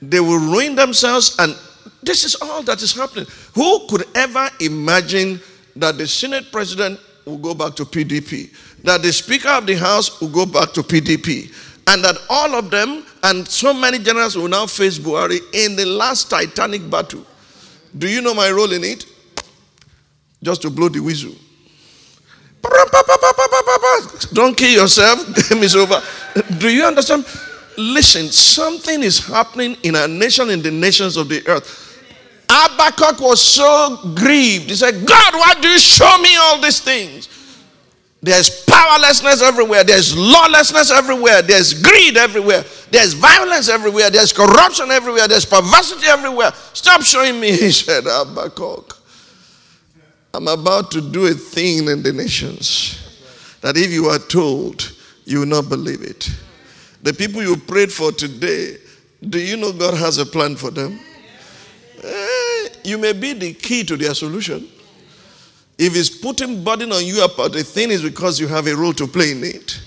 They 0.00 0.20
will 0.20 0.38
ruin 0.38 0.74
themselves, 0.74 1.36
and 1.38 1.56
this 2.02 2.24
is 2.24 2.34
all 2.36 2.62
that 2.64 2.82
is 2.82 2.92
happening. 2.92 3.26
Who 3.54 3.86
could 3.88 4.04
ever 4.14 4.48
imagine 4.60 5.40
that 5.76 5.98
the 5.98 6.06
Senate 6.06 6.50
president 6.52 6.98
will 7.24 7.38
go 7.38 7.54
back 7.54 7.74
to 7.76 7.84
PDP, 7.84 8.52
that 8.82 9.02
the 9.02 9.12
Speaker 9.12 9.48
of 9.50 9.66
the 9.66 9.74
House 9.74 10.20
will 10.20 10.28
go 10.28 10.44
back 10.46 10.72
to 10.72 10.82
PDP, 10.82 11.52
and 11.86 12.04
that 12.04 12.16
all 12.28 12.54
of 12.54 12.70
them 12.70 13.04
and 13.22 13.46
so 13.46 13.72
many 13.72 13.98
generals 13.98 14.36
will 14.36 14.48
now 14.48 14.66
face 14.66 14.98
Buhari 14.98 15.38
in 15.52 15.76
the 15.76 15.86
last 15.86 16.30
titanic 16.30 16.88
battle? 16.90 17.24
Do 17.96 18.08
you 18.08 18.20
know 18.22 18.34
my 18.34 18.50
role 18.50 18.72
in 18.72 18.82
it? 18.84 19.06
Just 20.42 20.62
to 20.62 20.70
blow 20.70 20.88
the 20.88 21.00
whistle. 21.00 21.34
Don't 24.32 24.56
kill 24.56 24.70
yourself. 24.82 25.48
Game 25.48 25.62
is 25.62 25.74
over. 25.76 26.00
Do 26.58 26.68
you 26.68 26.84
understand? 26.84 27.24
Listen, 27.76 28.28
something 28.28 29.02
is 29.02 29.24
happening 29.26 29.76
in 29.82 29.96
our 29.96 30.08
nation, 30.08 30.50
in 30.50 30.62
the 30.62 30.70
nations 30.70 31.16
of 31.16 31.28
the 31.28 31.46
earth. 31.48 31.91
Habakkuk 32.54 33.20
was 33.20 33.40
so 33.40 33.98
grieved. 34.14 34.68
He 34.68 34.76
said, 34.76 35.06
God, 35.06 35.34
why 35.34 35.54
do 35.60 35.68
you 35.68 35.78
show 35.78 36.18
me 36.18 36.36
all 36.36 36.60
these 36.60 36.80
things? 36.80 37.28
There's 38.20 38.64
powerlessness 38.66 39.42
everywhere. 39.42 39.84
There's 39.84 40.16
lawlessness 40.16 40.92
everywhere. 40.92 41.42
There's 41.42 41.74
greed 41.74 42.16
everywhere. 42.16 42.64
There's 42.90 43.14
violence 43.14 43.68
everywhere. 43.68 44.10
There's 44.10 44.32
corruption 44.32 44.90
everywhere. 44.90 45.26
There's 45.26 45.46
perversity 45.46 46.06
everywhere. 46.06 46.52
Stop 46.72 47.02
showing 47.02 47.40
me, 47.40 47.50
he 47.56 47.72
said, 47.72 48.04
Habakkuk. 48.06 48.98
I'm 50.34 50.48
about 50.48 50.90
to 50.92 51.00
do 51.00 51.26
a 51.26 51.34
thing 51.34 51.88
in 51.88 52.02
the 52.02 52.12
nations 52.12 52.98
that 53.60 53.76
if 53.76 53.90
you 53.90 54.06
are 54.06 54.18
told, 54.18 54.92
you 55.24 55.40
will 55.40 55.46
not 55.46 55.68
believe 55.68 56.02
it. 56.02 56.30
The 57.02 57.12
people 57.12 57.42
you 57.42 57.56
prayed 57.56 57.92
for 57.92 58.12
today, 58.12 58.76
do 59.26 59.38
you 59.38 59.56
know 59.56 59.72
God 59.72 59.94
has 59.94 60.18
a 60.18 60.26
plan 60.26 60.56
for 60.56 60.70
them? 60.70 61.00
You 62.84 62.98
may 62.98 63.12
be 63.12 63.32
the 63.32 63.54
key 63.54 63.84
to 63.84 63.96
their 63.96 64.14
solution. 64.14 64.68
If 65.78 65.96
it's 65.96 66.10
putting 66.10 66.62
burden 66.62 66.92
on 66.92 67.04
you 67.04 67.24
about 67.24 67.56
a 67.56 67.64
thing, 67.64 67.90
is 67.90 68.02
because 68.02 68.38
you 68.38 68.46
have 68.48 68.66
a 68.66 68.76
role 68.76 68.92
to 68.94 69.06
play 69.06 69.32
in 69.32 69.42
it. 69.42 69.80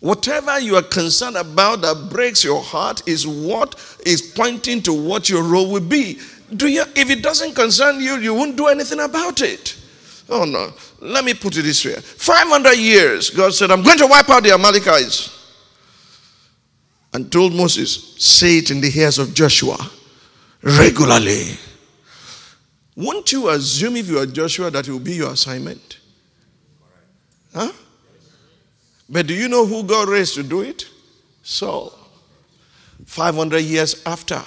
Whatever 0.00 0.58
you 0.58 0.76
are 0.76 0.82
concerned 0.82 1.36
about 1.36 1.82
that 1.82 2.08
breaks 2.10 2.42
your 2.42 2.62
heart 2.62 3.06
is 3.06 3.26
what 3.26 3.74
is 4.06 4.22
pointing 4.34 4.80
to 4.82 4.94
what 4.94 5.28
your 5.28 5.42
role 5.42 5.70
will 5.70 5.80
be 5.86 6.18
do 6.54 6.68
you, 6.68 6.82
if 6.96 7.10
it 7.10 7.22
doesn't 7.22 7.54
concern 7.54 8.00
you, 8.00 8.16
you 8.16 8.34
won't 8.34 8.56
do 8.56 8.66
anything 8.66 9.00
about 9.00 9.40
it. 9.40 9.76
Oh 10.28 10.44
no. 10.44 10.72
Let 11.00 11.24
me 11.24 11.34
put 11.34 11.56
it 11.56 11.62
this 11.62 11.84
way 11.84 11.94
500 11.94 12.72
years, 12.74 13.30
God 13.30 13.54
said, 13.54 13.70
I'm 13.70 13.82
going 13.82 13.98
to 13.98 14.06
wipe 14.06 14.28
out 14.28 14.42
the 14.42 14.52
Amalekites. 14.52 15.38
And 17.12 17.30
told 17.30 17.52
Moses, 17.52 18.14
say 18.18 18.58
it 18.58 18.70
in 18.70 18.80
the 18.80 18.92
ears 18.96 19.18
of 19.18 19.34
Joshua 19.34 19.76
regularly. 20.62 21.56
Won't 22.96 23.32
you 23.32 23.48
assume 23.48 23.96
if 23.96 24.08
you 24.08 24.18
are 24.18 24.26
Joshua 24.26 24.70
that 24.70 24.86
it 24.88 24.92
will 24.92 24.98
be 24.98 25.14
your 25.14 25.32
assignment? 25.32 25.98
Huh? 27.54 27.72
But 29.08 29.26
do 29.26 29.34
you 29.34 29.48
know 29.48 29.66
who 29.66 29.82
God 29.82 30.08
raised 30.08 30.34
to 30.34 30.42
do 30.42 30.60
it? 30.60 30.88
Saul. 31.42 31.92
500 33.06 33.58
years 33.58 34.02
after. 34.06 34.40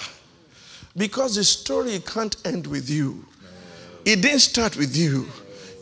Because 0.96 1.34
the 1.34 1.44
story 1.44 1.98
can't 2.00 2.36
end 2.46 2.66
with 2.66 2.88
you. 2.88 3.26
It 4.04 4.22
didn't 4.22 4.40
start 4.40 4.76
with 4.76 4.96
you. 4.96 5.26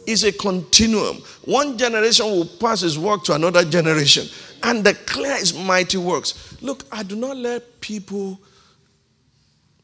It's 0.07 0.25
a 0.25 0.33
continuum. 0.33 1.19
One 1.45 1.79
generation 1.79 2.27
will 2.27 2.47
pass 2.47 2.81
his 2.81 2.99
work 2.99 3.25
to 3.25 3.35
another 3.35 3.65
generation 3.65 4.27
and 4.63 4.85
declare 4.85 5.39
his 5.39 5.55
mighty 5.55 5.99
works. 5.99 6.57
Look, 6.61 6.85
I 6.91 7.03
do 7.03 7.15
not 7.17 7.37
let 7.37 7.81
people, 7.81 8.41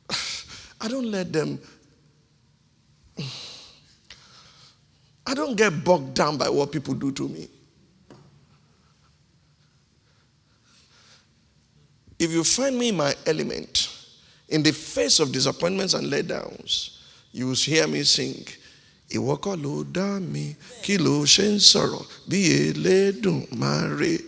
I 0.80 0.88
don't 0.88 1.10
let 1.10 1.32
them, 1.32 1.60
I 5.26 5.34
don't 5.34 5.56
get 5.56 5.84
bogged 5.84 6.14
down 6.14 6.36
by 6.38 6.48
what 6.48 6.72
people 6.72 6.94
do 6.94 7.12
to 7.12 7.28
me. 7.28 7.48
If 12.18 12.32
you 12.32 12.42
find 12.42 12.76
me 12.78 12.88
in 12.88 12.96
my 12.96 13.14
element, 13.26 13.88
in 14.48 14.62
the 14.62 14.72
face 14.72 15.20
of 15.20 15.30
disappointments 15.30 15.94
and 15.94 16.10
letdowns, 16.10 16.96
you 17.32 17.46
will 17.48 17.54
hear 17.54 17.86
me 17.86 18.02
sing. 18.02 18.44
Ìwọ 19.10 19.38
kọ́ 19.40 20.20
mi, 20.28 20.56
kí 20.82 20.98
bí. 22.28 24.22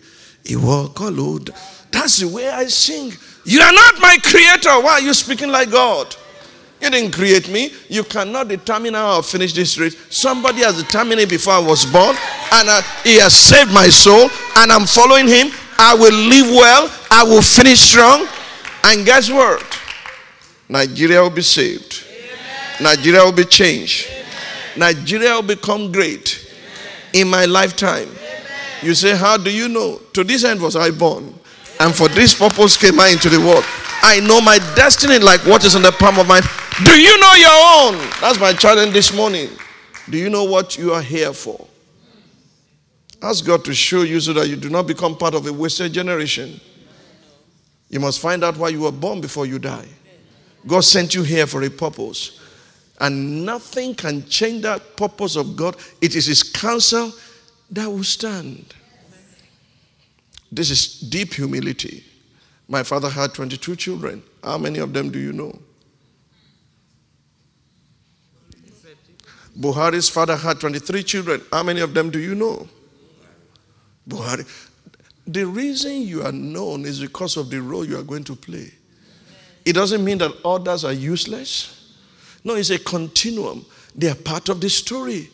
Ìwọ 0.45 0.95
kọ́. 0.95 1.55
That's 1.91 2.19
the 2.19 2.29
way 2.29 2.49
I 2.49 2.67
sing. 2.67 3.13
You 3.45 3.61
are 3.61 3.73
not 3.73 3.99
my 4.01 4.17
creator. 4.23 4.81
Why 4.81 4.93
are 4.93 5.01
you 5.01 5.13
speaking 5.13 5.51
like 5.51 5.71
God? 5.71 6.15
You 6.81 6.91
didn't 6.91 7.13
create 7.13 7.49
me. 7.51 7.73
You 7.89 8.05
cannot 8.05 8.49
determine 8.49 8.95
how 8.95 9.07
I'll 9.13 9.23
finish 9.23 9.53
this 9.53 9.77
race. 9.79 9.97
Somebody 10.09 10.63
has 10.63 10.83
determined 10.83 11.21
it 11.21 11.29
before 11.29 11.53
I 11.53 11.59
was 11.59 11.85
born, 11.85 12.17
and 12.53 12.69
uh, 12.69 12.81
He 13.05 13.19
has 13.19 13.35
saved 13.35 13.73
my 13.73 13.89
soul, 13.89 14.31
and 14.57 14.73
I'm 14.73 14.87
following 14.87 15.29
Him. 15.29 15.49
I 15.79 15.95
will 15.95 16.15
live 16.15 16.47
well. 16.49 16.91
I 17.11 17.25
will 17.25 17.43
finish 17.43 17.81
strong. 17.81 18.27
And 18.85 19.05
guess 19.05 19.31
what? 19.31 19.63
Nigeria 20.69 21.21
will 21.21 21.31
be 21.31 21.43
saved. 21.43 22.05
Nigeria 22.81 23.25
will 23.25 23.33
be 23.33 23.45
changed. 23.45 24.09
Nigeria 24.77 25.35
will 25.35 25.43
become 25.43 25.93
great 25.93 26.51
in 27.13 27.29
my 27.29 27.45
lifetime. 27.45 28.09
You 28.83 28.95
say, 28.95 29.15
How 29.17 29.37
do 29.37 29.51
you 29.51 29.69
know? 29.69 30.01
To 30.15 30.25
this 30.25 30.45
end 30.45 30.63
was 30.63 30.77
I 30.77 30.91
born, 30.91 31.35
and 31.79 31.95
for 31.95 32.09
this 32.09 32.35
purpose 32.35 32.79
came 32.79 32.99
I 32.99 33.09
into 33.09 33.29
the 33.29 33.39
world. 33.39 33.65
I 34.03 34.21
know 34.21 34.41
my 34.41 34.57
destiny 34.75 35.19
like 35.19 35.45
what 35.45 35.63
is 35.65 35.75
in 35.75 35.83
the 35.83 35.93
palm 35.93 36.19
of 36.19 36.27
my 36.27 36.41
Do 36.85 36.99
you 36.99 37.19
know 37.21 37.35
your 37.35 37.51
own? 37.53 38.11
That's 38.21 38.41
my 38.41 38.55
challenge 38.55 38.93
this 38.93 39.15
morning. 39.15 39.51
Do 40.09 40.17
you 40.17 40.31
know 40.31 40.45
what 40.45 40.79
you 40.79 40.93
are 40.95 41.03
here 41.03 41.33
for? 41.35 41.67
Ask 43.21 43.45
God 43.45 43.65
to 43.67 43.75
show 43.75 44.03
you 44.03 44.19
so 44.19 44.33
that 44.33 44.49
you 44.49 44.57
do 44.57 44.71
not 44.71 44.87
become 44.87 45.15
part 45.17 45.35
of 45.35 45.47
a 45.47 45.53
wasted 45.53 45.93
generation. 45.93 46.59
You 47.91 48.01
must 48.01 48.21
find 48.21 48.43
out 48.43 48.57
why 48.57 48.71
you 48.71 48.81
were 48.81 48.93
born 48.93 49.21
before 49.21 49.45
you 49.45 49.59
die. 49.59 49.89
God 50.67 50.85
sent 50.85 51.15
you 51.15 51.23
here 51.23 51.47
for 51.47 51.63
a 51.63 51.69
purpose. 51.69 52.41
And 52.99 53.45
nothing 53.45 53.95
can 53.95 54.27
change 54.29 54.63
that 54.63 54.97
purpose 54.97 55.37
of 55.37 55.57
God. 55.57 55.77
It 56.01 56.17
is 56.17 56.27
His 56.27 56.43
counsel 56.43 57.13
that 57.71 57.89
will 57.89 58.05
stand. 58.05 58.75
This 60.51 60.71
is 60.71 61.01
deep 61.01 61.35
humility. 61.35 62.05
My 62.69 62.83
father 62.85 63.11
had 63.11 63.35
22 63.35 63.77
children. 63.77 64.23
How 64.43 64.57
many 64.57 64.79
of 64.79 64.95
them 64.95 65.11
do 65.11 65.19
you 65.19 65.33
know? 65.33 65.59
Buhari's 69.61 70.09
father 70.09 70.37
had 70.37 70.59
23 70.59 71.03
children. 71.03 71.43
How 71.53 71.63
many 71.63 71.81
of 71.81 71.93
them 71.93 72.11
do 72.11 72.19
you 72.19 72.35
know? 72.35 72.67
Buhari. 74.09 74.49
The 75.27 75.47
reason 75.47 76.03
you 76.03 76.23
are 76.23 76.33
known 76.33 76.85
is 76.87 77.01
because 77.01 77.37
of 77.37 77.51
the 77.51 77.61
role 77.61 77.85
you 77.85 77.99
are 77.99 78.03
going 78.03 78.25
to 78.25 78.35
play. 78.35 78.73
It 79.65 79.75
doesn't 79.75 80.03
mean 80.03 80.19
that 80.19 80.33
others 80.45 80.85
are 80.85 80.95
useless. 80.95 81.95
No, 82.43 82.55
it's 82.55 82.71
a 82.71 82.79
continuum. 82.79 83.67
They 83.95 84.09
are 84.09 84.15
part 84.15 84.49
of 84.49 84.63
the 84.63 84.71
story. 84.71 85.29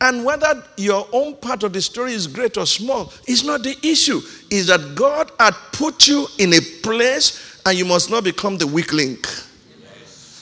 And 0.00 0.24
whether 0.24 0.64
your 0.78 1.06
own 1.12 1.36
part 1.36 1.62
of 1.62 1.72
the 1.74 1.82
story 1.82 2.14
is 2.14 2.26
great 2.26 2.56
or 2.56 2.66
small 2.66 3.12
is 3.28 3.44
not 3.44 3.62
the 3.62 3.76
issue. 3.82 4.20
Is 4.50 4.68
that 4.68 4.94
God 4.94 5.30
had 5.38 5.54
put 5.72 6.08
you 6.08 6.26
in 6.38 6.54
a 6.54 6.60
place 6.82 7.60
and 7.66 7.76
you 7.76 7.84
must 7.84 8.10
not 8.10 8.24
become 8.24 8.56
the 8.56 8.66
weak 8.66 8.92
link. 8.92 9.28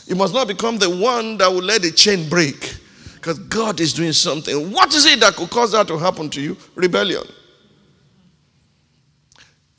You 0.06 0.14
must 0.14 0.34
not 0.34 0.46
become 0.46 0.78
the 0.78 0.88
one 0.88 1.36
that 1.38 1.50
will 1.50 1.62
let 1.62 1.82
the 1.82 1.90
chain 1.90 2.28
break. 2.28 2.76
Because 3.22 3.38
God 3.38 3.78
is 3.78 3.92
doing 3.92 4.12
something. 4.12 4.72
What 4.72 4.92
is 4.92 5.06
it 5.06 5.20
that 5.20 5.36
could 5.36 5.48
cause 5.48 5.70
that 5.70 5.86
to 5.86 5.96
happen 5.96 6.28
to 6.30 6.40
you? 6.40 6.56
Rebellion. 6.74 7.22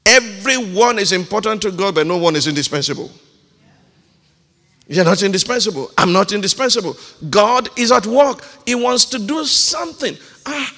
Everyone 0.06 0.98
is 0.98 1.12
important 1.12 1.62
to 1.64 1.72
God, 1.72 1.96
but 1.96 2.08
no 2.08 2.18
one 2.18 2.38
is 2.38 2.48
indispensable. 2.48 3.12
You're 4.88 5.04
not 5.04 5.22
indispensable. 5.24 5.92
I'm 5.98 6.14
not 6.14 6.32
indispensable. 6.32 6.96
God 7.30 7.68
is 7.78 7.92
at 7.92 8.06
work. 8.08 8.46
He 8.66 8.76
wants 8.76 9.04
to 9.06 9.20
do 9.20 9.44
something. 9.44 10.16
Ah, 10.46 10.74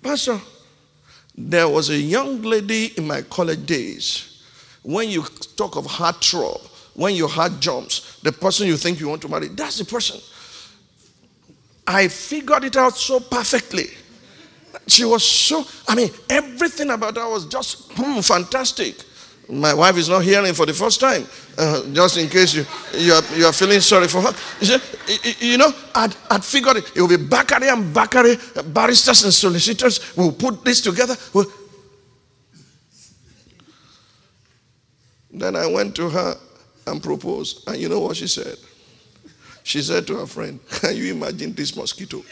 Pastor, 0.00 0.40
there 1.36 1.68
was 1.68 1.90
a 1.90 1.96
young 1.96 2.42
lady 2.42 2.92
in 2.96 3.08
my 3.08 3.22
college 3.22 3.66
days. 3.66 4.44
When 4.84 5.08
you 5.08 5.24
talk 5.56 5.74
of 5.74 5.84
heart 5.86 6.20
trouble, 6.20 6.60
when 6.94 7.16
your 7.16 7.28
heart 7.28 7.58
jumps, 7.58 8.20
the 8.20 8.30
person 8.30 8.68
you 8.68 8.76
think 8.76 9.00
you 9.00 9.08
want 9.08 9.22
to 9.22 9.28
marry, 9.28 9.48
that's 9.48 9.78
the 9.78 9.84
person. 9.84 10.20
I 11.88 12.08
figured 12.08 12.64
it 12.64 12.76
out 12.76 12.96
so 12.98 13.18
perfectly. 13.18 13.86
She 14.86 15.06
was 15.06 15.26
so, 15.26 15.64
I 15.88 15.94
mean, 15.94 16.10
everything 16.28 16.90
about 16.90 17.16
her 17.16 17.28
was 17.28 17.46
just 17.46 17.90
hmm, 17.92 18.20
fantastic. 18.20 18.94
My 19.48 19.72
wife 19.72 19.96
is 19.96 20.10
not 20.10 20.22
hearing 20.22 20.52
for 20.52 20.66
the 20.66 20.74
first 20.74 21.00
time, 21.00 21.26
uh, 21.56 21.82
just 21.94 22.18
in 22.18 22.28
case 22.28 22.52
you, 22.52 22.66
you, 22.92 23.14
are, 23.14 23.22
you 23.34 23.46
are 23.46 23.52
feeling 23.54 23.80
sorry 23.80 24.06
for 24.06 24.20
her. 24.20 24.34
You, 24.60 24.66
see, 24.66 25.52
you 25.52 25.56
know, 25.56 25.72
I'd, 25.94 26.14
I'd 26.30 26.44
figured 26.44 26.76
it. 26.76 26.92
It 26.94 27.00
will 27.00 27.08
be 27.08 27.16
Bakare 27.16 27.72
and 27.72 27.94
Bakare, 27.94 28.74
barristers 28.74 29.24
and 29.24 29.32
solicitors 29.32 30.14
will 30.14 30.32
put 30.32 30.62
this 30.66 30.82
together. 30.82 31.16
We'll... 31.32 31.50
Then 35.30 35.56
I 35.56 35.66
went 35.66 35.96
to 35.96 36.10
her 36.10 36.36
and 36.86 37.02
proposed. 37.02 37.66
And 37.66 37.78
you 37.78 37.88
know 37.88 38.00
what 38.00 38.18
she 38.18 38.26
said? 38.26 38.58
She 39.68 39.82
said 39.82 40.06
to 40.06 40.16
her 40.16 40.26
friend, 40.26 40.60
Can 40.70 40.96
you 40.96 41.12
imagine 41.12 41.52
this 41.52 41.76
mosquito? 41.76 42.24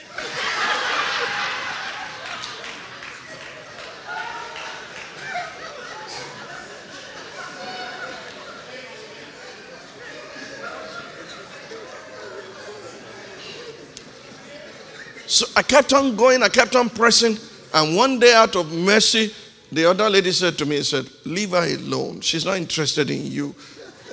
So 15.27 15.45
I 15.55 15.61
kept 15.61 15.93
on 15.93 16.17
going, 16.17 16.43
I 16.43 16.49
kept 16.49 16.75
on 16.75 16.89
pressing. 16.89 17.37
And 17.75 17.95
one 17.95 18.19
day, 18.19 18.33
out 18.33 18.57
of 18.57 18.73
mercy, 18.73 19.35
the 19.71 19.85
other 19.91 20.09
lady 20.09 20.33
said 20.33 20.57
to 20.57 20.65
me, 20.65 20.81
said, 20.81 21.07
Leave 21.27 21.51
her 21.51 21.67
alone. 21.77 22.23
She's 22.23 22.47
not 22.47 22.57
interested 22.57 23.11
in 23.11 23.27
you. 23.27 23.55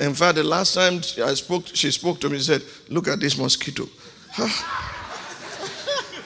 In 0.04 0.14
fact, 0.14 0.36
the 0.36 0.44
last 0.44 0.74
time 0.74 0.98
I 1.26 1.34
spoke, 1.34 1.66
she 1.74 1.90
spoke 1.90 2.20
to 2.20 2.30
me, 2.30 2.38
she 2.38 2.44
said, 2.44 2.62
Look 2.90 3.08
at 3.08 3.22
this 3.22 3.38
mosquito. 3.38 3.88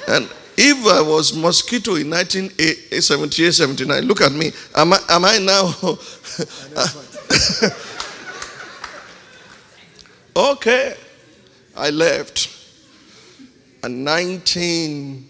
and 0.07 0.27
if 0.57 0.87
I 0.87 0.99
was 1.01 1.35
mosquito 1.35 1.93
in 1.93 2.09
1978, 2.09 3.51
79, 3.51 4.03
look 4.05 4.21
at 4.21 4.31
me. 4.31 4.51
Am 4.75 4.93
I, 4.93 4.99
am 5.09 5.25
I 5.25 5.37
now? 5.37 5.75
okay. 10.55 10.95
I 11.75 11.91
left. 11.91 12.49
And 13.83 14.03
19, 14.03 15.29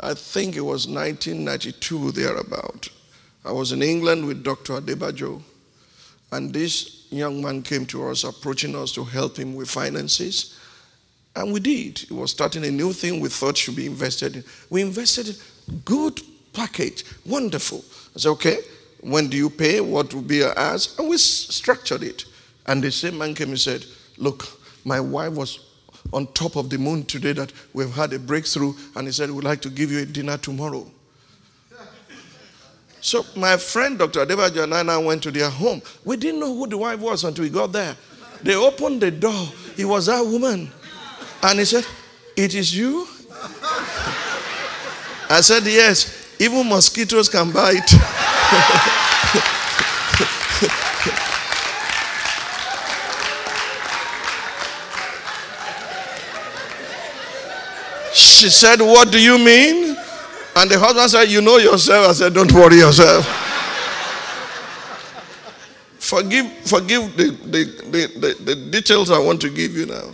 I 0.00 0.14
think 0.14 0.56
it 0.56 0.62
was 0.62 0.88
1992, 0.88 2.12
thereabout. 2.12 2.88
I 3.44 3.52
was 3.52 3.72
in 3.72 3.82
England 3.82 4.26
with 4.26 4.42
Dr. 4.42 4.80
Adebajo, 4.80 5.42
and 6.32 6.54
this 6.54 6.99
young 7.10 7.42
man 7.42 7.62
came 7.62 7.86
to 7.86 8.08
us, 8.08 8.24
approaching 8.24 8.74
us 8.76 8.92
to 8.92 9.04
help 9.04 9.36
him 9.36 9.54
with 9.54 9.70
finances. 9.70 10.58
And 11.36 11.52
we 11.52 11.60
did. 11.60 11.98
He 11.98 12.14
was 12.14 12.30
starting 12.30 12.64
a 12.64 12.70
new 12.70 12.92
thing 12.92 13.20
we 13.20 13.28
thought 13.28 13.56
should 13.56 13.76
be 13.76 13.86
invested 13.86 14.36
in. 14.36 14.44
We 14.68 14.82
invested 14.82 15.28
in 15.68 15.78
good 15.84 16.20
package, 16.52 17.04
wonderful. 17.24 17.84
I 18.14 18.18
said, 18.18 18.30
okay, 18.30 18.58
when 19.00 19.28
do 19.28 19.36
you 19.36 19.50
pay? 19.50 19.80
What 19.80 20.12
will 20.12 20.22
be 20.22 20.36
your 20.36 20.58
ask? 20.58 20.98
And 20.98 21.08
we 21.08 21.16
structured 21.18 22.02
it. 22.02 22.24
And 22.66 22.82
the 22.82 22.90
same 22.90 23.18
man 23.18 23.34
came 23.34 23.50
and 23.50 23.60
said, 23.60 23.84
look, 24.18 24.46
my 24.84 25.00
wife 25.00 25.32
was 25.32 25.60
on 26.12 26.26
top 26.28 26.56
of 26.56 26.70
the 26.70 26.78
moon 26.78 27.04
today 27.04 27.32
that 27.32 27.52
we've 27.72 27.92
had 27.92 28.12
a 28.12 28.18
breakthrough, 28.18 28.74
and 28.96 29.06
he 29.06 29.12
said, 29.12 29.30
We'd 29.30 29.44
like 29.44 29.60
to 29.62 29.70
give 29.70 29.90
you 29.90 30.00
a 30.00 30.06
dinner 30.06 30.36
tomorrow. 30.36 30.90
So 33.00 33.24
my 33.36 33.56
friend 33.56 33.98
Dr. 33.98 34.24
Adebajo 34.26 34.64
and 34.64 34.90
I 34.90 34.98
went 34.98 35.22
to 35.22 35.30
their 35.30 35.48
home. 35.50 35.80
We 36.04 36.16
didn't 36.16 36.40
know 36.40 36.54
who 36.54 36.66
the 36.66 36.76
wife 36.78 37.00
was 37.00 37.24
until 37.24 37.44
we 37.44 37.50
got 37.50 37.72
there. 37.72 37.96
They 38.42 38.54
opened 38.54 39.00
the 39.00 39.10
door. 39.10 39.46
He 39.76 39.84
was 39.84 40.06
that 40.06 40.24
woman. 40.24 40.70
And 41.42 41.58
he 41.58 41.64
said, 41.64 41.86
It 42.36 42.54
is 42.54 42.76
you? 42.76 43.06
I 45.30 45.40
said, 45.40 45.64
Yes. 45.64 46.16
Even 46.38 46.68
mosquitoes 46.68 47.28
can 47.28 47.50
bite. 47.52 47.90
She 58.12 58.48
said, 58.48 58.80
What 58.80 59.12
do 59.12 59.20
you 59.22 59.38
mean? 59.38 59.89
And 60.60 60.70
the 60.70 60.78
husband 60.78 61.10
said, 61.10 61.24
You 61.30 61.40
know 61.40 61.56
yourself. 61.56 62.10
I 62.10 62.12
said, 62.12 62.34
Don't 62.34 62.52
worry 62.52 62.76
yourself. 62.76 63.24
forgive 65.98 66.52
forgive 66.68 67.16
the, 67.16 67.30
the, 67.30 67.64
the, 67.90 68.20
the, 68.20 68.44
the 68.44 68.70
details 68.70 69.10
I 69.10 69.18
want 69.18 69.40
to 69.40 69.48
give 69.48 69.74
you 69.74 69.86
now. 69.86 70.12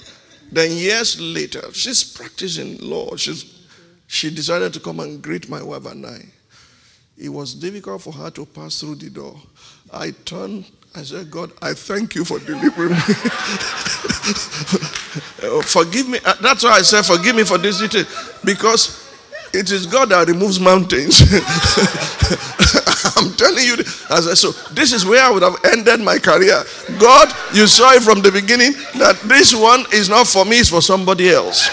Then 0.52 0.70
years 0.70 1.20
later, 1.20 1.72
she's 1.72 2.04
practicing 2.04 2.78
law. 2.78 3.16
She's, 3.16 3.66
she 4.06 4.30
decided 4.30 4.72
to 4.74 4.80
come 4.80 5.00
and 5.00 5.20
greet 5.20 5.48
my 5.48 5.60
wife 5.60 5.84
and 5.86 6.06
I. 6.06 6.20
It 7.18 7.30
was 7.30 7.52
difficult 7.52 8.02
for 8.02 8.12
her 8.12 8.30
to 8.30 8.46
pass 8.46 8.78
through 8.78 8.96
the 8.96 9.10
door. 9.10 9.36
I 9.92 10.12
turned 10.24 10.66
I 10.96 11.02
said, 11.02 11.30
God, 11.30 11.52
I 11.60 11.74
thank 11.74 12.14
you 12.14 12.24
for 12.24 12.38
delivering 12.38 12.92
me. 12.92 12.96
Oh, 15.42 15.60
forgive 15.66 16.08
me. 16.08 16.18
Uh, 16.24 16.32
that's 16.40 16.64
why 16.64 16.70
I 16.70 16.82
said, 16.82 17.02
forgive 17.02 17.36
me 17.36 17.44
for 17.44 17.58
this 17.58 17.80
detail. 17.80 18.06
Because 18.42 19.05
it 19.52 19.70
is 19.70 19.86
God 19.86 20.10
that 20.10 20.28
removes 20.28 20.60
mountains. 20.60 21.20
I'm 23.16 23.32
telling 23.34 23.64
you. 23.64 23.74
As 24.10 24.28
I, 24.28 24.34
so 24.34 24.52
this 24.72 24.92
is 24.92 25.04
where 25.04 25.22
I 25.22 25.30
would 25.30 25.42
have 25.42 25.56
ended 25.64 26.00
my 26.00 26.18
career. 26.18 26.62
God, 26.98 27.32
you 27.54 27.66
saw 27.66 27.92
it 27.92 28.02
from 28.02 28.20
the 28.22 28.30
beginning 28.30 28.72
that 28.98 29.18
this 29.24 29.54
one 29.54 29.84
is 29.92 30.08
not 30.08 30.26
for 30.26 30.44
me, 30.44 30.58
it's 30.58 30.68
for 30.68 30.82
somebody 30.82 31.30
else. 31.30 31.68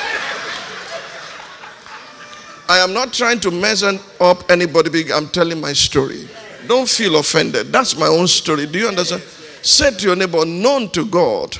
I 2.70 2.78
am 2.80 2.94
not 2.94 3.12
trying 3.12 3.40
to 3.42 3.52
mess 3.52 3.84
up 3.84 4.50
anybody 4.50 4.90
big. 4.90 5.12
I'm 5.12 5.28
telling 5.28 5.60
my 5.60 5.74
story. 5.74 6.28
Don't 6.68 6.88
feel 6.88 7.18
offended. 7.18 7.72
That's 7.72 7.98
my 7.98 8.08
own 8.08 8.28
story. 8.28 8.66
Do 8.66 8.80
you 8.80 8.88
understand? 8.88 9.22
Say 9.62 9.92
to 9.92 10.08
your 10.08 10.16
neighbor, 10.16 10.46
known 10.46 10.90
to 10.90 11.06
God 11.06 11.58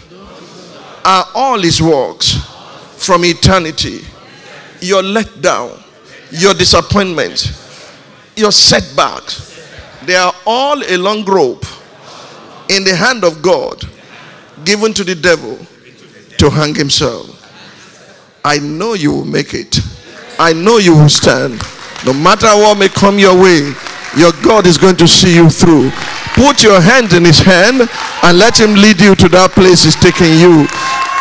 are 1.06 1.26
all 1.36 1.60
his 1.60 1.82
works 1.82 2.36
from 2.98 3.26
eternity. 3.26 4.02
Your 4.80 5.02
letdown, 5.02 5.83
your 6.34 6.54
disappointment, 6.56 7.54
your 8.36 8.52
setbacks, 8.52 9.54
they 10.06 10.16
are 10.16 10.34
all 10.46 10.82
a 10.84 10.98
long 10.98 11.24
rope 11.26 11.64
in 12.70 12.84
the 12.84 12.96
hand 12.96 13.24
of 13.24 13.42
God 13.42 13.84
given 14.66 14.94
to 14.94 15.04
the 15.04 15.16
devil 15.16 15.58
to 16.38 16.50
hang 16.50 16.74
himself. 16.74 17.30
I 18.44 18.58
know 18.58 18.96
you 18.96 19.12
will 19.12 19.26
make 19.26 19.54
it. 19.54 19.80
I 20.40 20.54
know 20.54 20.78
you 20.78 20.96
will 20.96 21.10
stand. 21.10 21.62
No 22.06 22.14
matter 22.14 22.48
what 22.48 22.78
may 22.78 22.90
come 22.90 23.20
your 23.20 23.40
way, 23.40 23.72
your 24.18 24.32
God 24.44 24.66
is 24.66 24.78
going 24.78 24.98
to 24.98 25.08
see 25.08 25.36
you 25.36 25.50
through. 25.50 25.92
Put 26.34 26.64
your 26.64 26.82
hand 26.82 27.14
in 27.14 27.24
his 27.24 27.40
hand 27.40 27.88
and 28.24 28.38
let 28.38 28.60
him 28.60 28.74
lead 28.74 29.00
you 29.00 29.14
to 29.16 29.30
that 29.30 29.52
place 29.52 29.84
he's 29.86 29.96
taking 29.96 30.34
you. 30.42 30.66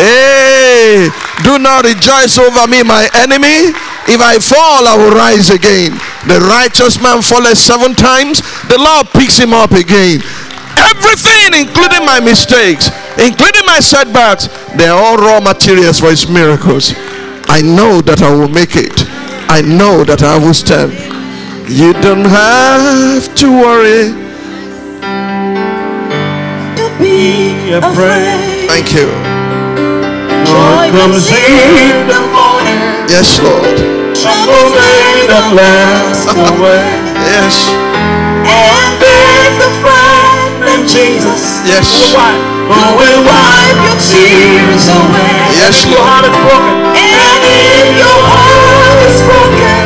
Hey, 0.00 1.12
do 1.44 1.60
not 1.60 1.84
rejoice 1.84 2.40
over 2.40 2.66
me, 2.66 2.82
my 2.82 3.06
enemy. 3.20 3.76
If 4.11 4.20
I 4.20 4.38
fall, 4.42 4.86
I 4.86 4.96
will 4.98 5.14
rise 5.14 5.50
again. 5.50 5.94
The 6.26 6.42
righteous 6.50 7.00
man 7.00 7.22
falls 7.22 7.59
seven 7.59 7.94
times, 7.94 8.42
the 8.66 8.78
Lord 8.78 9.07
picks 9.14 9.38
him 9.38 9.55
up 9.55 9.70
again. 9.72 10.22
Everything, 10.74 11.55
including 11.55 12.05
my 12.05 12.18
mistakes, 12.18 12.90
including 13.18 13.64
my 13.66 13.78
setbacks, 13.78 14.48
they're 14.74 14.92
all 14.92 15.16
raw 15.16 15.40
materials 15.40 16.00
for 16.00 16.11
his 16.11 16.28
miracles. 16.28 16.94
I 17.46 17.62
know 17.62 18.00
that 18.03 18.22
I 18.22 18.34
will 18.34 18.48
make 18.48 18.74
it. 18.74 19.05
I 19.48 19.61
know 19.61 20.05
that 20.05 20.22
I 20.22 20.38
will 20.38 20.55
stand. 20.55 20.92
You 21.70 21.92
don't 21.92 22.24
have 22.24 23.34
to 23.36 23.46
worry. 23.53 24.11
Don't 26.74 26.98
be 26.98 27.72
afraid. 27.72 28.66
Thank 28.66 28.92
you. 28.96 29.07
Joy 30.48 30.90
comes 30.96 31.28
in 31.30 32.09
the 32.09 32.20
morning. 32.32 32.80
Yes, 33.09 33.38
Lord. 33.40 33.91
Trouble 34.43 34.74
may 34.74 35.26
not 35.30 35.55
last 35.55 36.26
away. 36.34 36.82
Yes. 37.30 37.70
And 38.43 38.93
there's 38.99 39.59
a 39.62 39.70
friend 39.78 40.66
named 40.66 40.88
Jesus. 40.90 41.62
Yes. 41.62 42.11
Who 42.11 42.82
will 42.99 43.22
wipe 43.22 43.78
your 43.86 43.99
tears 44.03 44.90
away. 44.90 45.30
Yes, 45.55 45.86
Your 45.86 46.03
heart 46.03 46.26
is 46.26 46.34
broken. 46.43 46.74
And 46.90 47.38
if 47.47 47.86
your 48.03 48.18
heart 48.34 48.99
is 49.07 49.18
broken, 49.30 49.82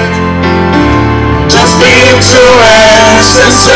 just 1.52 1.76
lift 1.76 2.24
your 2.32 2.56
hands 2.64 3.36
and 3.36 3.52
say, 3.52 3.66